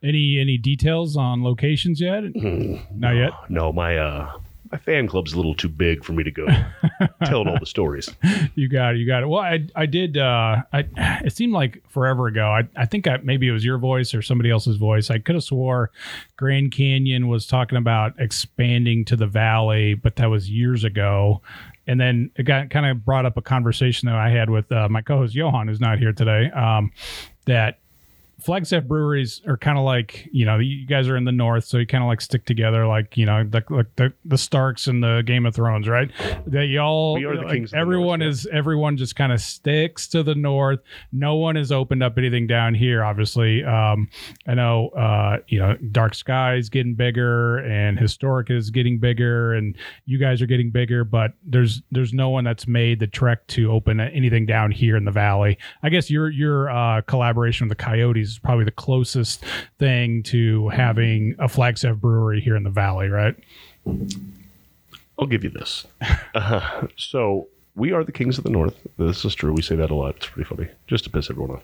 Any 0.03 0.37
any 0.39 0.57
details 0.57 1.15
on 1.15 1.43
locations 1.43 2.01
yet? 2.01 2.23
Not 2.35 3.11
yet. 3.15 3.31
no, 3.49 3.71
my 3.71 3.97
uh, 3.97 4.37
my 4.71 4.77
fan 4.77 5.07
club's 5.07 5.33
a 5.33 5.37
little 5.37 5.53
too 5.53 5.69
big 5.69 6.03
for 6.03 6.13
me 6.13 6.23
to 6.23 6.31
go 6.31 6.47
telling 7.25 7.47
all 7.47 7.59
the 7.59 7.65
stories. 7.65 8.09
You 8.55 8.67
got 8.69 8.95
it. 8.95 8.99
You 8.99 9.07
got 9.07 9.23
it. 9.23 9.27
Well, 9.27 9.41
I 9.41 9.67
I 9.75 9.85
did. 9.85 10.17
Uh, 10.17 10.63
I 10.73 10.85
it 11.23 11.33
seemed 11.33 11.53
like 11.53 11.83
forever 11.89 12.27
ago. 12.27 12.47
I 12.47 12.67
I 12.75 12.85
think 12.85 13.07
I, 13.07 13.17
maybe 13.17 13.47
it 13.47 13.51
was 13.51 13.63
your 13.63 13.77
voice 13.77 14.13
or 14.13 14.21
somebody 14.21 14.49
else's 14.49 14.77
voice. 14.77 15.09
I 15.09 15.19
could 15.19 15.35
have 15.35 15.43
swore 15.43 15.91
Grand 16.37 16.71
Canyon 16.71 17.27
was 17.27 17.47
talking 17.47 17.77
about 17.77 18.13
expanding 18.19 19.05
to 19.05 19.15
the 19.15 19.27
valley, 19.27 19.93
but 19.93 20.15
that 20.17 20.29
was 20.29 20.49
years 20.49 20.83
ago. 20.83 21.41
And 21.87 21.99
then 22.01 22.31
it 22.35 22.43
got 22.43 22.71
kind 22.71 22.87
of 22.87 23.05
brought 23.05 23.25
up 23.25 23.37
a 23.37 23.41
conversation 23.41 24.07
that 24.07 24.15
I 24.15 24.29
had 24.29 24.49
with 24.49 24.71
uh, 24.71 24.89
my 24.89 25.01
co-host 25.01 25.35
Johan, 25.35 25.67
who's 25.67 25.79
not 25.79 25.99
here 25.99 26.13
today. 26.13 26.49
Um, 26.49 26.91
that 27.45 27.79
Flagstaff 28.41 28.83
breweries 28.83 29.41
are 29.47 29.57
kind 29.57 29.77
of 29.77 29.85
like 29.85 30.27
you 30.31 30.45
know 30.45 30.59
you 30.59 30.85
guys 30.85 31.07
are 31.07 31.15
in 31.15 31.23
the 31.23 31.31
north, 31.31 31.63
so 31.63 31.77
you 31.77 31.87
kind 31.87 32.03
of 32.03 32.07
like 32.07 32.21
stick 32.21 32.45
together, 32.45 32.85
like 32.85 33.15
you 33.17 33.25
know 33.25 33.43
the 33.43 33.63
like 33.69 33.95
the, 33.95 34.13
the 34.25 34.37
Starks 34.37 34.87
in 34.87 34.99
the 34.99 35.23
Game 35.25 35.45
of 35.45 35.55
Thrones, 35.55 35.87
right? 35.87 36.11
That 36.47 36.65
y'all, 36.65 37.15
We 37.15 37.25
are 37.25 37.35
the 37.35 37.43
like, 37.43 37.51
kings 37.53 37.69
of 37.69 37.71
the 37.71 37.77
everyone 37.77 38.19
north, 38.19 38.27
yeah. 38.27 38.31
is 38.31 38.47
everyone 38.51 38.97
just 38.97 39.15
kind 39.15 39.31
of 39.31 39.39
sticks 39.39 40.07
to 40.09 40.21
the 40.23 40.35
north. 40.35 40.79
No 41.11 41.35
one 41.35 41.55
has 41.55 41.71
opened 41.71 42.03
up 42.03 42.17
anything 42.17 42.45
down 42.45 42.73
here. 42.73 43.03
Obviously, 43.03 43.63
um, 43.63 44.09
I 44.47 44.53
know 44.53 44.89
uh, 44.89 45.37
you 45.47 45.59
know 45.59 45.77
Dark 45.91 46.13
Sky 46.13 46.55
is 46.55 46.69
getting 46.69 46.95
bigger, 46.95 47.59
and 47.59 47.97
Historic 47.97 48.49
is 48.49 48.69
getting 48.69 48.99
bigger, 48.99 49.53
and 49.53 49.77
you 50.05 50.17
guys 50.17 50.41
are 50.41 50.47
getting 50.47 50.71
bigger, 50.71 51.03
but 51.03 51.31
there's 51.45 51.81
there's 51.91 52.13
no 52.13 52.29
one 52.29 52.43
that's 52.43 52.67
made 52.67 52.99
the 52.99 53.07
trek 53.07 53.47
to 53.47 53.71
open 53.71 53.99
anything 53.99 54.45
down 54.45 54.71
here 54.71 54.97
in 54.97 55.05
the 55.05 55.11
valley. 55.11 55.57
I 55.83 55.89
guess 55.89 56.09
your 56.09 56.29
your 56.29 56.69
uh, 56.69 57.01
collaboration 57.01 57.67
with 57.67 57.77
the 57.77 57.83
Coyotes 57.83 58.24
is 58.31 58.39
probably 58.39 58.65
the 58.65 58.71
closest 58.71 59.43
thing 59.79 60.23
to 60.23 60.69
having 60.69 61.35
a 61.39 61.47
Flagstaff 61.47 61.97
brewery 61.97 62.41
here 62.41 62.55
in 62.55 62.63
the 62.63 62.69
valley, 62.69 63.09
right? 63.09 63.35
I'll 65.17 65.27
give 65.27 65.43
you 65.43 65.49
this. 65.49 65.85
Uh, 66.35 66.87
so 66.97 67.47
we 67.75 67.93
are 67.93 68.03
the 68.03 68.11
kings 68.11 68.37
of 68.37 68.43
the 68.43 68.49
north. 68.49 68.75
This 68.97 69.23
is 69.23 69.33
true. 69.33 69.53
We 69.53 69.61
say 69.61 69.77
that 69.77 69.89
a 69.89 69.95
lot. 69.95 70.17
It's 70.17 70.27
pretty 70.27 70.47
funny, 70.49 70.67
just 70.85 71.05
to 71.05 71.09
piss 71.09 71.29
everyone 71.29 71.55
off. 71.55 71.63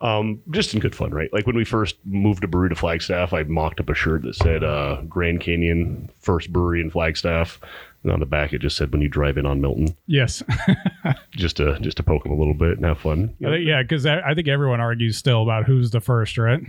Um, 0.00 0.42
just 0.50 0.74
in 0.74 0.80
good 0.80 0.94
fun, 0.94 1.10
right? 1.10 1.32
Like 1.32 1.46
when 1.46 1.56
we 1.56 1.64
first 1.64 1.96
moved 2.04 2.44
a 2.44 2.48
brewery 2.48 2.68
to 2.68 2.74
Flagstaff, 2.74 3.32
I 3.32 3.44
mocked 3.44 3.80
up 3.80 3.88
a 3.88 3.94
shirt 3.94 4.22
that 4.22 4.34
said 4.34 4.62
uh, 4.62 5.00
Grand 5.08 5.40
Canyon, 5.40 6.10
first 6.20 6.52
brewery 6.52 6.80
in 6.82 6.90
Flagstaff. 6.90 7.58
And 8.02 8.12
on 8.12 8.20
the 8.20 8.26
back, 8.26 8.52
it 8.52 8.58
just 8.60 8.76
said 8.76 8.92
"When 8.92 9.00
you 9.00 9.08
drive 9.08 9.36
in 9.36 9.46
on 9.46 9.60
Milton," 9.60 9.96
Yes. 10.06 10.42
just 11.32 11.56
to 11.56 11.76
just 11.80 11.96
to 11.96 12.02
poke 12.04 12.22
them 12.22 12.30
a 12.32 12.36
little 12.36 12.54
bit 12.54 12.76
and 12.76 12.84
have 12.84 13.00
fun. 13.00 13.34
Think- 13.40 13.66
yeah, 13.66 13.82
because 13.82 14.06
I, 14.06 14.20
I 14.20 14.34
think 14.34 14.46
everyone 14.46 14.80
argues 14.80 15.16
still 15.16 15.42
about 15.42 15.64
who's 15.64 15.90
the 15.90 16.00
first, 16.00 16.38
right? 16.38 16.60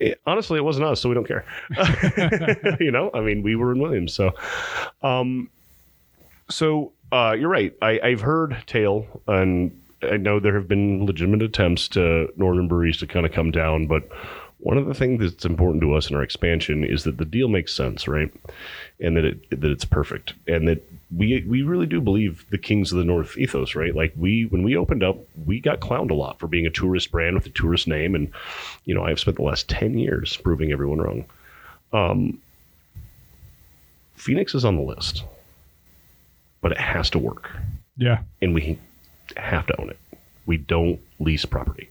It- 0.00 0.20
honestly, 0.26 0.56
it 0.58 0.64
wasn't 0.64 0.86
us, 0.86 1.00
so 1.00 1.08
we 1.08 1.14
don't 1.14 1.28
care. 1.28 1.44
you 2.80 2.90
know, 2.90 3.10
I 3.14 3.20
mean, 3.20 3.42
we 3.42 3.54
were 3.54 3.70
in 3.72 3.78
Williams, 3.80 4.12
so. 4.14 4.32
Um, 5.02 5.50
so 6.48 6.92
uh, 7.12 7.36
you're 7.38 7.48
right. 7.50 7.74
I, 7.80 8.00
I've 8.02 8.20
heard 8.22 8.56
tale, 8.66 9.06
and 9.28 9.78
I 10.02 10.16
know 10.16 10.40
there 10.40 10.54
have 10.54 10.68
been 10.68 11.06
legitimate 11.06 11.42
attempts 11.42 11.88
to 11.88 12.32
northern 12.36 12.68
breweries 12.68 12.98
to 12.98 13.06
kind 13.06 13.24
of 13.26 13.32
come 13.32 13.50
down, 13.50 13.86
but 13.86 14.08
one 14.58 14.78
of 14.78 14.86
the 14.86 14.94
things 14.94 15.20
that's 15.20 15.44
important 15.44 15.80
to 15.82 15.92
us 15.94 16.08
in 16.08 16.14
our 16.16 16.22
expansion 16.22 16.84
is 16.84 17.02
that 17.04 17.18
the 17.18 17.24
deal 17.24 17.48
makes 17.48 17.74
sense, 17.74 18.06
right? 18.06 18.32
And 19.00 19.16
that 19.16 19.24
it 19.24 19.60
that 19.60 19.70
it's 19.70 19.84
perfect, 19.84 20.34
and 20.46 20.68
that 20.68 20.82
we 21.16 21.44
we 21.48 21.62
really 21.62 21.86
do 21.86 22.00
believe 22.00 22.46
the 22.50 22.58
Kings 22.58 22.92
of 22.92 22.98
the 22.98 23.04
North 23.04 23.36
ethos, 23.36 23.74
right? 23.74 23.94
Like 23.94 24.12
we 24.16 24.44
when 24.44 24.62
we 24.62 24.76
opened 24.76 25.02
up, 25.02 25.18
we 25.46 25.58
got 25.60 25.80
clowned 25.80 26.10
a 26.10 26.14
lot 26.14 26.38
for 26.38 26.46
being 26.46 26.66
a 26.66 26.70
tourist 26.70 27.10
brand 27.10 27.34
with 27.34 27.46
a 27.46 27.50
tourist 27.50 27.88
name, 27.88 28.14
and 28.14 28.30
you 28.84 28.94
know 28.94 29.02
I've 29.04 29.18
spent 29.20 29.36
the 29.36 29.42
last 29.42 29.68
ten 29.68 29.98
years 29.98 30.36
proving 30.36 30.70
everyone 30.72 31.00
wrong. 31.00 31.24
Um, 31.92 32.38
Phoenix 34.14 34.54
is 34.54 34.64
on 34.64 34.76
the 34.76 34.82
list, 34.82 35.24
but 36.60 36.72
it 36.72 36.78
has 36.78 37.10
to 37.10 37.18
work, 37.18 37.50
Yeah. 37.96 38.20
and 38.40 38.54
we 38.54 38.78
have 39.36 39.66
to 39.66 39.80
own 39.80 39.90
it. 39.90 39.98
We 40.46 40.56
don't 40.56 41.00
lease 41.20 41.44
property. 41.44 41.88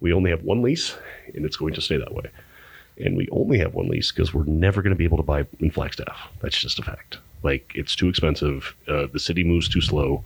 We 0.00 0.12
only 0.12 0.30
have 0.30 0.42
one 0.42 0.62
lease, 0.62 0.96
and 1.34 1.44
it's 1.44 1.56
going 1.56 1.74
to 1.74 1.80
stay 1.80 1.96
that 1.96 2.14
way. 2.14 2.30
And 2.98 3.16
we 3.16 3.28
only 3.30 3.58
have 3.58 3.74
one 3.74 3.88
lease 3.88 4.10
because 4.10 4.32
we're 4.32 4.44
never 4.44 4.82
going 4.82 4.92
to 4.92 4.98
be 4.98 5.04
able 5.04 5.18
to 5.18 5.22
buy 5.22 5.46
in 5.60 5.70
Flagstaff. 5.70 6.30
That's 6.40 6.58
just 6.58 6.78
a 6.78 6.82
fact. 6.82 7.18
Like 7.42 7.72
it's 7.74 7.94
too 7.94 8.08
expensive. 8.08 8.74
Uh, 8.86 9.06
the 9.12 9.20
city 9.20 9.44
moves 9.44 9.68
too 9.68 9.80
slow. 9.80 10.24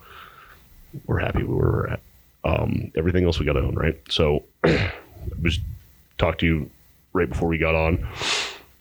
We're 1.06 1.18
happy 1.18 1.42
where 1.42 1.56
we're 1.56 1.86
at. 1.88 2.00
Um, 2.44 2.90
everything 2.96 3.24
else 3.24 3.38
we 3.38 3.46
got 3.46 3.52
to 3.54 3.60
own, 3.60 3.74
right? 3.74 3.98
So, 4.10 4.44
I 4.64 4.92
was 5.40 5.58
talked 6.18 6.40
to 6.40 6.46
you 6.46 6.70
right 7.12 7.28
before 7.28 7.48
we 7.48 7.58
got 7.58 7.74
on. 7.74 8.06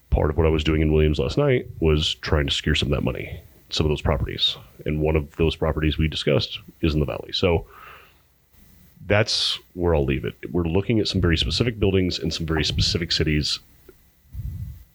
Part 0.10 0.30
of 0.30 0.38
what 0.38 0.46
I 0.46 0.50
was 0.50 0.64
doing 0.64 0.82
in 0.82 0.92
Williams 0.92 1.20
last 1.20 1.38
night 1.38 1.68
was 1.80 2.16
trying 2.16 2.48
to 2.48 2.54
secure 2.54 2.76
some 2.76 2.92
of 2.92 2.98
that 2.98 3.04
money, 3.04 3.40
some 3.72 3.86
of 3.86 3.90
those 3.90 4.02
properties, 4.02 4.58
and 4.86 5.00
one 5.00 5.16
of 5.16 5.36
those 5.38 5.56
properties 5.56 5.98
we 5.98 6.08
discussed 6.08 6.60
is 6.82 6.94
in 6.94 7.00
the 7.00 7.06
valley. 7.06 7.32
So 7.32 7.66
that's 9.08 9.60
where 9.74 9.96
I'll 9.96 10.06
leave 10.06 10.26
it. 10.26 10.36
We're 10.52 10.64
looking 10.64 11.00
at 11.00 11.08
some 11.08 11.22
very 11.22 11.38
specific 11.38 11.80
buildings 11.80 12.20
in 12.20 12.32
some 12.32 12.46
very 12.46 12.64
specific 12.64 13.12
cities, 13.12 13.60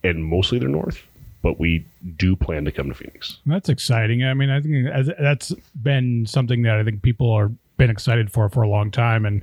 and 0.04 0.24
mostly 0.24 0.58
they're 0.58 0.68
north. 0.68 1.02
But 1.42 1.60
we 1.60 1.84
do 2.16 2.34
plan 2.34 2.64
to 2.64 2.72
come 2.72 2.88
to 2.88 2.94
Phoenix. 2.94 3.38
That's 3.46 3.68
exciting. 3.68 4.24
I 4.24 4.34
mean, 4.34 4.50
I 4.50 4.60
think 4.60 4.88
that's 5.18 5.52
been 5.80 6.26
something 6.26 6.62
that 6.62 6.76
I 6.76 6.82
think 6.82 7.02
people 7.02 7.30
are 7.30 7.50
been 7.76 7.90
excited 7.90 8.30
for 8.32 8.48
for 8.48 8.62
a 8.62 8.68
long 8.68 8.90
time. 8.90 9.26
And 9.26 9.42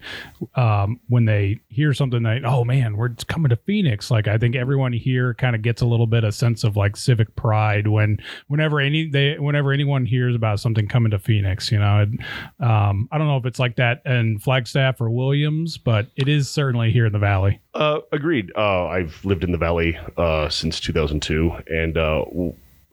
um, 0.55 0.99
when 1.07 1.25
they 1.25 1.59
hear 1.69 1.93
something 1.93 2.23
like, 2.23 2.43
"Oh 2.45 2.63
man, 2.63 2.97
we're 2.97 3.09
coming 3.27 3.49
to 3.49 3.55
Phoenix," 3.55 4.11
like 4.11 4.27
I 4.27 4.37
think 4.37 4.55
everyone 4.55 4.93
here 4.93 5.33
kind 5.33 5.55
of 5.55 5.61
gets 5.61 5.81
a 5.81 5.85
little 5.85 6.07
bit 6.07 6.23
of 6.23 6.33
sense 6.33 6.63
of 6.63 6.75
like 6.77 6.95
civic 6.95 7.35
pride 7.35 7.87
when 7.87 8.17
whenever 8.47 8.79
any 8.79 9.07
they 9.09 9.37
whenever 9.37 9.71
anyone 9.71 10.05
hears 10.05 10.35
about 10.35 10.59
something 10.59 10.87
coming 10.87 11.11
to 11.11 11.19
Phoenix. 11.19 11.71
You 11.71 11.79
know, 11.79 11.99
and, 11.99 12.23
um, 12.59 13.07
I 13.11 13.17
don't 13.17 13.27
know 13.27 13.37
if 13.37 13.45
it's 13.45 13.59
like 13.59 13.75
that 13.77 14.01
in 14.05 14.39
Flagstaff 14.39 15.01
or 15.01 15.09
Williams, 15.09 15.77
but 15.77 16.07
it 16.15 16.27
is 16.27 16.49
certainly 16.49 16.91
here 16.91 17.05
in 17.05 17.13
the 17.13 17.19
Valley. 17.19 17.59
Uh, 17.73 17.99
agreed. 18.11 18.51
Uh, 18.55 18.85
I've 18.87 19.23
lived 19.25 19.43
in 19.43 19.51
the 19.51 19.57
valley 19.57 19.97
uh, 20.17 20.49
since 20.49 20.79
2002, 20.79 21.51
and 21.67 21.97
uh, 21.97 22.23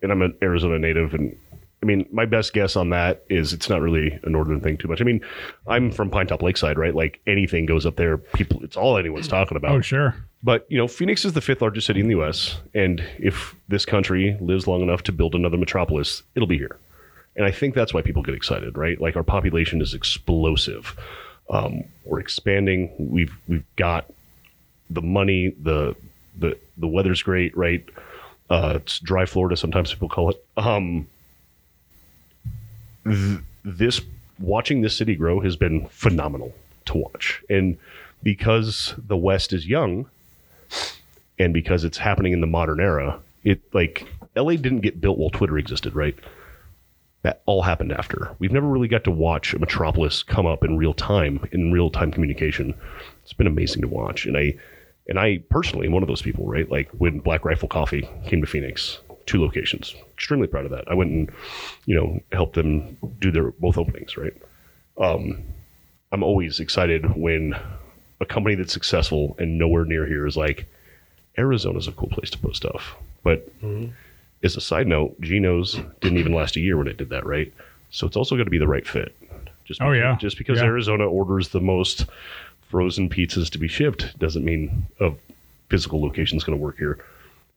and 0.02 0.12
I'm 0.12 0.22
an 0.22 0.36
Arizona 0.42 0.78
native, 0.78 1.12
and 1.14 1.36
I 1.82 1.86
mean 1.86 2.06
my 2.12 2.26
best 2.26 2.52
guess 2.52 2.76
on 2.76 2.90
that 2.90 3.24
is 3.30 3.52
it's 3.52 3.68
not 3.70 3.80
really 3.80 4.18
a 4.22 4.28
northern 4.28 4.60
thing 4.60 4.76
too 4.76 4.88
much. 4.88 5.00
I 5.00 5.04
mean, 5.04 5.20
I'm 5.66 5.90
from 5.90 6.10
Pinetop-Lakeside, 6.10 6.76
right? 6.78 6.94
Like 6.94 7.20
anything 7.26 7.64
goes 7.66 7.86
up 7.86 7.96
there, 7.96 8.18
people. 8.18 8.62
It's 8.62 8.76
all 8.76 8.98
anyone's 8.98 9.28
talking 9.28 9.56
about. 9.56 9.70
Oh 9.72 9.80
sure, 9.80 10.14
But 10.42 10.66
you 10.68 10.76
know, 10.76 10.86
Phoenix 10.88 11.24
is 11.24 11.32
the 11.32 11.40
fifth 11.40 11.62
largest 11.62 11.86
city 11.86 12.00
in 12.00 12.06
the 12.06 12.16
U.S., 12.16 12.58
and 12.74 13.02
if 13.18 13.54
this 13.68 13.86
country 13.86 14.36
lives 14.40 14.66
long 14.66 14.82
enough 14.82 15.02
to 15.04 15.12
build 15.12 15.34
another 15.34 15.56
metropolis, 15.56 16.22
it'll 16.34 16.46
be 16.48 16.58
here. 16.58 16.76
And 17.36 17.46
I 17.46 17.50
think 17.50 17.74
that's 17.74 17.94
why 17.94 18.02
people 18.02 18.22
get 18.22 18.34
excited, 18.34 18.76
right? 18.76 19.00
Like 19.00 19.16
our 19.16 19.22
population 19.22 19.80
is 19.80 19.94
explosive. 19.94 20.98
Um, 21.48 21.84
we're 22.04 22.20
expanding. 22.20 22.90
We've 22.98 23.34
we've 23.48 23.64
got 23.76 24.12
the 24.90 25.00
money. 25.02 25.54
the 25.62 25.96
the 26.36 26.58
The 26.76 26.86
weather's 26.88 27.22
great, 27.22 27.56
right? 27.56 27.84
Uh, 28.50 28.74
it's 28.76 28.98
dry 28.98 29.24
Florida. 29.24 29.56
Sometimes 29.56 29.92
people 29.92 30.08
call 30.08 30.30
it. 30.30 30.44
Um, 30.56 31.06
th- 33.04 33.40
this 33.64 34.00
watching 34.38 34.80
this 34.80 34.96
city 34.96 35.14
grow 35.14 35.40
has 35.40 35.56
been 35.56 35.86
phenomenal 35.88 36.54
to 36.86 36.98
watch, 36.98 37.42
and 37.48 37.76
because 38.22 38.94
the 38.98 39.16
West 39.16 39.52
is 39.52 39.66
young, 39.66 40.06
and 41.38 41.54
because 41.54 41.84
it's 41.84 41.98
happening 41.98 42.32
in 42.32 42.40
the 42.40 42.46
modern 42.46 42.80
era, 42.80 43.18
it 43.44 43.60
like 43.72 44.06
LA 44.36 44.52
didn't 44.52 44.80
get 44.80 45.00
built 45.00 45.18
while 45.18 45.30
Twitter 45.30 45.58
existed, 45.58 45.94
right? 45.94 46.14
That 47.22 47.42
all 47.46 47.62
happened 47.62 47.92
after. 47.92 48.34
We've 48.38 48.52
never 48.52 48.66
really 48.66 48.88
got 48.88 49.04
to 49.04 49.10
watch 49.10 49.52
a 49.52 49.58
metropolis 49.58 50.22
come 50.22 50.46
up 50.46 50.64
in 50.64 50.76
real 50.76 50.94
time, 50.94 51.46
in 51.52 51.72
real 51.72 51.90
time 51.90 52.10
communication. 52.10 52.74
It's 53.22 53.32
been 53.32 53.46
amazing 53.46 53.82
to 53.82 53.88
watch, 53.88 54.26
and 54.26 54.36
I, 54.36 54.54
and 55.08 55.18
I 55.18 55.38
personally 55.50 55.86
am 55.86 55.92
one 55.92 56.02
of 56.02 56.08
those 56.08 56.22
people, 56.22 56.46
right? 56.46 56.70
Like 56.70 56.88
when 56.90 57.20
Black 57.20 57.44
Rifle 57.44 57.68
Coffee 57.68 58.08
came 58.26 58.40
to 58.40 58.46
Phoenix, 58.46 59.00
two 59.26 59.40
locations. 59.40 59.94
Extremely 60.14 60.46
proud 60.46 60.64
of 60.64 60.70
that. 60.70 60.84
I 60.88 60.94
went 60.94 61.10
and, 61.10 61.30
you 61.86 61.94
know, 61.94 62.20
helped 62.32 62.54
them 62.54 62.96
do 63.18 63.30
their 63.30 63.50
both 63.52 63.78
openings, 63.78 64.16
right? 64.16 64.34
Um, 64.98 65.42
I'm 66.12 66.22
always 66.22 66.60
excited 66.60 67.16
when 67.16 67.54
a 68.20 68.26
company 68.26 68.54
that's 68.54 68.72
successful 68.72 69.36
and 69.38 69.58
nowhere 69.58 69.84
near 69.84 70.06
here 70.06 70.26
is 70.26 70.36
like, 70.36 70.66
Arizona's 71.38 71.88
a 71.88 71.92
cool 71.92 72.08
place 72.08 72.28
to 72.30 72.38
put 72.38 72.56
stuff. 72.56 72.94
But 73.22 73.48
as 74.42 74.56
a 74.56 74.60
side 74.60 74.86
note, 74.86 75.18
Geno's 75.20 75.80
didn't 76.00 76.18
even 76.18 76.32
last 76.32 76.56
a 76.56 76.60
year 76.60 76.76
when 76.76 76.88
it 76.88 76.96
did 76.96 77.08
that, 77.10 77.24
right? 77.24 77.52
So 77.90 78.06
it's 78.06 78.16
also 78.16 78.36
got 78.36 78.44
to 78.44 78.50
be 78.50 78.58
the 78.58 78.68
right 78.68 78.86
fit. 78.86 79.14
Just 79.64 79.80
Oh, 79.80 79.92
because, 79.92 79.98
yeah. 80.00 80.16
Just 80.16 80.38
because 80.38 80.58
Yeah. 80.58 80.64
Arizona 80.66 81.04
orders 81.06 81.50
the 81.50 81.60
most 81.60 82.06
frozen 82.68 83.08
pizzas 83.08 83.48
to 83.50 83.58
be 83.58 83.68
shipped 83.68 84.18
doesn't 84.18 84.44
mean 84.44 84.86
a 85.00 85.12
physical 85.68 86.02
location 86.02 86.36
is 86.36 86.44
going 86.44 86.58
to 86.58 86.62
work 86.62 86.76
here. 86.78 86.98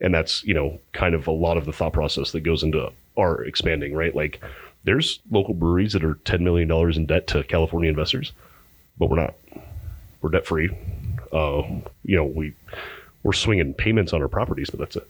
And 0.03 0.13
that's, 0.13 0.43
you 0.43 0.53
know, 0.53 0.79
kind 0.91 1.15
of 1.15 1.25
a 1.27 1.31
lot 1.31 1.57
of 1.57 1.65
the 1.65 1.73
thought 1.73 1.93
process 1.93 2.31
that 2.31 2.41
goes 2.41 2.61
into 2.61 2.91
our 3.17 3.43
expanding, 3.43 3.95
right? 3.95 4.15
Like 4.15 4.41
there's 4.83 5.19
local 5.31 5.53
breweries 5.53 5.93
that 5.93 6.03
are 6.03 6.15
$10 6.15 6.41
million 6.41 6.69
in 6.95 7.05
debt 7.05 7.25
to 7.27 7.43
California 7.43 7.89
investors, 7.89 8.33
but 8.99 9.09
we're 9.09 9.19
not. 9.19 9.33
We're 10.21 10.29
debt 10.29 10.45
free. 10.45 10.69
Uh, 11.31 11.63
you 12.03 12.15
know, 12.15 12.25
we, 12.25 12.53
we're 13.23 13.33
swinging 13.33 13.73
payments 13.73 14.13
on 14.13 14.21
our 14.21 14.27
properties, 14.27 14.69
but 14.69 14.79
that's 14.79 14.95
it. 14.95 15.09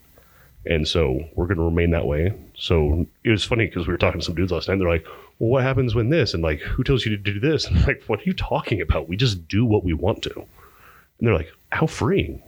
And 0.65 0.87
so 0.87 1.19
we're 1.35 1.45
going 1.45 1.57
to 1.57 1.63
remain 1.63 1.91
that 1.91 2.07
way. 2.07 2.33
So 2.55 3.05
it 3.23 3.29
was 3.29 3.43
funny 3.43 3.65
because 3.65 3.85
we 3.85 3.93
were 3.93 3.97
talking 3.97 4.21
to 4.21 4.25
some 4.25 4.35
dudes 4.35 4.51
last 4.51 4.69
night. 4.69 4.79
They're 4.79 4.87
like, 4.87 5.05
well, 5.39 5.49
what 5.49 5.63
happens 5.63 5.93
when 5.93 6.09
this? 6.09 6.33
And 6.33 6.41
like, 6.41 6.59
who 6.61 6.83
tells 6.83 7.05
you 7.05 7.15
to 7.15 7.17
do 7.17 7.39
this? 7.39 7.65
And 7.67 7.77
I'm 7.77 7.85
like, 7.85 8.03
what 8.07 8.19
are 8.19 8.23
you 8.23 8.33
talking 8.33 8.81
about? 8.81 9.09
We 9.09 9.17
just 9.17 9.47
do 9.47 9.65
what 9.65 9.83
we 9.83 9.93
want 9.93 10.23
to. 10.23 10.33
And 10.33 10.47
they're 11.27 11.35
like, 11.35 11.51
how 11.71 11.87
freeing. 11.87 12.41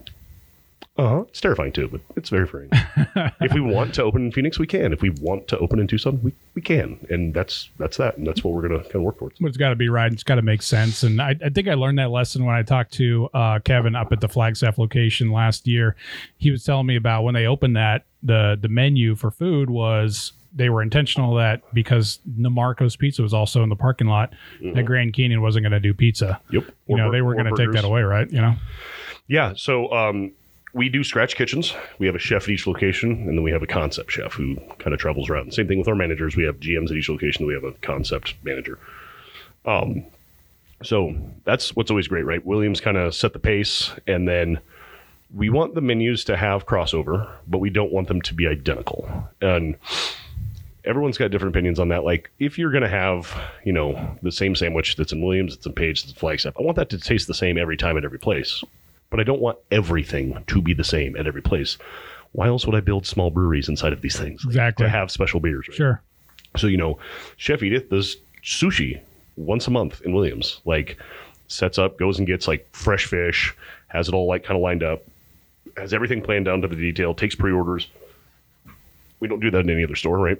Uh 0.97 1.09
huh. 1.09 1.21
It's 1.27 1.41
terrifying 1.41 1.73
too, 1.73 1.89
but 1.89 1.99
it's 2.15 2.29
very 2.29 2.47
freeing. 2.47 2.69
if 3.41 3.53
we 3.53 3.59
want 3.59 3.93
to 3.95 4.03
open 4.03 4.25
in 4.25 4.31
Phoenix, 4.31 4.57
we 4.57 4.65
can. 4.65 4.93
If 4.93 5.01
we 5.01 5.09
want 5.09 5.45
to 5.49 5.57
open 5.57 5.79
in 5.79 5.87
Tucson, 5.87 6.21
we, 6.23 6.33
we 6.53 6.61
can. 6.61 7.05
And 7.09 7.33
that's 7.33 7.69
that's 7.77 7.97
that. 7.97 8.17
And 8.17 8.25
that's 8.25 8.45
what 8.45 8.53
we're 8.53 8.65
going 8.65 8.81
to 8.81 8.83
kind 8.83 8.95
of 8.95 9.01
work 9.01 9.19
towards. 9.19 9.37
But 9.39 9.47
it's 9.47 9.57
got 9.57 9.69
to 9.69 9.75
be 9.75 9.89
right. 9.89 10.11
It's 10.11 10.23
got 10.23 10.35
to 10.35 10.41
make 10.41 10.61
sense. 10.61 11.03
And 11.03 11.21
I, 11.21 11.35
I 11.43 11.49
think 11.49 11.67
I 11.67 11.73
learned 11.73 11.99
that 11.99 12.11
lesson 12.11 12.45
when 12.45 12.55
I 12.55 12.63
talked 12.63 12.93
to 12.93 13.29
uh, 13.33 13.59
Kevin 13.59 13.93
up 13.93 14.13
at 14.13 14.21
the 14.21 14.29
Flagstaff 14.29 14.77
location 14.77 15.31
last 15.31 15.67
year. 15.67 15.97
He 16.37 16.49
was 16.49 16.63
telling 16.63 16.85
me 16.85 16.95
about 16.95 17.23
when 17.23 17.33
they 17.33 17.45
opened 17.45 17.75
that 17.75 18.05
the 18.23 18.57
the 18.59 18.69
menu 18.69 19.15
for 19.15 19.31
food 19.31 19.69
was 19.69 20.31
they 20.55 20.69
were 20.69 20.81
intentional 20.81 21.35
that 21.35 21.61
because 21.73 22.19
Namarco's 22.39 22.95
Pizza 22.95 23.21
was 23.21 23.33
also 23.33 23.61
in 23.63 23.67
the 23.67 23.75
parking 23.75 24.07
lot, 24.07 24.33
that 24.73 24.85
Grand 24.85 25.13
Canyon 25.13 25.41
wasn't 25.41 25.63
going 25.63 25.73
to 25.73 25.81
do 25.81 25.93
pizza. 25.93 26.39
Yep. 26.51 26.63
You 26.87 26.95
know, 26.95 27.07
bur- 27.07 27.11
they 27.11 27.21
were 27.21 27.33
or 27.33 27.43
going 27.43 27.53
to 27.53 27.65
take 27.65 27.73
that 27.73 27.83
away, 27.83 28.03
right? 28.03 28.31
You 28.31 28.39
know, 28.39 28.55
Yeah. 29.27 29.51
So 29.57 29.91
um, 29.91 30.31
we 30.75 30.89
do 30.89 31.05
scratch 31.05 31.37
kitchens. 31.37 31.73
We 31.99 32.05
have 32.05 32.15
a 32.15 32.19
chef 32.19 32.43
at 32.43 32.49
each 32.49 32.67
location, 32.67 33.11
and 33.11 33.29
then 33.29 33.43
we 33.43 33.51
have 33.51 33.63
a 33.63 33.67
concept 33.67 34.11
chef 34.11 34.33
who 34.33 34.57
kind 34.77 34.93
of 34.93 34.99
travels 34.99 35.29
around. 35.29 35.53
Same 35.53 35.69
thing 35.69 35.79
with 35.79 35.87
our 35.87 35.95
managers. 35.95 36.35
We 36.35 36.43
have 36.43 36.59
GMs 36.59 36.91
at 36.91 36.97
each 36.97 37.07
location. 37.07 37.47
We 37.47 37.53
have 37.53 37.63
a 37.63 37.71
concept 37.81 38.35
manager. 38.43 38.77
Um, 39.63 40.03
so 40.83 41.15
that's 41.45 41.77
what's 41.77 41.89
always 41.89 42.09
great, 42.09 42.25
right? 42.25 42.45
Williams 42.45 42.81
kind 42.81 42.97
of 42.97 43.15
set 43.15 43.31
the 43.31 43.39
pace, 43.39 43.93
and 44.05 44.27
then 44.27 44.59
we 45.33 45.49
want 45.49 45.75
the 45.75 45.81
menus 45.81 46.25
to 46.25 46.35
have 46.35 46.65
crossover, 46.65 47.31
but 47.47 47.59
we 47.59 47.69
don't 47.69 47.93
want 47.93 48.09
them 48.09 48.21
to 48.23 48.33
be 48.33 48.45
identical. 48.45 49.09
And 49.41 49.77
everyone's 50.83 51.17
got 51.17 51.31
different 51.31 51.55
opinions 51.55 51.79
on 51.79 51.87
that. 51.87 52.03
Like, 52.03 52.31
if 52.39 52.57
you're 52.57 52.71
going 52.71 52.83
to 52.83 52.89
have, 52.89 53.33
you 53.63 53.71
know, 53.71 54.17
the 54.21 54.31
same 54.31 54.55
sandwich 54.55 54.97
that's 54.97 55.13
in 55.13 55.23
Williams, 55.23 55.55
that's 55.55 55.65
in 55.67 55.71
Page, 55.71 56.01
that's 56.01 56.11
in 56.11 56.19
Flagstaff, 56.19 56.55
I 56.59 56.63
want 56.63 56.75
that 56.75 56.89
to 56.89 56.99
taste 56.99 57.27
the 57.27 57.33
same 57.33 57.57
every 57.57 57.77
time 57.77 57.97
at 57.97 58.03
every 58.03 58.19
place. 58.19 58.61
But 59.09 59.19
I 59.19 59.23
don't 59.23 59.41
want 59.41 59.57
everything 59.71 60.43
to 60.47 60.61
be 60.61 60.73
the 60.73 60.83
same 60.83 61.15
at 61.15 61.27
every 61.27 61.41
place. 61.41 61.77
Why 62.31 62.47
else 62.47 62.65
would 62.65 62.75
I 62.75 62.81
build 62.81 63.05
small 63.05 63.29
breweries 63.29 63.69
inside 63.69 63.93
of 63.93 64.01
these 64.01 64.17
things? 64.17 64.43
Exactly. 64.43 64.85
To 64.85 64.89
have 64.89 65.09
special 65.09 65.39
beers. 65.39 65.67
Right? 65.69 65.75
sure. 65.75 66.01
So, 66.57 66.67
you 66.67 66.77
know, 66.77 66.97
Chef 67.37 67.63
Edith 67.63 67.89
does 67.89 68.17
sushi 68.43 68.99
once 69.35 69.67
a 69.67 69.71
month 69.71 70.01
in 70.01 70.13
Williams. 70.13 70.61
Like, 70.65 70.97
sets 71.47 71.77
up, 71.77 71.97
goes 71.97 72.17
and 72.17 72.27
gets 72.27 72.47
like 72.47 72.67
fresh 72.71 73.05
fish, 73.05 73.55
has 73.87 74.07
it 74.07 74.13
all 74.13 74.27
like 74.27 74.43
kind 74.43 74.57
of 74.57 74.61
lined 74.61 74.83
up, 74.83 75.03
has 75.77 75.93
everything 75.93 76.21
planned 76.21 76.45
down 76.45 76.61
to 76.61 76.67
the 76.67 76.75
detail, 76.75 77.13
takes 77.13 77.35
pre 77.35 77.51
orders. 77.51 77.87
We 79.19 79.27
don't 79.27 79.39
do 79.39 79.51
that 79.51 79.59
in 79.59 79.69
any 79.69 79.83
other 79.83 79.95
store, 79.95 80.17
right? 80.17 80.37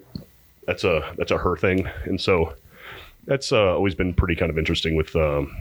That's 0.65 0.83
a 0.83 1.13
that's 1.17 1.31
a 1.31 1.37
her 1.37 1.55
thing, 1.55 1.87
and 2.05 2.19
so 2.19 2.53
that's 3.25 3.51
uh, 3.51 3.73
always 3.75 3.95
been 3.95 4.13
pretty 4.13 4.35
kind 4.35 4.49
of 4.49 4.57
interesting 4.57 4.95
with 4.95 5.15
um, 5.15 5.55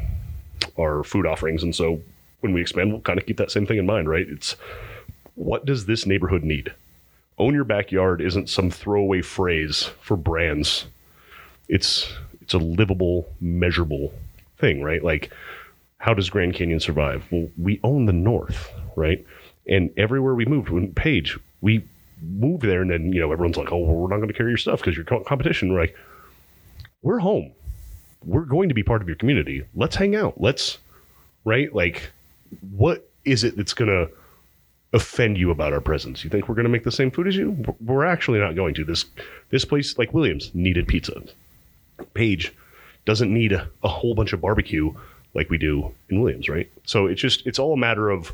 our 0.79 1.05
food 1.05 1.27
offerings. 1.27 1.63
And 1.63 1.75
so 1.75 2.01
when 2.45 2.53
we 2.53 2.61
expand, 2.61 2.93
we'll 2.93 3.01
kind 3.01 3.19
of 3.19 3.25
keep 3.25 3.39
that 3.39 3.51
same 3.51 3.67
thing 3.67 3.79
in 3.79 3.87
mind, 3.87 4.07
right? 4.09 4.27
It's 4.29 4.55
what 5.35 5.65
does 5.65 5.87
this 5.87 6.07
neighborhood 6.07 6.45
need? 6.45 6.73
own 7.37 7.53
your 7.53 7.65
backyard 7.65 8.21
isn't 8.21 8.49
some 8.49 8.71
throwaway 8.71 9.21
phrase 9.21 9.91
for 10.01 10.17
brands. 10.17 10.87
It's 11.69 12.13
it's 12.41 12.55
a 12.55 12.59
livable, 12.59 13.27
measurable 13.41 14.13
thing, 14.59 14.83
right? 14.83 15.03
Like 15.03 15.33
how 15.99 16.15
does 16.15 16.31
Grand 16.31 16.55
Canyon 16.55 16.79
survive? 16.79 17.25
Well, 17.33 17.49
we 17.61 17.81
own 17.83 18.05
the 18.05 18.13
north, 18.13 18.71
right? 18.95 19.25
And 19.67 19.91
everywhere 19.97 20.35
we 20.35 20.45
moved, 20.45 20.69
when 20.69 20.93
Page, 20.93 21.39
we 21.63 21.83
moved 22.23 22.63
there 22.63 22.83
and 22.83 22.91
then, 22.91 23.13
you 23.13 23.21
know, 23.21 23.33
everyone's 23.33 23.57
like, 23.57 23.73
"Oh, 23.73 23.79
well, 23.79 23.97
we're 23.97 24.09
not 24.09 24.17
going 24.17 24.29
to 24.29 24.35
carry 24.35 24.51
your 24.51 24.59
stuff 24.59 24.81
because 24.81 24.95
you're 24.95 25.07
competition." 25.25 25.73
We're 25.73 25.81
like, 25.81 25.97
"We're 27.03 27.19
home. 27.21 27.53
We're 28.23 28.45
going 28.45 28.69
to 28.69 28.75
be 28.75 28.83
part 28.83 29.01
of 29.01 29.09
your 29.09 29.17
community. 29.17 29.65
Let's 29.75 29.97
hang 29.97 30.15
out. 30.15 30.39
Let's 30.39 30.79
right? 31.45 31.75
Like 31.75 32.11
what 32.71 33.11
is 33.25 33.45
it 33.45 33.57
that's 33.57 33.75
going 33.75 33.91
to 33.91 34.13
offend 34.93 35.39
you 35.39 35.51
about 35.51 35.73
our 35.73 35.81
presence? 35.81 36.25
You 36.25 36.31
think 36.31 36.49
we're 36.49 36.55
going 36.55 36.65
to 36.65 36.71
make 36.71 36.85
the 36.85 36.93
same 36.93 37.11
food 37.11 37.27
as 37.27 37.37
you? 37.37 37.57
We're 37.81 38.05
actually 38.05 38.39
not 38.39 38.55
going 38.55 38.75
to. 38.75 38.85
This 38.85 39.05
this 39.51 39.65
place, 39.65 39.99
like 39.99 40.15
Williams, 40.15 40.51
needed 40.55 40.89
pizza. 40.89 41.23
Page 42.15 42.53
doesn't 43.05 43.33
need 43.33 43.53
a, 43.53 43.69
a 43.83 43.89
whole 43.89 44.15
bunch 44.15 44.33
of 44.33 44.41
barbecue 44.41 44.93
like 45.35 45.51
we 45.51 45.59
do 45.59 45.93
in 46.09 46.21
Williams, 46.21 46.49
right? 46.49 46.71
So 46.85 47.07
it's 47.07 47.21
just 47.21 47.47
it's 47.47 47.59
all 47.59 47.73
a 47.73 47.77
matter 47.77 48.11
of 48.11 48.33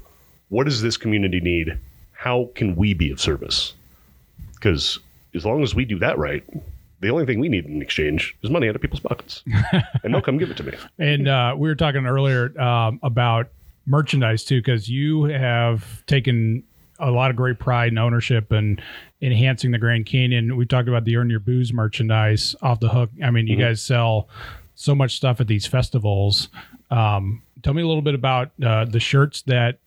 what 0.48 0.64
does 0.64 0.82
this 0.82 0.96
community 0.96 1.40
need? 1.40 1.78
How 2.12 2.50
can 2.54 2.76
we 2.76 2.92
be 2.92 3.10
of 3.10 3.20
service? 3.20 3.74
Because 4.54 4.98
as 5.34 5.46
long 5.46 5.62
as 5.62 5.74
we 5.74 5.84
do 5.84 5.98
that 6.00 6.18
right, 6.18 6.44
the 7.00 7.08
only 7.08 7.24
thing 7.24 7.40
we 7.40 7.48
need 7.48 7.64
in 7.64 7.80
exchange 7.80 8.36
is 8.42 8.50
money 8.50 8.68
out 8.68 8.76
of 8.76 8.82
people's 8.82 9.00
pockets, 9.00 9.42
and 10.04 10.12
they'll 10.12 10.20
come 10.20 10.36
give 10.36 10.50
it 10.50 10.56
to 10.58 10.62
me. 10.62 10.74
And 10.98 11.28
uh, 11.28 11.54
we 11.56 11.68
were 11.68 11.74
talking 11.74 12.04
earlier 12.04 12.58
um, 12.60 13.00
about 13.02 13.48
merchandise 13.86 14.44
too, 14.44 14.58
because 14.60 14.88
you 14.88 15.24
have 15.24 16.04
taken 16.06 16.62
a 16.98 17.10
lot 17.10 17.30
of 17.30 17.36
great 17.36 17.58
pride 17.58 17.88
and 17.88 17.98
ownership 17.98 18.52
and 18.52 18.80
enhancing 19.22 19.70
the 19.70 19.78
Grand 19.78 20.04
Canyon. 20.06 20.56
We 20.56 20.66
talked 20.66 20.88
about 20.88 21.04
the 21.04 21.16
Earn 21.16 21.30
Your 21.30 21.40
Booze 21.40 21.72
merchandise 21.72 22.54
off 22.62 22.80
the 22.80 22.90
hook. 22.90 23.10
I 23.24 23.30
mean, 23.30 23.46
you 23.46 23.56
Mm-hmm. 23.56 23.62
guys 23.68 23.82
sell 23.82 24.28
so 24.74 24.94
much 24.94 25.16
stuff 25.16 25.40
at 25.40 25.46
these 25.46 25.66
festivals. 25.66 26.48
Um, 26.90 27.42
tell 27.62 27.74
me 27.74 27.82
a 27.82 27.86
little 27.86 28.02
bit 28.02 28.14
about 28.14 28.50
uh, 28.64 28.84
the 28.84 29.00
shirts 29.00 29.42
that 29.42 29.78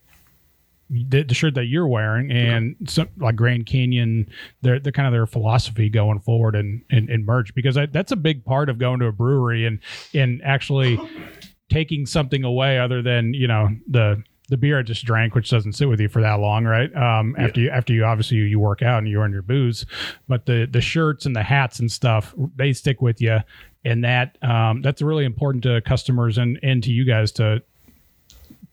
the, 0.90 1.22
the 1.22 1.34
shirt 1.34 1.54
that 1.54 1.64
you're 1.64 1.86
wearing 1.88 2.30
and 2.30 2.76
some 2.86 3.08
like 3.16 3.36
Grand 3.36 3.66
Canyon, 3.66 4.28
they're, 4.62 4.78
they're 4.78 4.92
kind 4.92 5.06
of 5.06 5.12
their 5.12 5.26
philosophy 5.26 5.88
going 5.88 6.20
forward 6.20 6.54
and 6.54 6.82
and, 6.90 7.08
and 7.08 7.24
merch 7.24 7.54
because 7.54 7.76
I, 7.76 7.86
that's 7.86 8.12
a 8.12 8.16
big 8.16 8.44
part 8.44 8.68
of 8.68 8.78
going 8.78 9.00
to 9.00 9.06
a 9.06 9.12
brewery 9.12 9.66
and 9.66 9.78
and 10.12 10.42
actually 10.44 11.00
taking 11.70 12.06
something 12.06 12.44
away 12.44 12.78
other 12.78 13.02
than 13.02 13.34
you 13.34 13.46
know 13.46 13.70
the 13.88 14.22
the 14.48 14.56
beer 14.58 14.78
I 14.78 14.82
just 14.82 15.04
drank, 15.04 15.34
which 15.34 15.48
doesn't 15.48 15.72
sit 15.72 15.88
with 15.88 16.00
you 16.00 16.08
for 16.08 16.20
that 16.20 16.34
long, 16.34 16.64
right? 16.64 16.94
Um, 16.94 17.34
after 17.38 17.60
you 17.60 17.70
after 17.70 17.92
you 17.92 18.04
obviously 18.04 18.36
you, 18.36 18.44
you 18.44 18.60
work 18.60 18.82
out 18.82 18.98
and 18.98 19.08
you 19.08 19.20
earn 19.20 19.32
your 19.32 19.42
booze, 19.42 19.86
but 20.28 20.46
the 20.46 20.68
the 20.70 20.80
shirts 20.80 21.26
and 21.26 21.34
the 21.34 21.42
hats 21.42 21.78
and 21.80 21.90
stuff 21.90 22.34
they 22.56 22.72
stick 22.72 23.00
with 23.00 23.20
you, 23.20 23.38
and 23.84 24.04
that 24.04 24.36
um, 24.42 24.82
that's 24.82 25.00
really 25.02 25.24
important 25.24 25.62
to 25.64 25.80
customers 25.82 26.38
and 26.38 26.58
and 26.62 26.82
to 26.82 26.92
you 26.92 27.04
guys 27.04 27.32
to 27.32 27.62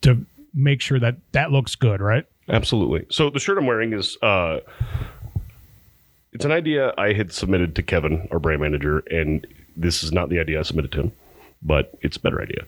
to 0.01 0.25
make 0.53 0.81
sure 0.81 0.99
that 0.99 1.15
that 1.31 1.51
looks 1.51 1.75
good, 1.75 2.01
right? 2.01 2.25
Absolutely. 2.49 3.05
So 3.09 3.29
the 3.29 3.39
shirt 3.39 3.57
I'm 3.57 3.65
wearing 3.65 3.93
is 3.93 4.17
uh 4.21 4.59
it's 6.33 6.45
an 6.45 6.51
idea 6.51 6.93
I 6.97 7.13
had 7.13 7.31
submitted 7.31 7.75
to 7.75 7.83
Kevin, 7.83 8.27
our 8.31 8.39
brand 8.39 8.61
manager, 8.61 8.99
and 9.11 9.45
this 9.75 10.03
is 10.03 10.11
not 10.11 10.29
the 10.29 10.39
idea 10.39 10.59
I 10.59 10.63
submitted 10.63 10.91
to 10.93 11.01
him, 11.01 11.11
but 11.63 11.91
it's 12.01 12.17
a 12.17 12.19
better 12.19 12.41
idea. 12.41 12.63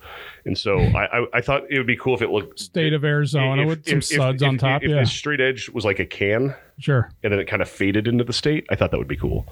And 0.46 0.58
so 0.58 0.80
I, 0.96 1.20
I, 1.20 1.26
I 1.36 1.41
thought 1.41 1.64
it 1.70 1.78
would 1.78 1.88
be 1.88 1.96
cool 1.98 2.14
if 2.16 2.22
it 2.22 2.30
looked 2.30 2.60
State 2.60 2.94
of 2.94 3.04
Arizona 3.04 3.64
if- 3.64 3.68
with 3.68 3.86
some 3.88 3.98
if- 4.00 4.12
if- 4.12 4.18
suds 4.18 4.41
if- 4.41 4.48
on 4.50 4.58
top. 4.58 4.84
If, 4.84 4.89
yeah, 4.89 5.00
the 5.02 5.06
straight 5.06 5.41
edge 5.41 5.70
was 5.70 5.86
like 5.86 6.00
a 6.00 6.06
can 6.06 6.56
sure. 6.80 7.10
and 7.24 7.32
then 7.34 7.39
it 7.39 7.48
kind 7.48 7.62
of 7.62 7.70
faded 7.70 8.08
into 8.08 8.24
the 8.24 8.34
state, 8.34 8.66
I 8.70 8.76
thought 8.76 8.91
that 8.91 8.98
would 8.98 9.08
be 9.08 9.18
cool. 9.18 9.46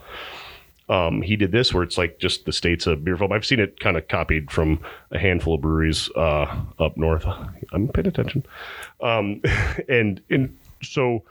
Um, 0.89 1.21
he 1.21 1.37
did 1.37 1.53
this 1.53 1.73
where 1.73 1.83
it's 1.83 1.97
like 1.97 2.19
just 2.19 2.45
the 2.45 2.51
states 2.51 2.85
of 2.85 3.05
beer 3.05 3.15
foam. 3.15 3.31
I've 3.31 3.45
seen 3.45 3.61
it 3.61 3.79
kind 3.79 3.95
of 3.95 4.09
copied 4.09 4.51
from 4.51 4.81
a 5.11 5.17
handful 5.19 5.53
of 5.55 5.61
breweries 5.61 6.09
uh, 6.17 6.53
up 6.79 6.97
north. 6.97 7.25
I'm 7.71 7.87
paying 7.87 8.07
attention, 8.07 8.45
um, 9.01 9.41
and 9.87 10.19
and 10.29 10.57
so 10.83 11.23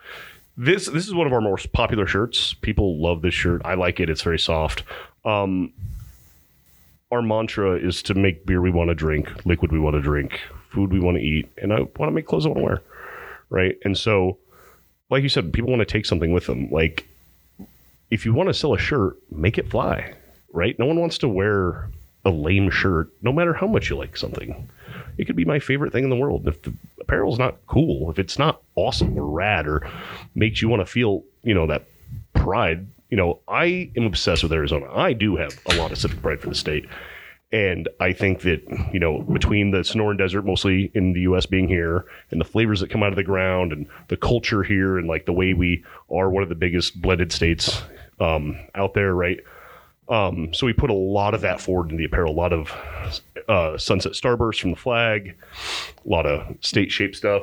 this 0.56 0.86
this 0.86 1.06
is 1.06 1.12
one 1.12 1.26
of 1.26 1.34
our 1.34 1.42
most 1.42 1.72
popular 1.72 2.06
shirts. 2.06 2.54
People 2.54 3.02
love 3.02 3.20
this 3.20 3.34
shirt. 3.34 3.61
I 3.66 3.74
like 3.74 4.00
it. 4.00 4.08
It's 4.08 4.22
very 4.22 4.38
soft. 4.38 4.82
Um, 5.26 5.74
our 7.11 7.22
mantra 7.22 7.76
is 7.76 8.02
to 8.04 8.14
make 8.14 8.46
beer 8.46 8.61
we 8.61 8.70
want 8.70 8.88
to 8.88 8.94
drink, 8.94 9.28
liquid 9.44 9.72
we 9.72 9.80
want 9.80 9.94
to 9.94 10.02
drink, 10.02 10.40
food 10.70 10.92
we 10.92 11.00
want 11.00 11.16
to 11.16 11.22
eat, 11.22 11.50
and 11.58 11.72
I 11.72 11.80
want 11.80 12.08
to 12.08 12.11
make 12.11 12.26
clothes 12.26 12.46
I 12.46 12.50
want 12.50 12.58
to 12.58 12.64
wear. 12.64 12.82
Right, 13.48 13.76
and 13.84 13.98
so 13.98 14.38
like 15.11 15.24
you 15.24 15.28
said, 15.28 15.52
people 15.52 15.70
want 15.70 15.80
to 15.80 15.86
take 15.86 16.06
something 16.06 16.32
with 16.32 16.46
them. 16.46 16.70
Like 16.70 17.06
if 18.11 18.24
you 18.24 18.32
want 18.32 18.48
to 18.48 18.54
sell 18.54 18.74
a 18.74 18.78
shirt, 18.78 19.16
make 19.30 19.58
it 19.58 19.70
fly, 19.70 20.14
right? 20.52 20.78
No 20.78 20.86
one 20.86 21.00
wants 21.00 21.18
to 21.18 21.28
wear 21.28 21.90
a 22.24 22.30
lame 22.30 22.70
shirt, 22.70 23.11
no 23.22 23.32
matter 23.32 23.54
how 23.54 23.66
much 23.66 23.90
you 23.90 23.96
like 23.96 24.16
something. 24.16 24.68
It 25.18 25.24
could 25.26 25.36
be 25.36 25.44
my 25.44 25.58
favorite 25.58 25.92
thing 25.92 26.04
in 26.04 26.11
the 26.11 26.16
world. 26.16 26.46
If 26.46 26.62
the 26.62 26.72
apparel's 27.00 27.38
not 27.38 27.58
cool, 27.66 28.11
if 28.11 28.18
it's 28.18 28.38
not 28.38 28.62
awesome 28.74 29.18
or 29.18 29.26
rad 29.26 29.66
or 29.66 29.88
makes 30.34 30.61
you 30.62 30.68
want 30.68 30.80
to 30.80 30.86
feel, 30.86 31.24
you 31.42 31.54
know, 31.54 31.66
that 31.66 31.86
pride, 32.34 32.86
you 33.11 33.16
know, 33.16 33.40
I 33.48 33.90
am 33.96 34.04
obsessed 34.04 34.42
with 34.42 34.52
Arizona. 34.52 34.86
I 34.92 35.12
do 35.12 35.36
have 35.36 35.58
a 35.66 35.76
lot 35.76 35.92
of 35.92 35.98
civic 35.98 36.22
pride 36.22 36.40
for 36.40 36.48
the 36.48 36.54
state. 36.54 36.86
And 37.52 37.88
I 37.98 38.12
think 38.12 38.42
that, 38.42 38.62
you 38.92 39.00
know, 39.00 39.22
between 39.22 39.72
the 39.72 39.78
Sonoran 39.78 40.16
Desert, 40.16 40.46
mostly 40.46 40.92
in 40.94 41.12
the 41.12 41.22
US 41.22 41.46
being 41.46 41.66
here, 41.66 42.04
and 42.30 42.40
the 42.40 42.44
flavors 42.44 42.78
that 42.78 42.90
come 42.90 43.02
out 43.02 43.08
of 43.08 43.16
the 43.16 43.24
ground 43.24 43.72
and 43.72 43.88
the 44.06 44.16
culture 44.16 44.62
here 44.62 44.98
and 44.98 45.08
like 45.08 45.26
the 45.26 45.32
way 45.32 45.52
we 45.52 45.84
are 46.12 46.30
one 46.30 46.44
of 46.44 46.48
the 46.48 46.54
biggest 46.54 47.02
blended 47.02 47.32
states 47.32 47.82
um, 48.20 48.56
out 48.76 48.94
there, 48.94 49.14
right? 49.14 49.40
Um, 50.08 50.54
so 50.54 50.66
we 50.66 50.72
put 50.72 50.90
a 50.90 50.94
lot 50.94 51.34
of 51.34 51.40
that 51.40 51.61
forward 51.61 51.90
in 51.90 51.96
the 51.96 52.04
apparel, 52.04 52.32
a 52.32 52.34
lot 52.34 52.52
of 52.52 52.72
uh, 53.48 53.78
sunset 53.78 54.12
starburst 54.12 54.61
from 54.61 54.70
the 54.70 54.76
flag, 54.76 55.36
a 56.04 56.08
lot 56.08 56.26
of 56.26 56.56
state 56.61 56.92
shape 56.92 57.16
stuff. 57.16 57.42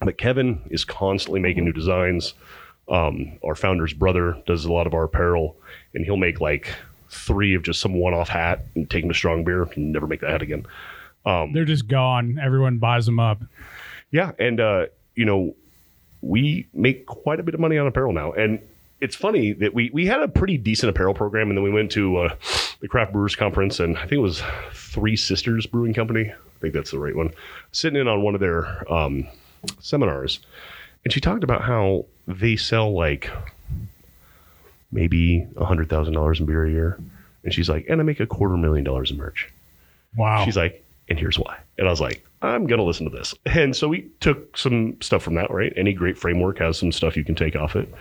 But 0.00 0.18
Kevin 0.18 0.62
is 0.70 0.84
constantly 0.84 1.40
making 1.40 1.64
new 1.64 1.72
designs. 1.72 2.34
Um, 2.88 3.38
our 3.44 3.54
founder's 3.54 3.92
brother 3.92 4.40
does 4.46 4.64
a 4.64 4.72
lot 4.72 4.86
of 4.86 4.94
our 4.94 5.04
apparel, 5.04 5.56
and 5.94 6.04
he'll 6.04 6.16
make 6.16 6.40
like 6.40 6.72
three 7.10 7.54
of 7.54 7.62
just 7.62 7.80
some 7.80 7.94
one-off 7.94 8.28
hat 8.28 8.64
and 8.74 8.88
take 8.88 9.02
them 9.02 9.10
to 9.10 9.14
strong 9.14 9.44
beer 9.44 9.62
and 9.62 9.92
never 9.92 10.06
make 10.06 10.20
that 10.20 10.30
hat 10.30 10.42
again. 10.42 10.66
They're 11.24 11.64
just 11.64 11.88
gone. 11.88 12.38
Everyone 12.40 12.78
buys 12.78 13.06
them 13.06 13.18
up. 13.18 13.42
Yeah, 14.12 14.32
and 14.38 14.60
uh, 14.60 14.86
you 15.16 15.24
know, 15.24 15.56
we 16.20 16.68
make 16.72 17.06
quite 17.06 17.40
a 17.40 17.42
bit 17.42 17.54
of 17.54 17.60
money 17.60 17.78
on 17.78 17.86
apparel 17.86 18.12
now, 18.12 18.32
and 18.32 18.60
it's 19.00 19.16
funny 19.16 19.52
that 19.54 19.74
we 19.74 19.90
we 19.92 20.06
had 20.06 20.22
a 20.22 20.28
pretty 20.28 20.56
decent 20.56 20.90
apparel 20.90 21.14
program, 21.14 21.48
and 21.48 21.58
then 21.58 21.64
we 21.64 21.70
went 21.70 21.90
to 21.92 22.16
uh, 22.18 22.34
the 22.80 22.88
Craft 22.88 23.12
Brewers 23.12 23.34
Conference, 23.34 23.80
and 23.80 23.96
I 23.98 24.02
think 24.02 24.12
it 24.12 24.18
was 24.18 24.42
Three 24.72 25.16
Sisters 25.16 25.66
Brewing 25.66 25.94
Company. 25.94 26.30
I 26.30 26.58
think 26.60 26.72
that's 26.72 26.92
the 26.92 26.98
right 26.98 27.14
one. 27.14 27.32
Sitting 27.72 28.00
in 28.00 28.08
on 28.08 28.22
one 28.22 28.34
of 28.34 28.40
their 28.40 28.90
um, 28.92 29.26
seminars, 29.80 30.38
and 31.04 31.12
she 31.12 31.20
talked 31.20 31.44
about 31.44 31.62
how 31.62 32.06
they 32.26 32.56
sell 32.56 32.92
like 32.92 33.30
maybe 34.92 35.46
a 35.56 35.64
hundred 35.64 35.88
thousand 35.88 36.14
dollars 36.14 36.40
in 36.40 36.46
beer 36.46 36.64
a 36.64 36.70
year, 36.70 36.98
and 37.44 37.52
she's 37.52 37.68
like, 37.68 37.86
and 37.88 38.00
I 38.00 38.04
make 38.04 38.20
a 38.20 38.26
quarter 38.26 38.56
million 38.56 38.84
dollars 38.84 39.10
in 39.10 39.16
merch. 39.16 39.48
Wow. 40.16 40.44
She's 40.44 40.56
like, 40.56 40.84
and 41.08 41.18
here's 41.18 41.38
why. 41.38 41.58
And 41.78 41.86
I 41.86 41.90
was 41.90 42.00
like, 42.00 42.24
I'm 42.42 42.66
to 42.66 42.82
listen 42.82 43.08
to 43.10 43.16
this. 43.16 43.34
And 43.46 43.74
so 43.74 43.88
we 43.88 44.08
took 44.20 44.56
some 44.56 45.00
stuff 45.00 45.22
from 45.22 45.34
that, 45.34 45.50
right? 45.50 45.72
Any 45.76 45.92
great 45.92 46.18
framework 46.18 46.58
has 46.58 46.78
some 46.78 46.92
stuff 46.92 47.16
you 47.16 47.24
can 47.24 47.34
take 47.34 47.56
off 47.56 47.76
it. 47.76 47.92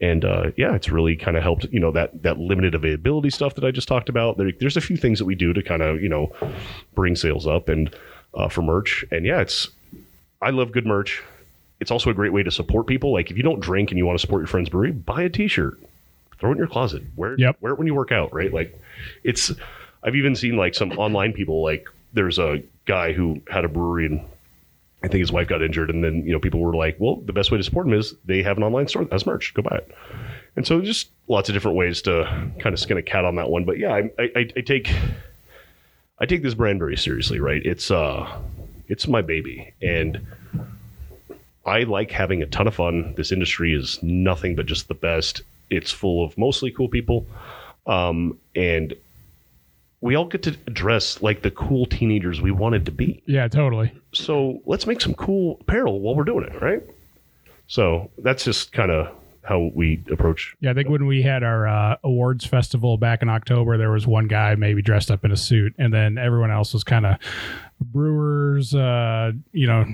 And 0.00 0.24
uh, 0.24 0.50
yeah, 0.56 0.74
it's 0.74 0.88
really 0.88 1.16
kind 1.16 1.36
of 1.36 1.42
helped, 1.42 1.64
you 1.70 1.78
know, 1.78 1.92
that 1.92 2.22
that 2.22 2.38
limited 2.38 2.74
availability 2.74 3.30
stuff 3.30 3.54
that 3.54 3.64
I 3.64 3.70
just 3.70 3.86
talked 3.86 4.08
about. 4.08 4.36
There, 4.36 4.50
there's 4.58 4.76
a 4.76 4.80
few 4.80 4.96
things 4.96 5.18
that 5.20 5.24
we 5.24 5.34
do 5.34 5.52
to 5.52 5.62
kind 5.62 5.82
of, 5.82 6.02
you 6.02 6.08
know, 6.08 6.32
bring 6.94 7.14
sales 7.14 7.46
up 7.46 7.68
and 7.68 7.94
uh, 8.34 8.48
for 8.48 8.62
merch. 8.62 9.04
And 9.12 9.24
yeah, 9.24 9.40
it's, 9.40 9.68
I 10.42 10.50
love 10.50 10.72
good 10.72 10.86
merch. 10.86 11.22
It's 11.84 11.90
also 11.90 12.08
a 12.08 12.14
great 12.14 12.32
way 12.32 12.42
to 12.42 12.50
support 12.50 12.86
people. 12.86 13.12
Like 13.12 13.30
if 13.30 13.36
you 13.36 13.42
don't 13.42 13.60
drink 13.60 13.90
and 13.90 13.98
you 13.98 14.06
want 14.06 14.18
to 14.18 14.20
support 14.26 14.40
your 14.40 14.46
friend's 14.46 14.70
brewery, 14.70 14.90
buy 14.90 15.20
a 15.20 15.28
t-shirt, 15.28 15.78
throw 16.38 16.48
it 16.48 16.52
in 16.52 16.56
your 16.58 16.66
closet, 16.66 17.02
wear, 17.14 17.34
Yep. 17.38 17.58
wear 17.60 17.74
it 17.74 17.78
when 17.78 17.86
you 17.86 17.94
work 17.94 18.10
out, 18.10 18.32
right? 18.32 18.50
Like 18.50 18.80
it's, 19.22 19.52
I've 20.02 20.16
even 20.16 20.34
seen 20.34 20.56
like 20.56 20.74
some 20.74 20.92
online 20.92 21.34
people, 21.34 21.62
like 21.62 21.86
there's 22.14 22.38
a 22.38 22.62
guy 22.86 23.12
who 23.12 23.42
had 23.50 23.66
a 23.66 23.68
brewery 23.68 24.06
and 24.06 24.22
I 25.02 25.08
think 25.08 25.20
his 25.20 25.30
wife 25.30 25.46
got 25.46 25.60
injured. 25.60 25.90
And 25.90 26.02
then, 26.02 26.24
you 26.24 26.32
know, 26.32 26.38
people 26.40 26.60
were 26.60 26.74
like, 26.74 26.96
well, 26.98 27.16
the 27.16 27.34
best 27.34 27.50
way 27.50 27.58
to 27.58 27.62
support 27.64 27.84
them 27.84 27.92
is 27.92 28.14
they 28.24 28.42
have 28.42 28.56
an 28.56 28.62
online 28.62 28.88
store 28.88 29.04
that 29.04 29.12
has 29.12 29.26
merch. 29.26 29.52
Go 29.52 29.60
buy 29.60 29.76
it. 29.76 29.94
And 30.56 30.66
so 30.66 30.80
just 30.80 31.10
lots 31.28 31.50
of 31.50 31.54
different 31.54 31.76
ways 31.76 32.00
to 32.02 32.24
kind 32.60 32.72
of 32.72 32.80
skin 32.80 32.96
a 32.96 33.02
cat 33.02 33.26
on 33.26 33.34
that 33.36 33.50
one. 33.50 33.66
But 33.66 33.76
yeah, 33.78 33.92
I, 33.92 34.10
I, 34.18 34.48
I 34.56 34.60
take, 34.62 34.90
I 36.18 36.24
take 36.24 36.42
this 36.42 36.54
brand 36.54 36.78
very 36.78 36.96
seriously, 36.96 37.40
right? 37.40 37.60
It's, 37.62 37.90
uh, 37.90 38.40
it's 38.88 39.06
my 39.06 39.20
baby. 39.20 39.74
And 39.82 40.26
I 41.66 41.84
like 41.84 42.10
having 42.10 42.42
a 42.42 42.46
ton 42.46 42.66
of 42.66 42.74
fun. 42.74 43.14
This 43.16 43.32
industry 43.32 43.74
is 43.74 44.02
nothing 44.02 44.54
but 44.54 44.66
just 44.66 44.88
the 44.88 44.94
best. 44.94 45.42
It's 45.70 45.90
full 45.90 46.24
of 46.24 46.36
mostly 46.36 46.70
cool 46.70 46.88
people. 46.88 47.26
Um, 47.86 48.38
and 48.54 48.94
we 50.00 50.14
all 50.14 50.26
get 50.26 50.42
to 50.42 50.50
dress 50.50 51.22
like 51.22 51.42
the 51.42 51.50
cool 51.50 51.86
teenagers 51.86 52.40
we 52.40 52.50
wanted 52.50 52.84
to 52.84 52.90
be. 52.90 53.22
yeah, 53.26 53.48
totally. 53.48 53.90
So 54.12 54.60
let's 54.66 54.86
make 54.86 55.00
some 55.00 55.14
cool 55.14 55.58
apparel 55.62 56.00
while 56.00 56.14
we're 56.14 56.24
doing 56.24 56.44
it, 56.44 56.60
right? 56.60 56.82
So 57.66 58.10
that's 58.18 58.44
just 58.44 58.72
kind 58.72 58.90
of 58.90 59.10
how 59.42 59.70
we 59.74 60.02
approach. 60.10 60.54
Yeah, 60.60 60.70
I 60.70 60.74
think 60.74 60.88
when 60.88 61.06
we 61.06 61.22
had 61.22 61.42
our 61.42 61.66
uh, 61.66 61.96
awards 62.04 62.44
festival 62.44 62.96
back 62.96 63.22
in 63.22 63.28
October, 63.28 63.78
there 63.78 63.90
was 63.90 64.06
one 64.06 64.26
guy 64.26 64.54
maybe 64.54 64.82
dressed 64.82 65.10
up 65.10 65.24
in 65.24 65.32
a 65.32 65.36
suit, 65.36 65.74
and 65.78 65.92
then 65.92 66.18
everyone 66.18 66.50
else 66.50 66.72
was 66.72 66.84
kind 66.84 67.06
of 67.06 67.16
brewers, 67.80 68.74
uh, 68.74 69.32
you 69.52 69.66
know, 69.66 69.86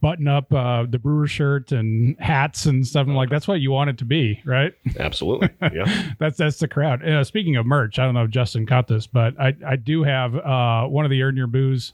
button 0.00 0.26
up 0.26 0.52
uh, 0.52 0.86
the 0.88 0.98
brewer 0.98 1.26
shirt 1.26 1.72
and 1.72 2.18
hats 2.18 2.66
and 2.66 2.86
stuff. 2.86 3.06
I'm 3.06 3.14
like, 3.14 3.28
that's 3.28 3.46
what 3.46 3.60
you 3.60 3.70
want 3.70 3.90
it 3.90 3.98
to 3.98 4.04
be, 4.04 4.40
right? 4.44 4.72
Absolutely. 4.98 5.50
Yeah. 5.72 6.12
that's 6.18 6.36
that's 6.36 6.58
the 6.58 6.68
crowd. 6.68 7.06
Uh, 7.06 7.24
speaking 7.24 7.56
of 7.56 7.64
merch, 7.66 7.98
I 7.98 8.04
don't 8.04 8.14
know 8.14 8.24
if 8.24 8.30
Justin 8.30 8.66
caught 8.66 8.88
this, 8.88 9.06
but 9.06 9.38
I 9.40 9.54
I 9.66 9.76
do 9.76 10.02
have 10.02 10.34
uh, 10.36 10.86
one 10.86 11.04
of 11.04 11.10
the 11.10 11.22
Earn 11.22 11.36
Your 11.36 11.46
Booze 11.46 11.92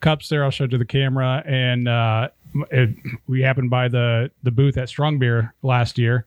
cups 0.00 0.28
there. 0.28 0.42
I'll 0.42 0.50
show 0.50 0.64
it 0.64 0.70
to 0.70 0.78
the 0.78 0.84
camera, 0.84 1.42
and 1.46 1.86
uh, 1.86 2.28
it, 2.70 2.90
we 3.28 3.42
happened 3.42 3.70
by 3.70 3.88
the 3.88 4.30
the 4.42 4.50
booth 4.50 4.76
at 4.78 4.88
Strong 4.88 5.18
Beer 5.20 5.54
last 5.62 5.98
year, 5.98 6.26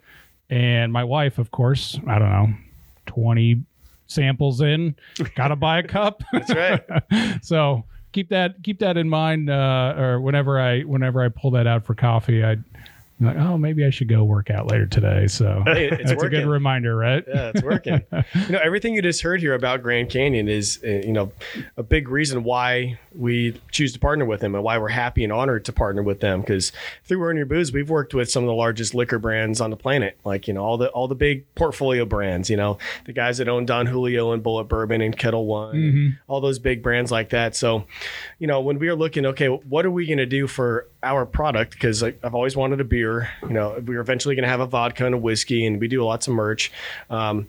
and 0.50 0.94
my 0.94 1.04
wife, 1.04 1.40
of 1.40 1.52
course, 1.52 2.00
I 2.08 2.20
don't 2.20 2.30
know, 2.32 2.54
twenty 3.06 3.64
samples 4.08 4.62
in, 4.62 4.96
gotta 5.36 5.56
buy 5.56 5.80
a 5.80 5.84
cup. 5.84 6.24
That's 6.32 6.54
right. 6.54 6.84
so 7.44 7.84
keep 8.14 8.30
that 8.30 8.64
keep 8.64 8.80
that 8.80 8.96
in 8.96 9.10
mind, 9.10 9.50
uh, 9.50 9.96
or 9.98 10.22
whenever 10.22 10.60
I 10.60 10.82
whenever 10.82 11.22
I 11.22 11.30
pull 11.30 11.52
that 11.52 11.68
out 11.68 11.86
for 11.86 11.96
coffee, 11.96 12.44
I. 12.44 12.58
I'm 13.20 13.28
like, 13.28 13.38
oh, 13.38 13.58
maybe 13.58 13.86
I 13.86 13.90
should 13.90 14.08
go 14.08 14.24
work 14.24 14.50
out 14.50 14.70
later 14.70 14.86
today. 14.86 15.28
So 15.28 15.64
it's 15.68 16.10
that's 16.12 16.24
a 16.24 16.30
good 16.30 16.48
reminder, 16.48 16.96
right? 16.96 17.24
Yeah, 17.28 17.52
it's 17.54 17.62
working. 17.62 18.04
you 18.12 18.50
know, 18.50 18.60
everything 18.64 18.96
you 18.96 19.02
just 19.02 19.22
heard 19.22 19.40
here 19.40 19.54
about 19.54 19.84
Grand 19.84 20.10
Canyon 20.10 20.48
is, 20.48 20.80
uh, 20.84 20.88
you 20.88 21.14
know, 21.14 21.32
a 21.78 21.84
big 21.84 22.10
reason 22.10 22.44
why 22.44 23.00
we 23.14 23.60
choose 23.72 23.94
to 23.94 24.00
partner 24.00 24.26
with 24.26 24.42
them 24.42 24.56
and 24.56 24.64
why 24.64 24.78
we're 24.78 24.90
happy 24.90 25.24
and 25.24 25.32
honored 25.32 25.66
to 25.66 25.74
partner 25.74 26.02
with 26.02 26.20
them. 26.20 26.42
Because 26.42 26.72
through 27.06 27.24
Earn 27.24 27.38
Your 27.38 27.46
Booze, 27.46 27.72
we've 27.72 27.90
worked 27.90 28.14
with 28.14 28.30
some 28.30 28.44
of 28.44 28.48
the 28.48 28.54
largest 28.54 28.94
liquor 28.96 29.20
brands 29.20 29.62
on 29.62 29.70
the 29.70 29.78
planet, 29.78 30.18
like 30.26 30.48
you 30.48 30.54
know 30.54 30.64
all 30.64 30.78
the 30.78 30.90
all 30.90 31.08
the 31.08 31.16
big 31.16 31.46
portfolio 31.56 32.06
brands. 32.06 32.50
You 32.50 32.58
know, 32.58 32.78
the 33.06 33.14
guys 33.14 33.38
that 33.38 33.48
own 33.48 33.66
Don 33.66 33.86
Julio 33.86 34.32
and 34.32 34.44
Bulleit 34.44 34.68
Bourbon 34.68 35.02
and 35.02 35.18
Ketel 35.18 35.46
One, 35.46 35.76
and 35.76 36.18
all 36.28 36.42
those 36.42 36.60
big 36.60 36.82
brands 36.82 37.12
like 37.12 37.30
that. 37.30 37.56
So, 37.56 37.86
you 38.40 38.48
know, 38.48 38.62
when 38.62 38.80
we 38.80 38.88
are 38.90 38.96
looking, 38.96 39.26
okay, 39.28 39.48
what 39.48 39.86
are 39.86 39.92
we 39.92 40.06
going 40.08 40.18
to 40.18 40.26
do 40.26 40.48
for 40.48 40.88
our 41.04 41.26
product? 41.26 41.74
Because 41.74 42.02
like, 42.02 42.20
I've 42.24 42.36
always 42.36 42.56
wanted 42.56 42.80
a 42.82 42.84
beer. 42.86 43.30
You 43.44 43.50
know, 43.50 43.82
we 43.86 43.96
are 43.96 44.02
eventually 44.02 44.36
going 44.36 44.44
to 44.44 44.50
have 44.50 44.60
a 44.62 44.66
vodka 44.68 45.06
and 45.06 45.14
a 45.14 45.18
whiskey, 45.18 45.66
and 45.66 45.80
we 45.80 45.88
do 45.88 46.04
lots 46.04 46.28
of 46.28 46.34
merch. 46.34 46.72
Um, 47.10 47.48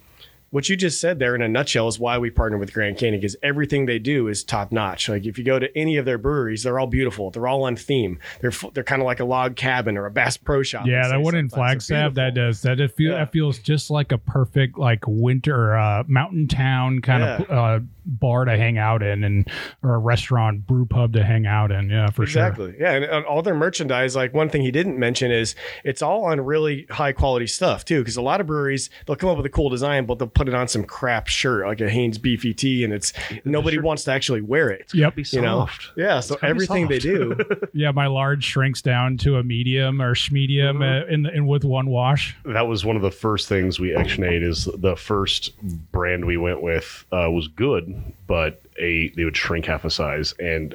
what 0.50 0.68
you 0.68 0.76
just 0.76 1.00
said 1.00 1.18
there 1.18 1.34
in 1.34 1.42
a 1.42 1.48
nutshell 1.48 1.88
is 1.88 1.98
why 1.98 2.16
we 2.16 2.30
partner 2.30 2.57
with 2.59 2.72
Grand 2.72 2.96
Canyon 2.96 3.20
because 3.20 3.34
everything 3.42 3.86
they 3.86 3.98
do 3.98 4.28
is 4.28 4.44
top 4.44 4.70
notch. 4.70 5.09
Like 5.09 5.26
if 5.26 5.36
you 5.36 5.42
go 5.42 5.59
to 5.59 5.76
any 5.76 5.96
of 5.96 6.05
their 6.05 6.16
breweries, 6.16 6.62
they're 6.62 6.78
all 6.78 6.86
beautiful. 6.86 7.32
They're 7.32 7.48
all 7.48 7.64
on 7.64 7.74
theme. 7.74 8.20
They're 8.40 8.52
they're 8.72 8.84
kind 8.84 9.02
of 9.02 9.07
like 9.07 9.18
a 9.18 9.24
log 9.24 9.57
cabin 9.57 9.96
or 9.96 10.07
a 10.07 10.12
Bass 10.12 10.36
Pro 10.36 10.62
Shop. 10.62 10.86
Yeah, 10.86 11.09
that 11.09 11.20
one 11.20 11.34
in 11.34 11.48
Flagstaff, 11.48 12.14
that 12.14 12.34
does 12.34 12.62
that. 12.62 12.78
It 12.78 12.94
feel 12.94 13.11
Yeah. 13.11 13.18
that 13.18 13.32
feels 13.32 13.59
just 13.59 13.90
like 13.90 14.12
a 14.12 14.18
perfect 14.18 14.78
like 14.78 15.02
winter 15.09 15.76
uh, 15.76 16.05
mountain 16.07 16.46
town 16.46 17.00
kind 17.00 17.24
of 17.24 17.50
uh, 17.50 17.80
bar 18.07 18.44
to 18.44 18.57
hang 18.57 18.78
out 18.78 19.02
in, 19.02 19.24
and 19.24 19.48
or 19.82 19.94
a 19.94 19.98
restaurant 19.98 20.66
brew 20.66 20.86
pub 20.86 21.12
to 21.14 21.24
hang 21.24 21.46
out 21.46 21.70
in. 21.72 21.90
Yeah, 21.90 22.11
for 22.11 22.26
sure. 22.26 22.46
Exactly. 22.46 22.74
Yeah, 22.78 22.92
and, 22.92 23.05
and 23.05 23.24
all 23.26 23.42
their 23.42 23.55
merchandise. 23.55 24.14
Like 24.16 24.34
one 24.34 24.48
thing 24.48 24.62
he 24.62 24.70
didn't 24.70 24.98
mention 24.98 25.30
is 25.30 25.55
it's 25.84 26.02
all 26.02 26.24
on 26.24 26.40
really 26.40 26.86
high 26.90 27.12
quality 27.12 27.46
stuff 27.46 27.84
too. 27.84 28.00
Because 28.00 28.16
a 28.16 28.22
lot 28.22 28.40
of 28.40 28.46
breweries 28.46 28.90
they'll 29.07 29.16
come 29.16 29.30
up 29.30 29.36
with 29.36 29.46
a 29.46 29.50
cool 29.50 29.70
design, 29.70 30.07
but 30.07 30.18
they'll 30.18 30.28
put 30.28 30.48
it 30.48 30.55
on 30.55 30.68
some 30.68 30.84
crap 30.84 31.26
shirt 31.26 31.66
like 31.66 31.80
a 31.80 31.88
Hanes 31.90 32.18
Beefy 32.18 32.55
Tee, 32.55 32.84
and 32.84 32.92
it's 32.92 33.12
nobody 33.44 33.76
shirt- 33.76 33.84
wants 33.84 34.05
to 34.05 34.12
actually 34.12 34.40
wear 34.40 34.70
it. 34.70 34.90
sure. 34.90 35.00
Yep. 35.00 35.14
Be 35.16 35.24
You 35.32 35.40
know? 35.40 35.68
Yeah, 35.96 36.20
so 36.20 36.34
It's 36.34 36.40
gotta 36.42 36.55
be 36.55 36.64
everything 36.64 36.88
they 36.88 36.98
do. 36.98 37.36
Yeah, 37.72 37.90
my 37.90 38.07
large 38.07 38.44
shrinks 38.44 38.82
down 38.82 39.16
to 39.18 39.36
a 39.38 39.42
medium 39.42 40.00
or 40.00 40.14
schmedium 40.14 40.64
Mm-hmm. 40.78 40.82
uh, 41.11 41.12
in 41.12 41.22
the, 41.24 41.34
in 41.34 41.46
with 41.46 41.64
one 41.64 41.86
wash. 41.88 42.36
that 42.44 42.66
was 42.66 42.84
one 42.84 42.96
of 42.96 43.02
the 43.02 43.11
first 43.11 43.48
things 43.48 43.78
we 43.80 43.90
actioned 43.90 44.42
is 44.42 44.68
the 44.78 44.96
first 44.96 45.52
brand 45.92 46.24
we 46.24 46.36
went 46.36 46.62
with 46.62 47.05
uh, 47.12 47.28
was 47.30 47.48
good 47.48 47.93
but 48.26 48.61
a 48.78 49.09
they 49.11 49.24
would 49.24 49.36
shrink 49.36 49.66
half 49.66 49.84
a 49.84 49.90
size 49.90 50.34
and 50.38 50.74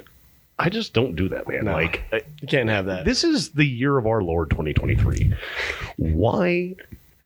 i 0.58 0.68
just 0.68 0.92
don't 0.94 1.16
do 1.16 1.28
that 1.28 1.46
man 1.48 1.64
No. 1.64 1.72
like 1.72 2.02
I- 2.12 2.22
You 2.40 2.48
can't 2.48 2.68
have 2.68 2.86
that. 2.86 3.04
this 3.04 3.24
is 3.24 3.50
the 3.50 3.64
year 3.66 3.98
of 3.98 4.06
our 4.06 4.22
lord 4.22 4.50
2023 4.50 5.32
why 5.96 6.74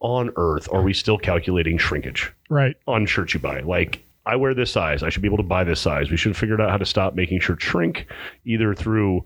on 0.01 0.31
earth 0.37 0.69
are 0.73 0.83
we 0.83 0.93
still 0.93 1.19
calculating 1.19 1.79
shrinkage 1.79 2.33
Right. 2.49 2.77
on 2.87 3.07
shirts 3.07 3.35
you 3.35 3.41
buy 3.41 3.61
like 3.61 4.01
I 4.27 4.37
wear 4.37 4.55
this 4.55 4.71
size. 4.71 5.03
I 5.03 5.11
should 5.11 5.21
be 5.21 5.29
able 5.29 5.37
to 5.37 5.43
buy 5.43 5.65
this 5.65 5.79
size. 5.81 6.11
We 6.11 6.17
should 6.17 6.31
have 6.31 6.39
figured 6.39 6.59
out 6.59 6.71
how 6.71 6.79
to 6.79 6.87
stop 6.87 7.15
making 7.15 7.41
shirts 7.41 7.63
shrink, 7.63 8.07
either 8.47 8.75
through 8.75 9.23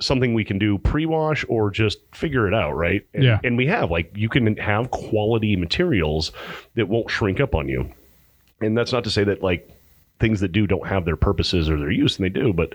something 0.00 0.34
we 0.34 0.44
can 0.44 0.58
do 0.58 0.78
pre-wash 0.78 1.44
or 1.48 1.70
just 1.70 1.98
figure 2.12 2.48
it 2.48 2.52
out, 2.52 2.72
right? 2.72 3.06
And, 3.14 3.22
Yeah. 3.22 3.38
And 3.44 3.56
we 3.56 3.68
have 3.68 3.92
like 3.92 4.10
you 4.16 4.28
can 4.28 4.56
have 4.56 4.90
quality 4.90 5.54
materials 5.54 6.32
that 6.74 6.88
won't 6.88 7.08
shrink 7.08 7.38
up 7.38 7.54
on 7.54 7.68
you. 7.68 7.88
And 8.60 8.76
that's 8.76 8.90
not 8.92 9.04
to 9.04 9.10
say 9.10 9.22
that 9.22 9.44
like 9.44 9.70
things 10.22 10.40
that 10.40 10.52
do 10.52 10.66
don't 10.66 10.86
have 10.86 11.04
their 11.04 11.16
purposes 11.16 11.68
or 11.68 11.78
their 11.78 11.90
use, 11.90 12.16
and 12.16 12.24
they 12.24 12.30
do. 12.30 12.54
But 12.54 12.72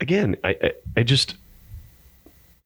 again, 0.00 0.36
I 0.44 0.50
I, 0.50 0.72
I 0.98 1.02
just 1.02 1.36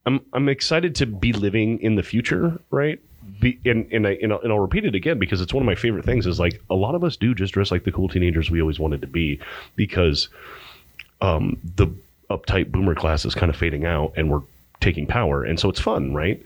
I'm 0.06 0.20
I'm 0.32 0.48
excited 0.48 0.96
to 0.96 1.06
be 1.06 1.32
living 1.32 1.80
in 1.80 1.94
the 1.94 2.02
future, 2.02 2.60
right? 2.70 2.98
Be, 3.40 3.58
and 3.64 3.86
and, 3.92 4.06
I, 4.06 4.18
and, 4.22 4.32
I'll, 4.32 4.40
and 4.40 4.52
I'll 4.52 4.58
repeat 4.58 4.84
it 4.84 4.94
again 4.94 5.18
because 5.18 5.40
it's 5.40 5.54
one 5.54 5.62
of 5.62 5.66
my 5.66 5.74
favorite 5.74 6.04
things. 6.04 6.26
Is 6.26 6.40
like 6.40 6.60
a 6.68 6.74
lot 6.74 6.94
of 6.94 7.04
us 7.04 7.16
do 7.16 7.34
just 7.34 7.54
dress 7.54 7.70
like 7.70 7.84
the 7.84 7.92
cool 7.92 8.08
teenagers 8.08 8.50
we 8.50 8.60
always 8.60 8.78
wanted 8.78 9.00
to 9.02 9.06
be, 9.06 9.38
because 9.76 10.28
um, 11.20 11.58
the 11.76 11.86
uptight 12.30 12.70
boomer 12.72 12.94
class 12.94 13.24
is 13.24 13.34
kind 13.34 13.50
of 13.50 13.56
fading 13.56 13.84
out, 13.86 14.12
and 14.16 14.30
we're 14.30 14.42
taking 14.80 15.06
power, 15.06 15.44
and 15.44 15.60
so 15.60 15.68
it's 15.68 15.80
fun, 15.80 16.14
right? 16.14 16.42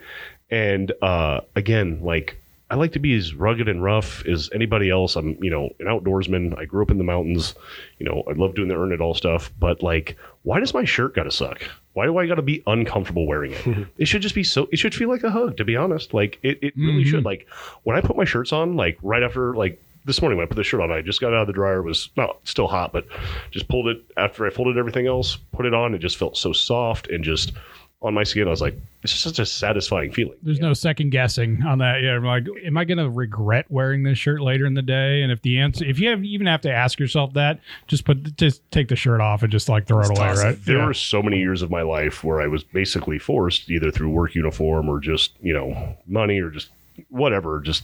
And 0.50 0.92
uh, 1.02 1.40
again, 1.56 2.00
like 2.02 2.40
I 2.70 2.74
like 2.74 2.92
to 2.92 2.98
be 2.98 3.14
as 3.16 3.34
rugged 3.34 3.66
and 3.68 3.82
rough 3.82 4.26
as 4.26 4.50
anybody 4.54 4.90
else. 4.90 5.16
I'm, 5.16 5.42
you 5.42 5.50
know, 5.50 5.70
an 5.80 5.86
outdoorsman. 5.86 6.58
I 6.58 6.66
grew 6.66 6.82
up 6.82 6.90
in 6.90 6.98
the 6.98 7.04
mountains. 7.04 7.54
You 7.98 8.04
know, 8.06 8.22
I 8.28 8.32
love 8.32 8.54
doing 8.54 8.68
the 8.68 8.76
earn 8.76 8.92
it 8.92 9.00
all 9.00 9.14
stuff. 9.14 9.50
But 9.58 9.82
like, 9.82 10.16
why 10.42 10.60
does 10.60 10.74
my 10.74 10.84
shirt 10.84 11.14
gotta 11.14 11.30
suck? 11.30 11.62
Why 11.94 12.04
do 12.04 12.18
I 12.18 12.26
gotta 12.26 12.42
be 12.42 12.62
uncomfortable 12.66 13.26
wearing 13.26 13.52
it? 13.52 13.86
it 13.98 14.04
should 14.06 14.20
just 14.22 14.34
be 14.34 14.44
so. 14.44 14.68
It 14.70 14.78
should 14.78 14.94
feel 14.94 15.08
like 15.08 15.22
a 15.24 15.30
hug, 15.30 15.56
to 15.56 15.64
be 15.64 15.76
honest. 15.76 16.12
Like 16.12 16.38
it, 16.42 16.58
it 16.62 16.74
really 16.76 17.04
Mhm. 17.04 17.06
should. 17.10 17.24
Like 17.24 17.46
when 17.84 17.96
I 17.96 18.02
put 18.02 18.16
my 18.16 18.24
shirts 18.24 18.52
on, 18.52 18.76
like 18.76 18.98
right 19.02 19.22
after, 19.22 19.54
like 19.54 19.82
this 20.04 20.20
morning 20.20 20.36
when 20.38 20.46
I 20.46 20.48
put 20.48 20.56
the 20.56 20.64
shirt 20.64 20.80
on, 20.82 20.90
I 20.90 21.00
just 21.00 21.20
got 21.22 21.32
out 21.32 21.42
of 21.42 21.46
the 21.46 21.52
dryer. 21.54 21.78
It 21.78 21.84
was 21.84 22.10
not 22.16 22.38
still 22.44 22.66
hot, 22.68 22.92
but 22.92 23.06
just 23.50 23.68
pulled 23.68 23.88
it 23.88 24.02
after 24.18 24.46
I 24.46 24.50
folded 24.50 24.76
everything 24.76 25.06
else, 25.06 25.36
put 25.52 25.64
it 25.66 25.72
on. 25.74 25.94
It 25.94 25.98
just 26.00 26.16
felt 26.18 26.36
so 26.36 26.52
soft 26.52 27.08
and 27.08 27.24
just 27.24 27.52
on 28.00 28.14
my 28.14 28.22
skin. 28.22 28.46
I 28.46 28.50
was 28.50 28.60
like, 28.60 28.76
it's 29.02 29.12
just 29.12 29.24
such 29.24 29.38
a 29.40 29.46
satisfying 29.46 30.12
feeling. 30.12 30.36
There's 30.42 30.60
no 30.60 30.72
second 30.72 31.10
guessing 31.10 31.64
on 31.64 31.78
that. 31.78 32.00
Yeah, 32.02 32.12
I'm 32.16 32.24
like, 32.24 32.46
am 32.64 32.76
I 32.76 32.84
going 32.84 32.98
to 32.98 33.10
regret 33.10 33.66
wearing 33.70 34.04
this 34.04 34.18
shirt 34.18 34.40
later 34.40 34.66
in 34.66 34.74
the 34.74 34.82
day? 34.82 35.22
And 35.22 35.32
if 35.32 35.42
the 35.42 35.58
answer, 35.58 35.84
if 35.84 35.98
you 35.98 36.08
have, 36.10 36.22
even 36.24 36.46
have 36.46 36.60
to 36.60 36.72
ask 36.72 37.00
yourself 37.00 37.32
that, 37.34 37.58
just 37.88 38.04
put, 38.04 38.36
just 38.36 38.62
take 38.70 38.86
the 38.88 38.94
shirt 38.96 39.20
off 39.20 39.42
and 39.42 39.50
just 39.50 39.68
like 39.68 39.86
throw 39.86 40.00
it 40.02 40.16
away, 40.16 40.28
right? 40.34 40.64
There 40.64 40.78
Yeah. 40.78 40.86
were 40.86 40.94
so 40.94 41.22
many 41.22 41.38
years 41.38 41.60
of 41.62 41.70
my 41.70 41.82
life 41.82 42.22
where 42.22 42.40
I 42.40 42.46
was 42.46 42.62
basically 42.62 43.18
forced, 43.18 43.68
either 43.68 43.90
through 43.90 44.10
work 44.10 44.34
uniform 44.36 44.88
or 44.88 45.00
just, 45.00 45.32
you 45.40 45.52
know, 45.52 45.96
money 46.06 46.40
or 46.40 46.50
just 46.50 46.68
whatever, 47.08 47.60
just 47.60 47.82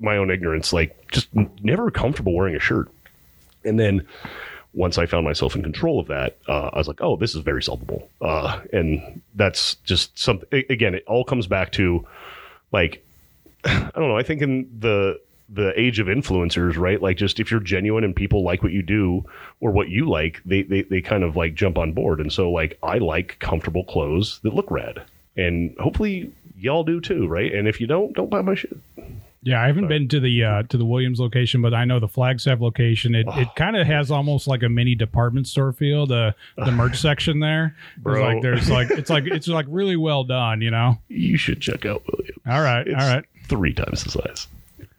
my 0.00 0.16
own 0.16 0.30
ignorance, 0.30 0.72
like 0.72 1.10
just 1.10 1.28
never 1.62 1.90
comfortable 1.90 2.34
wearing 2.34 2.56
a 2.56 2.60
shirt. 2.60 2.88
And 3.64 3.78
then 3.78 4.06
once 4.74 4.98
I 4.98 5.06
found 5.06 5.24
myself 5.24 5.54
in 5.54 5.62
control 5.62 6.00
of 6.00 6.06
that, 6.08 6.38
uh, 6.48 6.70
I 6.72 6.78
was 6.78 6.88
like, 6.88 7.00
oh, 7.00 7.16
this 7.16 7.34
is 7.34 7.42
very 7.42 7.62
solvable. 7.62 8.08
Uh, 8.20 8.60
and 8.72 9.20
that's 9.34 9.74
just 9.84 10.18
something, 10.18 10.64
again, 10.70 10.94
it 10.94 11.04
all 11.06 11.24
comes 11.24 11.46
back 11.46 11.72
to 11.72 12.06
like, 12.72 13.04
I 13.64 13.90
don't 13.94 14.08
know, 14.08 14.16
I 14.16 14.22
think 14.22 14.40
in 14.40 14.70
the, 14.78 15.20
the 15.50 15.78
age 15.78 15.98
of 15.98 16.06
influencers, 16.06 16.78
right? 16.78 17.02
Like 17.02 17.18
just 17.18 17.38
if 17.38 17.50
you're 17.50 17.60
genuine 17.60 18.04
and 18.04 18.16
people 18.16 18.42
like 18.42 18.62
what 18.62 18.72
you 18.72 18.82
do 18.82 19.24
or 19.60 19.70
what 19.70 19.90
you 19.90 20.08
like, 20.08 20.40
they, 20.46 20.62
they, 20.62 20.82
they 20.82 21.02
kind 21.02 21.22
of 21.22 21.36
like 21.36 21.54
jump 21.54 21.76
on 21.76 21.92
board. 21.92 22.20
And 22.20 22.32
so 22.32 22.50
like, 22.50 22.78
I 22.82 22.98
like 22.98 23.38
comfortable 23.40 23.84
clothes 23.84 24.40
that 24.42 24.54
look 24.54 24.70
rad 24.70 25.02
and 25.36 25.76
hopefully 25.78 26.32
y'all 26.58 26.84
do 26.84 27.00
too. 27.00 27.26
Right. 27.26 27.52
And 27.52 27.68
if 27.68 27.80
you 27.80 27.86
don't, 27.86 28.14
don't 28.14 28.30
buy 28.30 28.40
my 28.40 28.54
shit. 28.54 28.76
Yeah, 29.44 29.60
I 29.60 29.66
haven't 29.66 29.88
been 29.88 30.06
to 30.08 30.20
the 30.20 30.44
uh, 30.44 30.62
to 30.64 30.76
the 30.76 30.84
Williams 30.84 31.18
location, 31.18 31.62
but 31.62 31.74
I 31.74 31.84
know 31.84 31.98
the 31.98 32.06
Flagstaff 32.08 32.60
location. 32.60 33.14
It, 33.16 33.26
it 33.30 33.48
kind 33.56 33.76
of 33.76 33.86
has 33.88 34.10
almost 34.10 34.46
like 34.46 34.62
a 34.62 34.68
mini 34.68 34.94
department 34.94 35.48
store 35.48 35.72
feel. 35.72 36.06
The 36.06 36.34
the 36.56 36.70
merch 36.72 37.00
section 37.00 37.40
there, 37.40 37.74
there's 38.04 38.18
Bro. 38.18 38.24
like 38.24 38.42
there's 38.42 38.70
like 38.70 38.90
it's 38.92 39.10
like 39.10 39.24
it's 39.26 39.48
like 39.48 39.66
really 39.68 39.96
well 39.96 40.22
done. 40.22 40.60
You 40.60 40.70
know. 40.70 40.98
You 41.08 41.36
should 41.36 41.60
check 41.60 41.84
out 41.84 42.02
Williams. 42.12 42.38
All 42.46 42.62
right, 42.62 42.86
It's 42.86 43.02
all 43.02 43.08
right. 43.14 43.24
Three 43.48 43.72
times 43.74 44.04
the 44.04 44.10
size. 44.10 44.46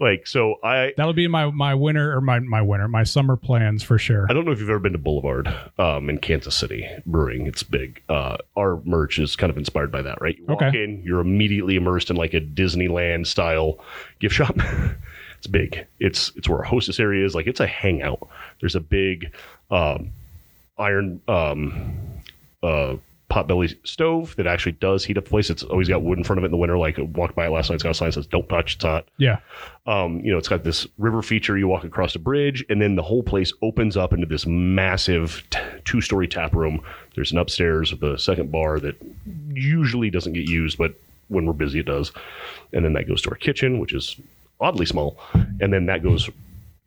Like, 0.04 0.28
so 0.28 0.56
I, 0.64 0.94
That'll 0.98 1.14
be 1.14 1.28
my 1.28 1.50
my 1.52 1.74
winter 1.74 2.16
or 2.16 2.22
my 2.22 2.40
my 2.40 2.62
winter 2.62 2.88
my 2.88 3.04
summer 3.04 3.36
plans 3.36 3.82
for 3.84 3.98
sure. 3.98 4.28
I 4.30 4.34
don't 4.34 4.46
know 4.46 4.52
if 4.52 4.60
you've 4.60 4.70
ever 4.70 4.80
been 4.80 4.92
to 4.92 4.98
Boulevard 4.98 5.48
um, 5.80 6.10
in 6.10 6.18
Kansas 6.18 6.56
City 6.56 6.88
Brewing. 7.06 7.48
It's 7.48 7.64
big. 7.64 8.02
Uh, 8.10 8.38
our 8.58 8.82
merch 8.86 9.18
is 9.20 9.36
kind 9.36 9.50
of 9.50 9.58
inspired 9.58 9.92
by 9.92 10.02
that, 10.02 10.22
right? 10.22 10.38
You 10.38 10.46
walk 10.46 10.62
Okay. 10.62 10.84
in, 10.84 11.02
you're 11.04 11.22
immediately 11.22 11.76
immersed 11.76 12.10
in 12.10 12.16
like 12.18 12.34
a 12.34 12.42
Disneyland 12.42 13.28
style 13.28 13.80
gift 14.20 14.36
shop. 14.36 14.56
it's 15.38 15.48
big. 15.48 15.86
It's 16.00 16.32
it's 16.36 16.48
where 16.50 16.60
our 16.60 16.66
hostess 16.66 17.00
area 17.00 17.26
is. 17.26 17.34
Like 17.34 17.48
it's 17.48 17.60
a 17.60 17.68
hangout. 17.68 18.28
There's 18.60 18.76
a 18.76 18.82
big 18.82 19.34
um, 19.72 20.12
iron 20.78 21.22
um, 21.28 21.94
uh, 22.62 22.96
potbelly 23.34 23.76
stove 23.84 24.36
that 24.36 24.46
actually 24.46 24.74
does 24.74 25.04
heat 25.04 25.18
up 25.18 25.24
the 25.24 25.30
place. 25.32 25.50
It's 25.50 25.64
always 25.64 25.90
got 25.90 26.04
wood 26.04 26.20
in 26.20 26.24
front 26.24 26.38
of 26.38 26.44
it 26.44 26.46
in 26.46 26.52
the 26.52 26.58
winter. 26.58 26.78
Like 26.78 27.00
I 27.00 27.02
walked 27.02 27.36
by 27.36 27.48
it 27.48 27.50
last 27.50 27.70
night, 27.70 27.76
it's 27.76 27.84
got 27.84 27.90
a 27.90 27.94
sign 27.96 28.10
that 28.10 28.14
says 28.14 28.28
"Don't 28.28 28.48
touch, 28.48 28.76
it's 28.76 28.84
hot." 28.84 29.08
Yeah. 29.18 29.40
Um, 29.88 30.20
you 30.20 30.32
know, 30.32 30.38
it's 30.38 30.48
got 30.48 30.64
this 30.64 30.86
river 31.00 31.24
feature. 31.24 31.58
You 31.58 31.68
walk 31.68 31.84
across 31.84 32.14
a 32.16 32.20
bridge, 32.20 32.64
and 32.70 32.80
then 32.80 32.96
the 32.96 33.02
whole 33.02 33.24
place 33.24 33.52
opens 33.64 33.98
up 33.98 34.14
into 34.14 34.28
this 34.28 34.46
massive 34.46 35.44
t- 35.50 35.60
two-story 35.84 36.28
tap 36.28 36.54
room. 36.54 36.84
There's 37.16 37.32
an 37.32 37.40
upstairs 37.40 37.92
with 37.92 38.04
a 38.04 38.20
second 38.20 38.52
bar 38.52 38.80
that 38.80 38.96
usually 39.52 40.12
doesn't 40.12 40.34
get 40.34 40.48
used, 40.48 40.78
but 40.78 40.94
when 41.30 41.48
we're 41.48 41.54
busy, 41.54 41.80
it 41.80 41.88
does. 41.88 42.12
And 42.72 42.86
then 42.86 42.94
that 42.94 43.08
goes 43.08 43.22
to 43.24 43.32
our 43.32 43.36
kitchen, 43.36 43.80
which 43.80 43.94
is 43.94 44.16
oddly 44.62 44.86
small, 44.86 45.18
and 45.34 45.74
then 45.74 45.88
that 45.88 46.04
goes, 46.04 46.30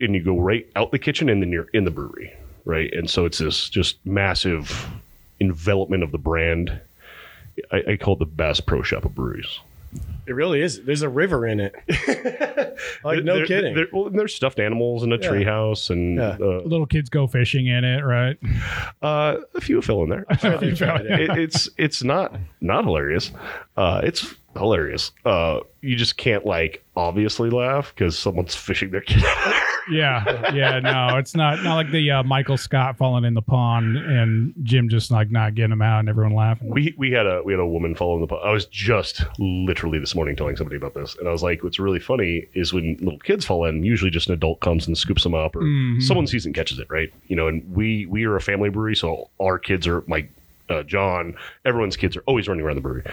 and 0.00 0.14
you 0.14 0.22
go 0.22 0.38
right 0.38 0.66
out 0.76 0.92
the 0.92 0.98
kitchen, 0.98 1.28
and 1.28 1.42
then 1.42 1.50
you're 1.50 1.68
in 1.74 1.84
the 1.84 1.90
brewery, 1.90 2.32
right? 2.64 2.92
And 2.92 3.10
so 3.10 3.24
it's 3.24 3.38
this 3.38 3.68
just 3.68 3.98
massive 4.06 4.88
envelopment 5.40 6.02
of 6.02 6.12
the 6.12 6.18
brand. 6.18 6.80
I, 7.72 7.82
I 7.92 7.96
call 7.96 8.14
it 8.14 8.18
the 8.18 8.26
Bass 8.26 8.60
Pro 8.60 8.82
Shop 8.82 9.04
of 9.04 9.14
breweries. 9.14 9.60
It 10.26 10.32
really 10.34 10.60
is. 10.60 10.82
There's 10.84 11.02
a 11.02 11.08
river 11.08 11.46
in 11.46 11.60
it. 11.60 11.74
like 13.04 13.22
no 13.24 13.36
There- 13.36 13.46
kidding. 13.46 13.74
there- 13.74 13.86
well, 13.92 14.10
there's 14.10 14.34
stuffed 14.34 14.58
animals 14.58 15.02
in 15.04 15.12
a 15.12 15.16
Yeah. 15.16 15.28
treehouse, 15.30 15.88
and 15.88 16.16
Yeah. 16.16 16.36
uh, 16.40 16.60
Little 16.64 16.84
kids 16.86 17.08
go 17.08 17.26
fishing 17.26 17.66
in 17.66 17.84
it, 17.84 18.02
right? 18.02 18.36
uh, 19.02 19.36
a 19.54 19.60
few 19.60 19.80
fill 19.80 20.02
in 20.02 20.10
there. 20.10 20.26
Sure 20.40 20.58
they 20.58 20.72
tried 20.74 21.06
it. 21.06 21.20
it, 21.30 21.38
it's 21.38 21.68
it's 21.78 22.02
not 22.02 22.34
not 22.60 22.84
hilarious. 22.84 23.30
Uh, 23.76 24.00
it's 24.04 24.34
hilarious. 24.56 25.12
Uh, 25.24 25.60
you 25.80 25.96
just 25.96 26.16
can't 26.16 26.44
like 26.46 26.82
obviously 26.96 27.50
laugh 27.50 27.92
because 27.94 28.18
someone's 28.18 28.54
fishing 28.54 28.90
their 28.90 29.00
kid. 29.02 29.24
out 29.24 29.36
of 29.46 29.52
there. 29.52 29.62
Yeah, 29.88 30.52
yeah. 30.52 30.80
No, 30.80 31.16
it's 31.16 31.36
not 31.36 31.62
not 31.62 31.76
like 31.76 31.92
the 31.92 32.10
uh, 32.10 32.22
Michael 32.24 32.56
Scott 32.56 32.96
falling 32.98 33.24
in 33.24 33.34
the 33.34 33.40
pond 33.40 33.96
and 33.96 34.52
Jim 34.64 34.88
just 34.88 35.12
like 35.12 35.30
not 35.30 35.54
getting 35.54 35.70
him 35.70 35.80
out 35.80 36.00
and 36.00 36.08
everyone 36.08 36.34
laughing. 36.34 36.70
we 36.70 36.92
we 36.98 37.12
had 37.12 37.24
a 37.24 37.40
we 37.44 37.52
had 37.52 37.60
a 37.60 37.66
woman 37.66 37.94
following 37.94 38.20
the. 38.20 38.26
pond. 38.26 38.42
I 38.44 38.50
was 38.50 38.66
just 38.66 39.22
literally 39.38 40.00
this 40.00 40.12
morning 40.16 40.34
telling 40.34 40.56
somebody 40.56 40.74
about 40.76 40.94
this, 40.94 41.14
and 41.20 41.28
I 41.28 41.30
was 41.30 41.44
like, 41.44 41.62
"What's 41.62 41.78
really 41.78 42.00
funny 42.00 42.48
is 42.52 42.72
when 42.72 42.96
little 43.00 43.20
kids 43.20 43.44
fall 43.44 43.64
in. 43.64 43.84
Usually, 43.84 44.10
just 44.10 44.26
an 44.26 44.34
adult 44.34 44.58
comes 44.58 44.88
and 44.88 44.98
scoops 44.98 45.22
them 45.22 45.34
up, 45.36 45.54
or 45.54 45.60
Mhm. 45.62 46.02
someone 46.02 46.26
sees 46.26 46.46
and 46.46 46.52
catches 46.52 46.80
it, 46.80 46.88
right? 46.90 47.12
You 47.28 47.36
know, 47.36 47.46
and 47.46 47.62
we 47.72 48.06
we 48.06 48.24
are 48.24 48.34
a 48.34 48.40
family 48.40 48.70
brewery, 48.70 48.96
so 48.96 49.30
our 49.40 49.56
kids 49.56 49.86
are 49.86 50.02
my 50.08 50.26
uh, 50.68 50.82
John. 50.82 51.34
Everyone's 51.64 51.96
kids 51.96 52.16
are 52.16 52.22
always 52.26 52.48
running 52.48 52.64
around 52.64 52.76
the 52.76 52.82
brewery, 52.82 53.04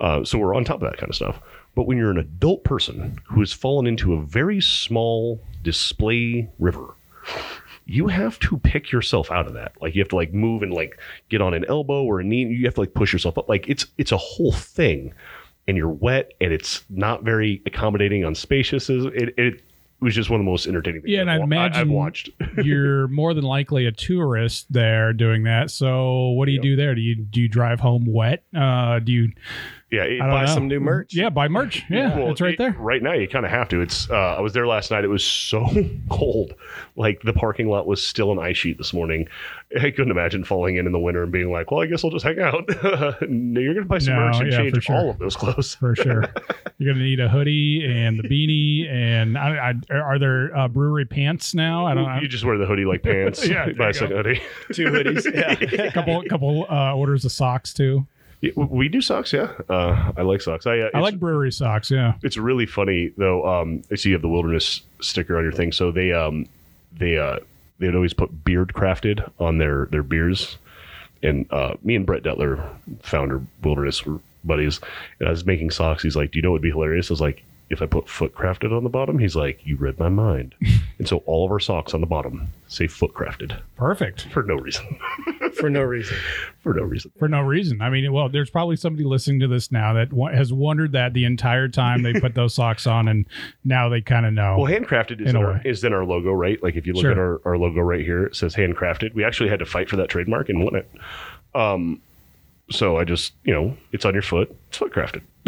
uh, 0.00 0.24
so 0.24 0.38
we're 0.38 0.54
on 0.54 0.64
top 0.64 0.82
of 0.82 0.90
that 0.90 0.98
kind 0.98 1.10
of 1.10 1.16
stuff. 1.16 1.40
But 1.74 1.84
when 1.86 1.98
you're 1.98 2.10
an 2.10 2.18
adult 2.18 2.64
person 2.64 3.18
who 3.24 3.40
has 3.40 3.52
fallen 3.52 3.86
into 3.86 4.14
a 4.14 4.22
very 4.22 4.60
small 4.60 5.40
display 5.62 6.48
river, 6.58 6.94
you 7.86 8.08
have 8.08 8.38
to 8.40 8.58
pick 8.58 8.92
yourself 8.92 9.30
out 9.30 9.46
of 9.46 9.54
that. 9.54 9.72
Like 9.80 9.94
you 9.94 10.00
have 10.00 10.08
to 10.08 10.16
like 10.16 10.32
move 10.32 10.62
and 10.62 10.72
like 10.72 10.98
get 11.28 11.40
on 11.40 11.54
an 11.54 11.64
elbow 11.68 12.04
or 12.04 12.20
a 12.20 12.24
knee. 12.24 12.44
You 12.46 12.64
have 12.66 12.74
to 12.74 12.80
like 12.80 12.94
push 12.94 13.12
yourself 13.12 13.38
up. 13.38 13.48
Like 13.48 13.68
it's 13.68 13.86
it's 13.98 14.12
a 14.12 14.16
whole 14.16 14.52
thing, 14.52 15.14
and 15.66 15.76
you're 15.76 15.88
wet 15.88 16.32
and 16.40 16.52
it's 16.52 16.84
not 16.88 17.22
very 17.22 17.62
accommodating 17.66 18.24
on 18.24 18.34
spaciousness. 18.34 19.06
It, 19.14 19.34
it 19.38 19.62
was 20.00 20.14
just 20.14 20.30
one 20.30 20.40
of 20.40 20.44
the 20.44 20.50
most 20.50 20.66
entertaining 20.66 21.02
things. 21.02 21.12
Yeah, 21.12 21.20
and 21.20 21.30
I've 21.30 21.40
I 21.40 21.44
imagine 21.44 21.80
I've 21.80 21.88
watched. 21.88 22.30
You're 22.62 23.08
more 23.08 23.34
than 23.34 23.44
likely 23.44 23.86
a 23.86 23.92
tourist 23.92 24.72
there 24.72 25.12
doing 25.12 25.42
that. 25.44 25.70
So 25.70 26.28
what 26.30 26.46
do 26.46 26.52
you 26.52 26.56
Yep. 26.58 26.62
do 26.62 26.76
there? 26.76 26.94
Do 26.94 27.00
you 27.00 27.14
do 27.16 27.40
you 27.40 27.48
drive 27.48 27.80
home 27.80 28.04
wet? 28.06 28.42
Uh, 28.56 28.98
do 29.00 29.12
you 29.12 29.32
Yeah, 29.90 30.02
it, 30.04 30.20
I 30.20 30.26
don't 30.26 30.30
Buy 30.30 30.44
know. 30.44 30.54
some 30.54 30.68
new 30.68 30.78
merch. 30.78 31.14
Yeah, 31.14 31.30
buy 31.30 31.48
merch. 31.48 31.82
Yeah, 31.90 32.16
Well, 32.16 32.30
it's 32.30 32.40
right 32.40 32.52
it- 32.54 32.58
there. 32.58 32.76
Right 32.78 33.02
now, 33.02 33.12
you 33.12 33.26
kind 33.26 33.44
of 33.44 33.50
have 33.50 33.68
to. 33.70 33.80
It's. 33.80 34.08
Uh, 34.08 34.36
I 34.36 34.40
was 34.40 34.52
there 34.52 34.66
last 34.66 34.90
night. 34.92 35.02
It 35.04 35.08
was 35.08 35.24
so 35.24 35.66
cold. 36.10 36.54
Like 36.96 37.22
the 37.22 37.32
parking 37.32 37.68
lot 37.68 37.86
was 37.88 38.04
still 38.06 38.30
an 38.30 38.38
ice 38.38 38.56
sheet 38.56 38.78
this 38.78 38.92
morning. 38.92 39.26
I 39.76 39.90
couldn't 39.90 40.10
imagine 40.10 40.44
falling 40.44 40.76
in 40.76 40.86
in 40.86 40.92
the 40.92 40.98
winter 40.98 41.22
and 41.24 41.32
being 41.32 41.50
like, 41.50 41.70
"Well, 41.70 41.80
I 41.80 41.86
guess 41.86 42.04
I'll 42.04 42.10
just 42.10 42.24
hang 42.24 42.38
out." 42.40 42.68
no, 43.28 43.60
you're 43.60 43.74
gonna 43.74 43.86
buy 43.86 43.98
some 43.98 44.14
No, 44.14 44.20
merch 44.26 44.40
and 44.40 44.52
yeah, 44.52 44.58
change 44.58 44.82
sure. 44.84 44.96
all 44.96 45.10
of 45.10 45.18
those 45.18 45.36
clothes. 45.36 45.74
for 45.74 45.94
sure. 45.96 46.24
You're 46.78 46.94
gonna 46.94 47.04
need 47.04 47.20
a 47.20 47.28
hoodie 47.28 47.84
and 47.84 48.18
the 48.18 48.22
beanie, 48.22 48.90
and 48.90 49.36
I, 49.36 49.74
I, 49.90 49.94
are 49.94 50.18
there 50.18 50.56
uh, 50.56 50.66
brewery 50.66 51.04
pants 51.04 51.54
now? 51.54 51.84
I 51.84 51.92
don't 51.94 52.04
know. 52.06 52.20
You 52.20 52.26
just 52.28 52.42
wear 52.44 52.56
the 52.56 52.64
hoodie 52.64 52.86
like 52.86 53.02
pants. 53.02 53.46
Yeah, 53.46 53.66
buy 53.66 53.72
there 53.74 53.88
a 53.90 53.94
second 53.94 54.16
hoodie. 54.16 54.40
Two 54.72 54.86
hoodies. 54.86 55.26
Yeah. 55.34 55.84
A 55.88 55.92
couple 55.92 56.22
couple 56.24 56.66
uh, 56.70 56.94
orders 56.94 57.24
of 57.26 57.32
socks 57.32 57.74
too. 57.74 58.06
Yeah, 58.40 58.52
we 58.56 58.88
do 58.88 59.02
socks. 59.02 59.32
Yeah, 59.32 59.52
uh, 59.68 60.12
I 60.16 60.22
like 60.22 60.40
socks. 60.40 60.66
I, 60.66 60.78
uh, 60.78 60.90
I 60.94 61.00
like 61.00 61.20
brewery 61.20 61.52
socks. 61.52 61.90
Yeah. 61.90 62.14
it's 62.22 62.38
really 62.38 62.64
funny 62.66 63.12
though. 63.18 63.46
Um, 63.46 63.82
I 63.92 63.96
see 63.96 64.08
you 64.10 64.14
have 64.14 64.22
the 64.22 64.28
wilderness 64.28 64.80
sticker 65.00 65.36
on 65.36 65.42
your 65.42 65.52
thing. 65.52 65.72
So 65.72 65.90
they 65.90 66.12
um 66.12 66.46
they 66.96 67.18
uh 67.18 67.40
they'd 67.78 67.94
always 67.94 68.14
put 68.14 68.44
beard 68.44 68.72
crafted 68.74 69.30
on 69.38 69.58
their 69.58 69.86
their 69.90 70.02
beers, 70.02 70.56
and 71.22 71.46
uh, 71.52 71.74
me 71.82 71.96
and 71.96 72.06
Brett 72.06 72.22
Detler, 72.22 72.66
founder 73.02 73.42
wilderness, 73.62 74.06
were 74.06 74.20
buddies. 74.42 74.80
And 75.18 75.28
I 75.28 75.32
was 75.32 75.44
making 75.44 75.70
socks. 75.70 76.02
He's 76.02 76.16
like, 76.16 76.30
"Do 76.30 76.38
you 76.38 76.42
know 76.42 76.50
what 76.50 76.56
would 76.56 76.62
be 76.62 76.70
hilarious?" 76.70 77.10
I 77.10 77.12
was 77.12 77.20
like. 77.20 77.44
If 77.70 77.80
I 77.80 77.86
put 77.86 78.08
foot 78.08 78.34
crafted 78.34 78.76
on 78.76 78.82
the 78.82 78.90
bottom, 78.90 79.18
he's 79.18 79.36
like, 79.36 79.60
You 79.64 79.76
read 79.76 79.98
my 79.98 80.08
mind. 80.08 80.54
and 80.98 81.06
so 81.08 81.18
all 81.18 81.44
of 81.46 81.52
our 81.52 81.60
socks 81.60 81.94
on 81.94 82.00
the 82.00 82.06
bottom 82.06 82.48
say 82.66 82.86
foot 82.88 83.14
crafted 83.14 83.58
Perfect. 83.76 84.22
for 84.32 84.42
no 84.42 84.54
reason. 84.56 84.98
For 85.54 85.68
no 85.68 85.82
reason. 85.82 86.16
for 86.62 86.72
no 86.72 86.82
reason. 86.84 87.10
For 87.18 87.26
no 87.28 87.40
reason. 87.42 87.82
I 87.82 87.90
mean, 87.90 88.10
well, 88.12 88.28
there's 88.28 88.48
probably 88.50 88.76
somebody 88.76 89.04
listening 89.04 89.40
to 89.40 89.48
this 89.48 89.72
now 89.72 89.92
that 89.94 90.12
wa- 90.12 90.30
has 90.30 90.52
wondered 90.52 90.92
that 90.92 91.12
the 91.12 91.24
entire 91.24 91.66
time 91.68 92.02
they 92.02 92.12
put 92.14 92.34
those 92.36 92.54
socks 92.54 92.86
on, 92.86 93.08
and 93.08 93.26
now 93.64 93.88
they 93.88 94.00
kind 94.00 94.24
of 94.26 94.32
know. 94.32 94.56
Well, 94.58 94.70
handcrafted 94.72 95.20
is 95.20 95.28
In 95.30 95.36
in, 95.36 95.36
a 95.36 95.40
our, 95.46 95.60
is 95.64 95.82
in 95.82 95.92
our 95.92 96.04
logo, 96.04 96.32
right? 96.32 96.62
Like 96.62 96.76
if 96.76 96.86
you 96.86 96.92
look 96.92 97.02
Sure. 97.02 97.10
at 97.10 97.18
our, 97.18 97.40
our 97.44 97.58
logo 97.58 97.80
right 97.80 98.00
here, 98.04 98.24
it 98.26 98.36
says 98.36 98.54
handcrafted. 98.54 99.12
We 99.12 99.24
actually 99.24 99.50
had 99.50 99.58
to 99.58 99.66
fight 99.66 99.90
for 99.90 99.96
that 99.96 100.08
trademark 100.08 100.48
and 100.48 100.62
won 100.64 100.76
it. 100.76 100.88
Um, 101.54 102.00
so 102.70 102.96
I 102.96 103.04
just, 103.04 103.32
you 103.44 103.52
know, 103.52 103.76
it's 103.92 104.04
on 104.04 104.12
your 104.14 104.22
foot. 104.22 104.54
It's 104.68 104.78
foot 104.78 104.92
crafted. 104.92 105.22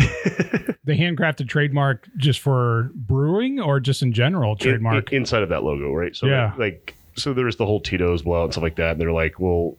the 0.84 0.94
handcrafted 0.94 1.48
trademark 1.48 2.08
just 2.16 2.40
for 2.40 2.90
brewing 2.94 3.60
or 3.60 3.78
just 3.80 4.02
in 4.02 4.12
general 4.12 4.56
trademark. 4.56 5.12
inside 5.12 5.42
of 5.42 5.48
that 5.50 5.62
logo, 5.64 5.92
right? 5.92 6.14
So 6.16 6.26
Yeah. 6.26 6.52
like, 6.58 6.94
so 7.14 7.32
there's 7.34 7.56
the 7.56 7.66
whole 7.66 7.80
Tito's 7.80 8.22
blowout 8.22 8.44
and 8.44 8.52
stuff 8.54 8.62
like 8.62 8.76
that. 8.76 8.92
And 8.92 9.00
they're 9.00 9.12
like, 9.12 9.38
well, 9.38 9.76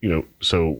you 0.00 0.08
know, 0.08 0.24
so 0.40 0.78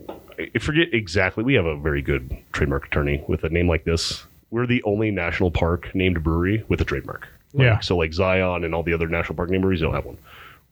I 0.54 0.58
forget 0.58 0.92
exactly. 0.92 1.44
We 1.44 1.54
have 1.54 1.64
a 1.66 1.76
very 1.76 2.02
good 2.02 2.36
trademark 2.52 2.86
attorney 2.86 3.24
with 3.28 3.44
a 3.44 3.48
name 3.48 3.68
like 3.68 3.84
this. 3.84 4.24
We're 4.50 4.66
the 4.66 4.82
only 4.82 5.10
national 5.10 5.50
park 5.50 5.94
named 5.94 6.22
brewery 6.22 6.64
with 6.68 6.80
a 6.80 6.84
trademark. 6.84 7.28
Like, 7.54 7.64
Yeah. 7.64 7.80
So 7.80 7.96
like 7.96 8.12
Zion 8.12 8.64
and 8.64 8.74
all 8.74 8.82
the 8.82 8.92
other 8.92 9.08
national 9.08 9.36
park 9.36 9.50
named 9.50 9.62
breweries 9.62 9.80
don't 9.80 9.94
have 9.94 10.04
one. 10.04 10.18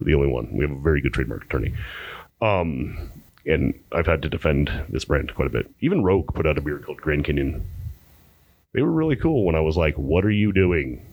We're 0.00 0.06
the 0.06 0.14
only 0.14 0.28
one. 0.28 0.48
We 0.52 0.60
have 0.62 0.72
a 0.72 0.80
very 0.80 1.00
good 1.00 1.12
trademark 1.14 1.44
attorney. 1.44 1.72
Um, 2.42 2.98
and 3.46 3.74
I've 3.92 4.06
had 4.06 4.22
to 4.22 4.28
defend 4.28 4.70
this 4.88 5.04
brand 5.04 5.34
quite 5.34 5.46
a 5.46 5.50
bit. 5.50 5.70
Even 5.80 6.02
Rogue 6.02 6.34
put 6.34 6.46
out 6.46 6.58
a 6.58 6.60
beer 6.60 6.78
called 6.78 7.00
Grand 7.00 7.24
Canyon. 7.24 7.66
They 8.72 8.82
were 8.82 8.90
really 8.90 9.16
cool 9.16 9.44
when 9.44 9.54
I 9.54 9.60
was 9.60 9.76
like, 9.76 9.94
"What 9.96 10.24
are 10.24 10.30
you 10.30 10.52
doing?" 10.52 11.04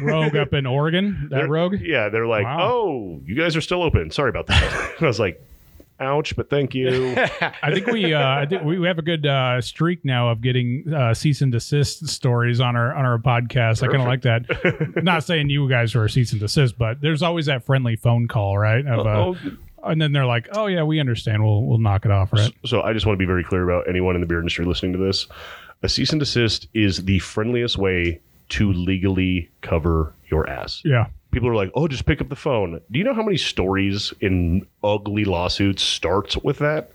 Rogue 0.00 0.36
up 0.36 0.52
in 0.54 0.66
Oregon. 0.66 1.28
That 1.30 1.36
They're- 1.36 1.48
Rogue. 1.48 1.76
Yeah, 1.80 2.08
they're 2.08 2.26
like, 2.26 2.44
Wow. 2.44 2.70
"Oh, 2.72 3.20
you 3.24 3.34
guys 3.36 3.56
are 3.56 3.60
still 3.60 3.82
open. 3.82 4.10
Sorry 4.10 4.28
about 4.30 4.46
that." 4.48 4.94
I 5.00 5.04
was 5.06 5.18
like, 5.20 5.40
"Ouch," 6.00 6.34
but 6.36 6.50
thank 6.50 6.74
you. 6.74 7.14
I 7.62 7.72
think 7.72 7.86
we 7.86 8.12
uh, 8.12 8.20
I 8.28 8.44
think 8.46 8.64
we 8.64 8.84
have 8.86 8.98
a 8.98 9.02
good 9.02 9.24
uh, 9.24 9.60
streak 9.60 10.04
now 10.04 10.28
of 10.30 10.40
getting 10.42 10.92
uh, 10.92 11.14
cease 11.14 11.40
and 11.40 11.50
desist 11.52 12.08
stories 12.08 12.60
on 12.60 12.76
our 12.76 12.92
on 12.94 13.04
our 13.06 13.18
podcast. 13.18 13.82
I 13.82 13.86
kind 13.86 14.02
of 14.02 14.08
like 14.08 14.22
that. 14.22 15.02
Not 15.02 15.22
saying 15.24 15.48
you 15.48 15.68
guys 15.68 15.94
are 15.94 16.08
cease 16.08 16.32
and 16.32 16.40
desist, 16.40 16.76
but 16.76 17.00
there's 17.00 17.22
always 17.22 17.46
that 17.46 17.64
friendly 17.64 17.96
phone 17.96 18.26
call, 18.28 18.58
right? 18.58 18.84
Of, 18.84 19.06
uh, 19.06 19.10
oh, 19.10 19.36
and 19.84 20.00
then 20.00 20.12
they're 20.12 20.26
like, 20.26 20.48
"Oh 20.52 20.66
yeah, 20.66 20.82
we 20.82 21.00
understand. 21.00 21.42
We'll 21.42 21.64
we'll 21.64 21.78
knock 21.78 22.04
it 22.04 22.10
off, 22.10 22.32
right?" 22.32 22.52
so 22.64 22.82
I 22.82 22.92
just 22.92 23.06
want 23.06 23.16
to 23.16 23.18
be 23.18 23.26
very 23.26 23.44
clear 23.44 23.68
about 23.68 23.88
anyone 23.88 24.14
in 24.14 24.20
the 24.20 24.26
beer 24.26 24.38
industry 24.38 24.64
listening 24.64 24.92
to 24.92 24.98
this. 24.98 25.26
A 25.82 25.88
cease 25.88 26.10
and 26.10 26.20
desist 26.20 26.66
is 26.74 27.04
the 27.04 27.18
friendliest 27.20 27.78
way 27.78 28.20
to 28.50 28.72
legally 28.72 29.50
cover 29.60 30.12
your 30.30 30.48
ass. 30.48 30.82
Yeah, 30.84 31.06
People 31.30 31.48
are 31.48 31.54
like, 31.54 31.70
"Oh, 31.74 31.88
just 31.88 32.06
pick 32.06 32.20
up 32.20 32.30
the 32.30 32.36
phone." 32.36 32.80
Do 32.90 32.98
you 32.98 33.04
know 33.04 33.14
how 33.14 33.22
many 33.22 33.36
stories 33.36 34.14
in 34.20 34.66
ugly 34.82 35.24
lawsuits 35.24 35.82
starts 35.82 36.36
with 36.38 36.58
that? 36.58 36.90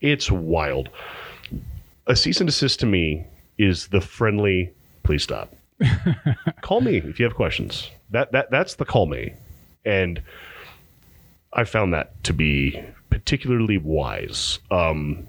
It's 0.00 0.30
wild. 0.30 0.90
A 2.06 2.14
cease 2.14 2.40
and 2.40 2.48
desist 2.48 2.80
to 2.80 2.86
me 2.86 3.24
is 3.58 3.88
the 3.88 4.00
friendly. 4.00 4.70
Please 5.02 5.22
stop. 5.22 5.54
call 6.60 6.82
me 6.82 6.98
if 6.98 7.18
you 7.18 7.24
have 7.24 7.34
questions. 7.34 7.90
That 8.10 8.32
that 8.32 8.50
that's 8.50 8.74
the 8.74 8.84
call 8.84 9.06
me, 9.06 9.32
and 9.84 10.20
I 11.52 11.64
found 11.64 11.92
that 11.94 12.22
to 12.24 12.32
be 12.32 12.80
particularly 13.10 13.78
wise. 13.78 14.60
Um, 14.70 15.26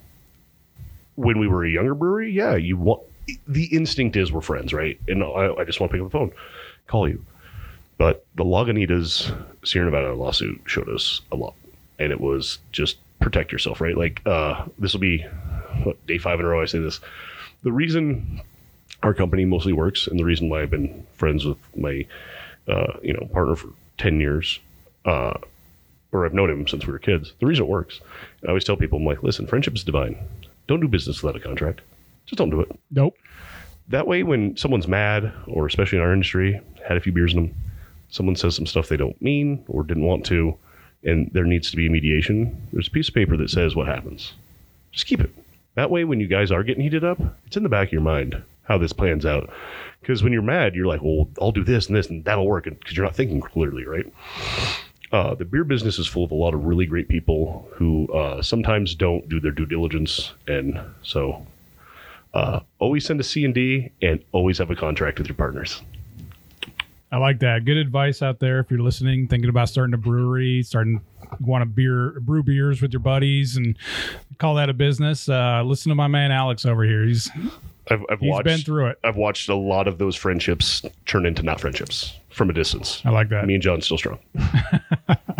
when 1.16 1.40
we 1.40 1.48
were 1.48 1.66
a 1.66 1.70
younger 1.70 1.96
brewery, 1.96 2.32
yeah, 2.32 2.56
you 2.56 2.78
want 2.78 3.02
the 3.48 3.66
instinct 3.66 4.16
is 4.16 4.32
we're 4.32 4.42
friends, 4.42 4.74
right? 4.74 5.00
And 5.08 5.24
I, 5.24 5.54
I 5.54 5.64
just 5.64 5.80
want 5.80 5.92
to 5.92 5.98
pick 5.98 6.04
up 6.04 6.12
the 6.12 6.18
phone, 6.18 6.32
call 6.88 7.08
you. 7.08 7.24
But 7.98 8.26
the 8.36 8.44
Lagunitas 8.44 9.32
Sierra 9.64 9.86
Nevada 9.86 10.14
lawsuit 10.14 10.62
showed 10.66 10.90
us 10.90 11.22
a 11.32 11.36
lot, 11.36 11.54
and 12.00 12.12
it 12.12 12.20
was 12.20 12.58
just 12.72 12.98
protect 13.20 13.52
yourself, 13.52 13.80
right? 13.80 13.96
Like 13.96 14.22
uh, 14.26 14.66
this 14.80 14.94
will 14.94 15.02
be 15.02 15.20
what, 15.84 16.06
day 16.08 16.18
five 16.18 16.40
in 16.40 16.46
a 16.46 16.50
row. 16.50 16.62
I 16.62 16.66
say 16.66 16.80
this. 16.80 17.00
The 17.64 17.72
reason 17.72 18.42
our 19.04 19.14
company 19.14 19.46
mostly 19.46 19.74
works, 19.74 20.08
and 20.08 20.20
the 20.20 20.26
reason 20.26 20.50
why 20.50 20.62
I've 20.62 20.72
been 20.72 21.06
friends 21.14 21.46
with 21.46 21.58
my 21.76 22.06
uh, 22.68 22.94
you 23.04 23.14
know 23.14 23.28
partner 23.32 23.56
for 23.56 23.70
ten 23.98 24.20
years, 24.20 24.60
uh, 25.06 25.34
or 26.12 26.26
I've 26.26 26.34
known 26.34 26.50
him 26.50 26.68
since 26.68 26.86
we 26.86 26.94
were 26.94 27.00
kids. 27.00 27.34
The 27.40 27.46
reason 27.46 27.66
it 27.66 27.70
works, 27.70 28.02
I 28.44 28.50
always 28.50 28.64
tell 28.64 28.78
people, 28.78 28.98
I'm 28.98 29.06
like, 29.06 29.24
listen, 29.24 29.48
friendship 29.48 29.76
is 29.76 29.84
divine. 29.84 30.18
don't 30.68 30.80
do 30.80 30.88
business 30.88 31.22
without 31.22 31.40
a 31.40 31.44
contract. 31.44 31.82
Just 32.26 32.38
don't 32.38 32.50
do 32.50 32.62
it. 32.62 32.72
Nope. 32.92 33.16
That 33.88 34.08
way, 34.08 34.24
when 34.24 34.56
someone's 34.56 34.88
mad, 34.88 35.34
or 35.48 35.66
especially 35.66 35.98
in 35.98 36.04
our 36.04 36.14
industry, 36.14 36.62
had 36.88 36.98
a 36.98 37.02
few 37.02 37.12
beers 37.12 37.34
in 37.34 37.46
them, 37.46 37.56
someone 38.10 38.36
says 38.36 38.56
some 38.56 38.66
stuff 38.66 38.88
they 38.88 38.98
don't 38.98 39.22
mean 39.22 39.64
or 39.68 39.84
didn't 39.84 40.06
want 40.06 40.26
to, 40.28 40.56
and 41.04 41.30
there 41.34 41.46
needs 41.46 41.72
to 41.72 41.78
be 41.78 41.88
a 41.88 41.90
mediation, 41.90 42.68
there's 42.72 42.88
a 42.88 42.92
piece 42.92 43.10
of 43.10 43.14
paper 43.14 43.36
that 43.38 43.50
says 43.50 43.76
what 43.76 43.88
happens. 43.88 44.34
Just 44.92 45.08
keep 45.08 45.20
it. 45.20 45.34
That 45.76 45.90
way, 45.90 46.04
when 46.04 46.20
you 46.20 46.28
guys 46.28 46.52
are 46.52 46.64
getting 46.64 46.84
heated 46.84 47.04
up, 47.04 47.20
it's 47.46 47.58
in 47.58 47.64
the 47.64 47.70
back 47.70 47.88
of 47.88 47.94
your 47.94 48.02
mind 48.02 48.42
how 48.64 48.78
this 48.78 48.94
plans 48.94 49.26
out. 49.26 49.50
Because 50.00 50.24
when 50.24 50.34
you're 50.34 50.42
mad, 50.42 50.76
you're 50.76 50.86
like, 50.86 51.02
well, 51.02 51.28
I'll 51.42 51.52
do 51.52 51.64
this 51.64 51.88
and 51.88 51.96
this, 51.96 52.08
and 52.08 52.24
that'll 52.26 52.46
work, 52.46 52.66
because 52.66 52.96
you're 52.96 53.06
not 53.06 53.16
thinking 53.16 53.42
clearly, 53.42 53.86
right? 53.86 54.06
Uh, 55.12 55.36
the 55.36 55.44
beer 55.44 55.64
business 55.64 56.00
is 56.00 56.08
full 56.08 56.24
of 56.24 56.32
a 56.32 56.36
lot 56.36 56.54
of 56.54 56.66
really 56.66 56.86
great 56.86 57.10
people 57.10 57.68
who 57.74 58.08
uh, 58.14 58.42
sometimes 58.42 58.96
don't 58.96 59.28
do 59.28 59.40
their 59.40 59.52
due 59.52 59.66
diligence, 59.66 60.32
and 60.48 60.80
so 61.04 61.46
uh, 62.34 62.62
always 62.80 63.06
send 63.06 63.20
a 63.20 63.24
C 63.24 63.44
and 63.44 63.54
D, 63.54 63.92
and 64.02 64.24
always 64.32 64.58
have 64.58 64.72
a 64.72 64.76
contract 64.76 65.18
with 65.18 65.28
your 65.28 65.36
partners. 65.36 65.82
I 67.12 67.18
like 67.18 67.40
that. 67.40 67.66
Good 67.66 67.76
advice 67.76 68.22
out 68.22 68.40
there 68.40 68.60
if 68.60 68.72
you're 68.72 68.80
listening, 68.80 69.28
thinking 69.28 69.50
about 69.50 69.68
starting 69.68 69.94
a 69.94 69.98
brewery, 69.98 70.64
starting 70.64 71.02
want 71.42 71.62
to 71.62 71.66
beer 71.66 72.20
brew 72.22 72.44
beers 72.44 72.82
with 72.82 72.94
your 72.94 73.02
buddies 73.02 73.58
and 73.58 73.78
call 74.38 74.56
that 74.56 74.70
a 74.70 74.74
business. 74.74 75.28
Uh, 75.28 75.62
listen 75.66 75.90
to 75.90 75.96
my 75.96 76.08
man 76.08 76.32
Alex 76.32 76.66
over 76.66 76.84
here. 76.84 77.04
He's 77.04 77.30
I've, 77.90 78.04
I've 78.10 78.20
he's 78.20 78.30
watched 78.30 78.46
been 78.46 78.60
through 78.60 78.88
it. 78.88 79.00
I've 79.04 79.18
watched 79.18 79.50
a 79.50 79.56
lot 79.56 79.88
of 79.88 79.98
those 79.98 80.16
friendships 80.16 80.84
turn 81.06 81.26
into 81.26 81.44
not 81.44 81.60
friendships 81.60 82.14
from 82.30 82.50
a 82.50 82.54
distance. 82.54 83.02
I 83.04 83.10
like 83.10 83.30
that. 83.30 83.46
Me 83.46 83.56
and 83.56 83.64
John 83.64 83.82
still 83.82 83.98
strong. 83.98 84.20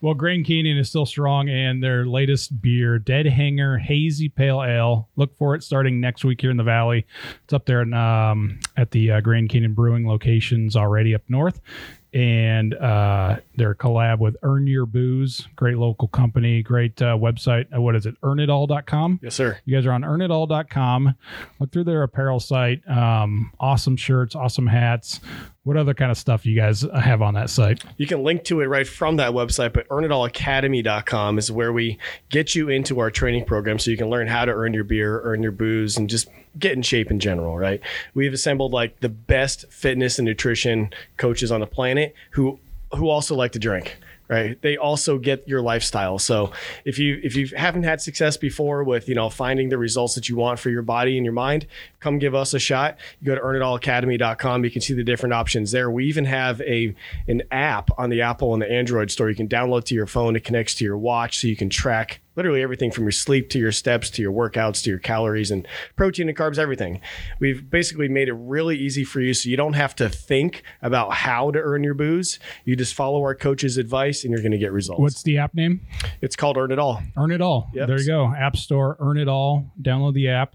Well, 0.00 0.14
Grand 0.14 0.44
Canyon 0.46 0.76
is 0.78 0.88
still 0.88 1.06
strong, 1.06 1.48
and 1.48 1.82
their 1.82 2.06
latest 2.06 2.60
beer, 2.60 2.98
Dead 2.98 3.26
Hanger 3.26 3.78
Hazy 3.78 4.28
Pale 4.28 4.62
Ale. 4.62 5.08
Look 5.16 5.36
for 5.36 5.54
it 5.54 5.62
starting 5.62 6.00
next 6.00 6.24
week 6.24 6.40
here 6.40 6.50
in 6.50 6.56
the 6.56 6.62
Valley. 6.62 7.06
It's 7.44 7.52
up 7.52 7.66
there 7.66 7.82
in, 7.82 7.94
um, 7.94 8.60
at 8.76 8.90
the 8.90 9.12
uh, 9.12 9.20
Grand 9.20 9.48
Canyon 9.48 9.74
Brewing 9.74 10.06
locations 10.06 10.76
already 10.76 11.14
up 11.14 11.22
north. 11.28 11.60
And 12.16 12.72
uh, 12.72 13.40
their 13.56 13.74
collab 13.74 14.20
with 14.20 14.38
Earn 14.42 14.66
Your 14.66 14.86
Booze, 14.86 15.46
great 15.54 15.76
local 15.76 16.08
company, 16.08 16.62
great 16.62 17.02
uh, 17.02 17.14
website. 17.14 17.66
Uh, 17.76 17.82
what 17.82 17.94
is 17.94 18.06
it? 18.06 18.18
Earnitall.com. 18.22 19.20
Yes, 19.22 19.34
sir. 19.34 19.58
You 19.66 19.76
guys 19.76 19.84
are 19.84 19.92
on 19.92 20.00
earnitall.com. 20.00 21.14
Look 21.60 21.72
through 21.72 21.84
their 21.84 22.02
apparel 22.04 22.40
site. 22.40 22.80
Um, 22.88 23.52
awesome 23.60 23.98
shirts, 23.98 24.34
awesome 24.34 24.66
hats. 24.66 25.20
What 25.64 25.76
other 25.76 25.92
kind 25.92 26.10
of 26.10 26.16
stuff 26.16 26.46
you 26.46 26.58
guys 26.58 26.86
have 26.98 27.20
on 27.20 27.34
that 27.34 27.50
site? 27.50 27.84
You 27.98 28.06
can 28.06 28.22
link 28.22 28.44
to 28.44 28.62
it 28.62 28.66
right 28.66 28.88
from 28.88 29.16
that 29.16 29.32
website, 29.32 29.74
but 29.74 29.86
earnitallacademy.com 29.88 31.36
is 31.36 31.52
where 31.52 31.74
we 31.74 31.98
get 32.30 32.54
you 32.54 32.70
into 32.70 32.98
our 32.98 33.10
training 33.10 33.44
program 33.44 33.78
so 33.78 33.90
you 33.90 33.98
can 33.98 34.08
learn 34.08 34.26
how 34.26 34.46
to 34.46 34.52
earn 34.52 34.72
your 34.72 34.84
beer, 34.84 35.20
earn 35.22 35.42
your 35.42 35.52
booze, 35.52 35.98
and 35.98 36.08
just 36.08 36.28
get 36.58 36.72
in 36.72 36.82
shape 36.82 37.10
in 37.10 37.20
general, 37.20 37.56
right? 37.56 37.80
We've 38.14 38.32
assembled 38.32 38.72
like 38.72 39.00
the 39.00 39.08
best 39.08 39.70
fitness 39.70 40.18
and 40.18 40.26
nutrition 40.26 40.90
coaches 41.16 41.52
on 41.52 41.60
the 41.60 41.66
planet 41.66 42.14
who 42.30 42.58
who 42.92 43.08
also 43.08 43.34
like 43.34 43.52
to 43.52 43.58
drink 43.58 43.98
right? 44.28 44.60
They 44.60 44.76
also 44.76 45.18
get 45.18 45.46
your 45.46 45.62
lifestyle. 45.62 46.18
So 46.18 46.52
if 46.84 46.98
you 46.98 47.20
if 47.22 47.36
you 47.36 47.48
haven't 47.56 47.84
had 47.84 48.00
success 48.00 48.36
before 48.36 48.82
with 48.84 49.08
you 49.08 49.14
know 49.14 49.30
finding 49.30 49.68
the 49.68 49.78
results 49.78 50.14
that 50.14 50.28
you 50.28 50.36
want 50.36 50.58
for 50.58 50.70
your 50.70 50.82
body 50.82 51.16
and 51.16 51.24
your 51.24 51.32
mind 51.32 51.66
come 52.00 52.18
give 52.18 52.34
us 52.34 52.54
a 52.54 52.58
shot. 52.58 52.98
You 53.20 53.26
go 53.26 53.34
to 53.34 53.40
earnitallacademy.com 53.40 54.64
you 54.64 54.70
can 54.70 54.82
see 54.82 54.94
the 54.94 55.04
different 55.04 55.32
options 55.32 55.70
there. 55.70 55.90
We 55.90 56.06
even 56.06 56.24
have 56.24 56.60
a 56.62 56.94
an 57.28 57.42
app 57.50 57.90
on 57.98 58.10
the 58.10 58.22
apple 58.22 58.52
and 58.52 58.62
the 58.62 58.70
android 58.70 59.10
store 59.10 59.30
you 59.30 59.36
can 59.36 59.48
download 59.48 59.84
to 59.84 59.94
your 59.94 60.06
phone. 60.06 60.36
It 60.36 60.44
connects 60.44 60.74
to 60.76 60.84
your 60.84 60.98
watch 60.98 61.38
so 61.38 61.46
you 61.46 61.56
can 61.56 61.70
track 61.70 62.20
literally 62.36 62.62
everything 62.62 62.90
from 62.90 63.04
your 63.04 63.10
sleep 63.12 63.50
to 63.50 63.58
your 63.58 63.72
steps 63.72 64.10
to 64.10 64.22
your 64.22 64.32
workouts 64.32 64.82
to 64.82 64.90
your 64.90 64.98
calories 64.98 65.50
and 65.50 65.66
protein 65.96 66.28
and 66.28 66.36
carbs 66.36 66.58
everything 66.58 67.00
we've 67.40 67.68
basically 67.70 68.08
made 68.08 68.28
it 68.28 68.34
really 68.34 68.76
easy 68.76 69.02
for 69.04 69.20
you 69.20 69.34
so 69.34 69.48
you 69.48 69.56
don't 69.56 69.72
have 69.74 69.94
to 69.94 70.08
think 70.08 70.62
about 70.82 71.12
how 71.12 71.50
to 71.50 71.58
earn 71.58 71.82
your 71.82 71.94
booze 71.94 72.38
you 72.64 72.76
just 72.76 72.94
follow 72.94 73.20
our 73.22 73.34
coach's 73.34 73.76
advice 73.78 74.22
and 74.24 74.32
you're 74.32 74.42
going 74.42 74.52
to 74.52 74.58
get 74.58 74.72
results 74.72 75.00
What's 75.00 75.22
the 75.22 75.38
app 75.38 75.54
name? 75.54 75.80
it's 76.20 76.36
called 76.36 76.56
earn 76.56 76.70
it 76.70 76.78
all 76.78 77.02
Earn 77.16 77.30
It 77.32 77.40
All. 77.40 77.70
Yep. 77.74 77.88
There 77.88 78.00
you 78.00 78.06
go. 78.06 78.32
App 78.36 78.56
Store, 78.56 78.96
Earn 79.00 79.16
It 79.16 79.26
All. 79.28 79.72
Download 79.80 80.12
the 80.14 80.28
app. 80.28 80.54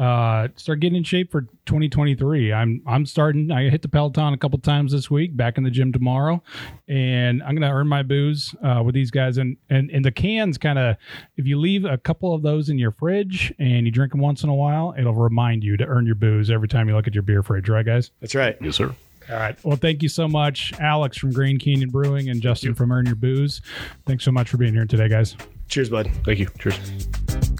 Uh, 0.00 0.48
start 0.56 0.80
getting 0.80 0.96
in 0.96 1.04
shape 1.04 1.30
for 1.30 1.42
2023. 1.66 2.54
I'm 2.54 2.82
I'm 2.86 3.04
starting. 3.04 3.50
I 3.50 3.68
hit 3.68 3.82
the 3.82 3.88
Peloton 3.88 4.32
a 4.32 4.38
couple 4.38 4.58
times 4.58 4.92
this 4.92 5.10
week. 5.10 5.36
Back 5.36 5.58
in 5.58 5.64
the 5.64 5.70
gym 5.70 5.92
tomorrow, 5.92 6.42
and 6.88 7.42
I'm 7.42 7.54
gonna 7.54 7.70
earn 7.72 7.86
my 7.86 8.02
booze 8.02 8.54
uh, 8.64 8.82
with 8.82 8.94
these 8.94 9.10
guys. 9.10 9.36
And 9.36 9.58
and 9.68 9.90
and 9.90 10.02
the 10.02 10.10
cans 10.10 10.56
kind 10.56 10.78
of, 10.78 10.96
if 11.36 11.46
you 11.46 11.58
leave 11.58 11.84
a 11.84 11.98
couple 11.98 12.34
of 12.34 12.40
those 12.40 12.70
in 12.70 12.78
your 12.78 12.92
fridge 12.92 13.52
and 13.58 13.84
you 13.84 13.92
drink 13.92 14.12
them 14.12 14.22
once 14.22 14.42
in 14.42 14.48
a 14.48 14.54
while, 14.54 14.94
it'll 14.98 15.12
remind 15.12 15.62
you 15.62 15.76
to 15.76 15.84
earn 15.84 16.06
your 16.06 16.14
booze 16.14 16.50
every 16.50 16.68
time 16.68 16.88
you 16.88 16.96
look 16.96 17.06
at 17.06 17.12
your 17.14 17.22
beer 17.22 17.42
fridge. 17.42 17.68
Right, 17.68 17.84
guys? 17.84 18.10
that's 18.20 18.34
right 18.34 18.56
Yes, 18.62 18.76
sir. 18.76 18.94
All 19.30 19.36
right. 19.36 19.56
Well, 19.62 19.76
thank 19.76 20.02
you 20.02 20.08
so 20.08 20.26
much, 20.26 20.72
Alex 20.80 21.18
from 21.18 21.30
Grand 21.32 21.60
Canyon 21.60 21.90
Brewing 21.90 22.30
and 22.30 22.40
Justin 22.40 22.74
from 22.74 22.90
Earn 22.90 23.04
Your 23.04 23.16
Booze. 23.16 23.60
Thanks 24.06 24.24
so 24.24 24.32
much 24.32 24.48
for 24.48 24.56
being 24.56 24.72
here 24.72 24.86
today, 24.86 25.08
guys. 25.08 25.36
cheers 25.68 25.90
bud 25.90 26.10
Thank 26.24 26.38
you. 26.38 26.48
Cheers. 26.58 27.58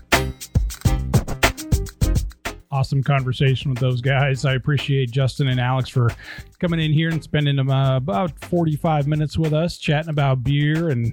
Awesome 2.70 3.02
conversation 3.02 3.70
with 3.70 3.80
those 3.80 4.00
guys. 4.00 4.44
I 4.44 4.54
appreciate 4.54 5.10
Justin 5.10 5.48
and 5.48 5.58
Alex 5.58 5.88
for 5.88 6.10
coming 6.58 6.80
in 6.80 6.92
here 6.92 7.08
and 7.08 7.22
spending 7.22 7.58
uh, 7.58 7.96
about 7.96 8.38
45 8.44 9.06
minutes 9.06 9.36
with 9.36 9.52
us, 9.52 9.78
chatting 9.78 10.10
about 10.10 10.44
beer 10.44 10.90
and 10.90 11.12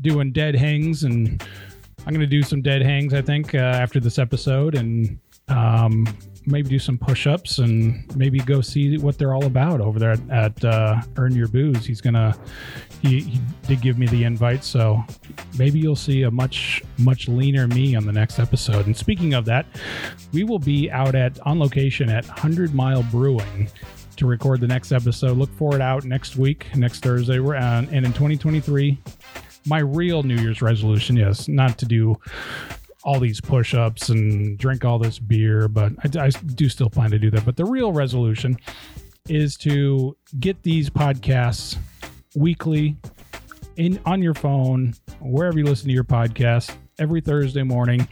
doing 0.00 0.32
dead 0.32 0.54
hangs. 0.54 1.02
And 1.02 1.42
I'm 2.06 2.14
going 2.14 2.20
to 2.20 2.26
do 2.26 2.42
some 2.42 2.62
dead 2.62 2.82
hangs, 2.82 3.14
I 3.14 3.22
think, 3.22 3.54
uh, 3.54 3.58
after 3.58 3.98
this 3.98 4.18
episode, 4.18 4.74
and 4.76 5.18
um, 5.48 6.06
maybe 6.46 6.68
do 6.68 6.78
some 6.78 6.98
push 6.98 7.26
ups 7.26 7.58
and 7.58 8.04
maybe 8.16 8.38
go 8.38 8.60
see 8.60 8.96
what 8.98 9.18
they're 9.18 9.34
all 9.34 9.46
about 9.46 9.80
over 9.80 9.98
there 9.98 10.12
at, 10.12 10.30
at 10.30 10.64
uh, 10.64 11.00
Earn 11.16 11.34
Your 11.34 11.48
Booze. 11.48 11.84
He's 11.84 12.00
going 12.00 12.14
to. 12.14 12.36
He, 13.02 13.20
he 13.20 13.40
did 13.66 13.80
give 13.80 13.98
me 13.98 14.06
the 14.06 14.22
invite, 14.24 14.62
so 14.62 15.02
maybe 15.58 15.80
you'll 15.80 15.96
see 15.96 16.22
a 16.22 16.30
much 16.30 16.82
much 16.98 17.28
leaner 17.28 17.66
me 17.66 17.96
on 17.96 18.06
the 18.06 18.12
next 18.12 18.38
episode. 18.38 18.86
And 18.86 18.96
speaking 18.96 19.34
of 19.34 19.44
that, 19.46 19.66
we 20.32 20.44
will 20.44 20.60
be 20.60 20.90
out 20.90 21.14
at 21.16 21.38
on 21.40 21.58
location 21.58 22.08
at 22.08 22.24
Hundred 22.24 22.74
Mile 22.74 23.02
Brewing 23.10 23.68
to 24.16 24.26
record 24.26 24.60
the 24.60 24.68
next 24.68 24.92
episode. 24.92 25.36
Look 25.36 25.52
for 25.56 25.74
it 25.74 25.80
out 25.80 26.04
next 26.04 26.36
week, 26.36 26.74
next 26.76 27.00
Thursday. 27.02 27.40
We're 27.40 27.56
on, 27.56 27.88
and 27.88 28.06
in 28.06 28.12
2023, 28.12 28.98
my 29.66 29.80
real 29.80 30.22
New 30.22 30.36
Year's 30.36 30.62
resolution 30.62 31.18
is 31.18 31.48
not 31.48 31.78
to 31.78 31.86
do 31.86 32.16
all 33.04 33.18
these 33.18 33.40
push-ups 33.40 34.10
and 34.10 34.56
drink 34.58 34.84
all 34.84 34.98
this 34.98 35.18
beer, 35.18 35.66
but 35.66 35.92
I, 36.04 36.26
I 36.26 36.28
do 36.28 36.68
still 36.68 36.88
plan 36.88 37.10
to 37.10 37.18
do 37.18 37.30
that. 37.30 37.44
But 37.44 37.56
the 37.56 37.64
real 37.64 37.92
resolution 37.92 38.56
is 39.28 39.56
to 39.56 40.16
get 40.38 40.62
these 40.62 40.88
podcasts 40.88 41.76
weekly 42.34 42.96
in 43.76 44.00
on 44.04 44.22
your 44.22 44.34
phone, 44.34 44.94
wherever 45.20 45.58
you 45.58 45.64
listen 45.64 45.88
to 45.88 45.94
your 45.94 46.04
podcast, 46.04 46.74
every 46.98 47.20
Thursday 47.20 47.62
morning. 47.62 48.06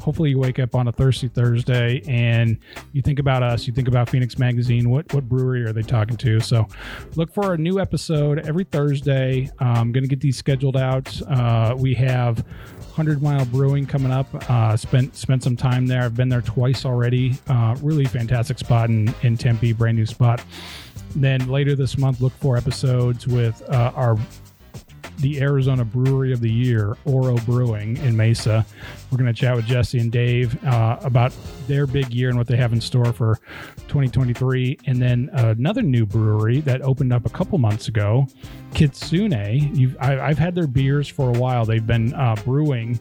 Hopefully, 0.00 0.30
you 0.30 0.38
wake 0.38 0.58
up 0.58 0.74
on 0.74 0.88
a 0.88 0.92
thirsty 0.92 1.28
Thursday 1.28 2.02
and 2.06 2.58
you 2.92 3.00
think 3.00 3.18
about 3.18 3.42
us. 3.42 3.66
You 3.66 3.72
think 3.72 3.88
about 3.88 4.10
Phoenix 4.10 4.38
Magazine. 4.38 4.90
What 4.90 5.12
what 5.14 5.28
brewery 5.28 5.64
are 5.64 5.72
they 5.72 5.82
talking 5.82 6.16
to? 6.18 6.40
So, 6.40 6.66
look 7.14 7.32
for 7.32 7.54
a 7.54 7.58
new 7.58 7.80
episode 7.80 8.40
every 8.40 8.64
Thursday. 8.64 9.50
I'm 9.60 9.92
going 9.92 10.02
to 10.02 10.08
get 10.08 10.20
these 10.20 10.36
scheduled 10.36 10.76
out. 10.76 11.22
Uh, 11.22 11.74
we 11.78 11.94
have 11.94 12.44
Hundred 12.92 13.22
Mile 13.22 13.46
Brewing 13.46 13.86
coming 13.86 14.12
up. 14.12 14.28
Uh, 14.50 14.76
spent 14.76 15.16
spent 15.16 15.42
some 15.42 15.56
time 15.56 15.86
there. 15.86 16.02
I've 16.02 16.16
been 16.16 16.28
there 16.28 16.42
twice 16.42 16.84
already. 16.84 17.38
Uh, 17.48 17.76
really 17.80 18.04
fantastic 18.04 18.58
spot 18.58 18.90
in 18.90 19.14
in 19.22 19.36
Tempe, 19.36 19.72
brand 19.72 19.96
new 19.96 20.06
spot. 20.06 20.42
Then 21.14 21.48
later 21.48 21.74
this 21.76 21.96
month, 21.96 22.20
look 22.20 22.32
for 22.34 22.56
episodes 22.56 23.26
with 23.26 23.62
uh, 23.70 23.92
our 23.94 24.16
the 25.18 25.40
Arizona 25.40 25.84
Brewery 25.84 26.32
of 26.32 26.40
the 26.40 26.50
Year, 26.50 26.96
Oro 27.04 27.36
Brewing 27.38 27.96
in 27.98 28.16
Mesa. 28.16 28.66
We're 29.14 29.22
going 29.22 29.32
to 29.32 29.40
chat 29.40 29.54
with 29.54 29.66
Jesse 29.66 30.00
and 30.00 30.10
Dave 30.10 30.64
uh, 30.64 30.98
about 31.02 31.32
their 31.68 31.86
big 31.86 32.12
year 32.12 32.30
and 32.30 32.36
what 32.36 32.48
they 32.48 32.56
have 32.56 32.72
in 32.72 32.80
store 32.80 33.12
for 33.12 33.36
2023. 33.86 34.76
And 34.86 35.00
then 35.00 35.30
another 35.34 35.82
new 35.82 36.04
brewery 36.04 36.60
that 36.62 36.82
opened 36.82 37.12
up 37.12 37.24
a 37.24 37.30
couple 37.30 37.56
months 37.58 37.86
ago, 37.86 38.26
Kitsune. 38.74 39.32
I, 40.00 40.18
I've 40.18 40.38
had 40.38 40.56
their 40.56 40.66
beers 40.66 41.06
for 41.06 41.28
a 41.28 41.38
while. 41.38 41.64
They've 41.64 41.86
been 41.86 42.12
uh, 42.14 42.34
brewing 42.44 42.98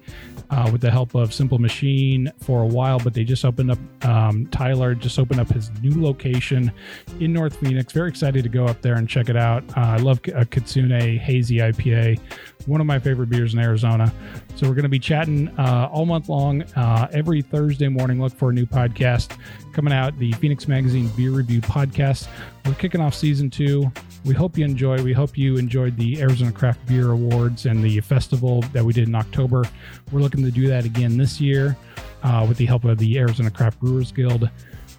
uh, 0.52 0.70
with 0.72 0.82
the 0.82 0.92
help 0.92 1.16
of 1.16 1.34
Simple 1.34 1.58
Machine 1.58 2.32
for 2.40 2.62
a 2.62 2.68
while, 2.68 3.00
but 3.00 3.16
they 3.16 3.24
just 3.24 3.44
opened 3.44 3.72
up. 3.72 3.80
Um, 4.06 4.46
Tyler 4.48 4.94
just 4.94 5.18
opened 5.18 5.40
up 5.40 5.50
his 5.50 5.72
new 5.82 6.00
location 6.00 6.72
in 7.20 7.34
North 7.34 7.56
Phoenix. 7.56 7.92
Very 7.92 8.10
excited 8.10 8.44
to 8.44 8.50
go 8.50 8.66
up 8.66 8.82
there 8.84 8.96
and 8.96 9.10
check 9.10 9.30
it 9.30 9.38
out. 9.38 9.64
Uh, 9.76 9.82
I 9.82 9.98
love 9.98 10.20
uh, 10.36 10.44
Kitsune 10.46 11.18
Hazy 11.18 11.58
IPA, 11.58 12.20
one 12.68 12.82
of 12.82 12.86
my 12.88 13.00
favorite 13.00 13.32
beers 13.32 13.56
in 13.56 13.60
Arizona. 13.60 14.14
So 14.56 14.68
we're 14.68 14.76
going 14.76 14.84
to 14.84 14.90
be 14.90 15.00
chatting 15.00 15.48
uh, 15.58 15.90
all 16.04 16.08
month 16.08 16.28
long. 16.28 16.64
Uh, 16.76 17.08
every 17.14 17.42
Thursday 17.42 17.88
morning, 17.88 18.22
look 18.22 18.34
for 18.34 18.50
a 18.50 18.54
new 18.54 18.66
podcast 18.66 19.38
coming 19.72 19.94
out. 19.94 20.18
The 20.20 20.34
Phoenix 20.34 20.68
Magazine 20.68 21.08
Beer 21.16 21.32
Review 21.32 21.62
podcast. 21.62 22.28
We're 22.66 22.74
kicking 22.74 23.00
off 23.00 23.16
season 23.16 23.50
two. 23.50 23.90
We 24.26 24.34
hope 24.34 24.58
you 24.58 24.66
enjoy. 24.66 25.02
We 25.02 25.14
hope 25.14 25.38
you 25.38 25.56
enjoyed 25.56 25.96
the 25.96 26.22
Arizona 26.22 26.52
Craft 26.52 26.86
Beer 26.88 27.12
Awards 27.12 27.68
and 27.68 27.82
the 27.82 28.02
festival 28.02 28.64
that 28.74 28.84
we 28.84 28.92
did 28.92 29.08
in 29.08 29.16
October. 29.16 29.64
We're 30.12 30.20
looking 30.20 30.44
to 30.44 30.52
do 30.52 30.68
that 30.68 30.84
again 30.84 31.16
this 31.16 31.40
year. 31.40 31.78
uh, 32.24 32.46
with 32.48 32.58
the 32.58 32.66
help 32.66 32.86
of 32.86 32.98
the 32.98 33.18
Arizona 33.20 33.52
Craft 33.52 33.80
Brewers 33.80 34.12
Guild. 34.12 34.50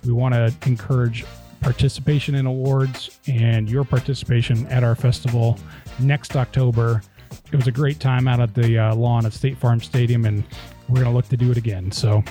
We 0.04 0.12
want 0.12 0.34
to 0.34 0.52
encourage 0.66 1.24
participation 1.60 2.34
in 2.34 2.46
awards 2.46 3.18
and 3.26 3.68
your 3.70 3.84
participation 3.84 4.66
at 4.66 4.84
our 4.84 4.94
festival 4.94 5.58
next 5.98 6.36
October. 6.36 7.02
It 7.50 7.56
was 7.56 7.66
a 7.66 7.72
great 7.72 8.00
time 8.00 8.28
out 8.28 8.40
at 8.40 8.54
the 8.54 8.78
uh, 8.78 8.94
lawn 8.94 9.26
at 9.26 9.32
State 9.32 9.56
Farm 9.56 9.80
Stadium, 9.80 10.24
and 10.24 10.44
we're 10.88 10.96
going 10.96 11.06
to 11.06 11.12
look 11.12 11.28
to 11.28 11.36
do 11.36 11.50
it 11.50 11.56
again. 11.56 11.90
So 11.92 12.22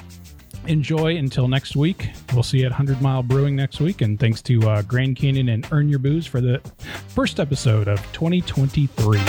enjoy 0.67 1.17
until 1.17 1.47
next 1.47 1.75
week. 1.75 2.09
We'll 2.33 2.43
see 2.43 2.59
you 2.59 2.65
at 2.65 2.71
100 2.71 3.01
Mile 3.01 3.23
Brewing 3.23 3.55
next 3.55 3.79
week. 3.79 4.01
And 4.01 4.19
thanks 4.19 4.41
to 4.43 4.61
uh, 4.69 4.81
Grand 4.83 5.15
Canyon 5.15 5.49
and 5.49 5.67
Earn 5.71 5.89
Your 5.89 5.99
Booze 5.99 6.25
for 6.25 6.41
the 6.41 6.59
first 7.09 7.39
episode 7.39 7.87
of 7.87 7.99
2023. 8.13 9.19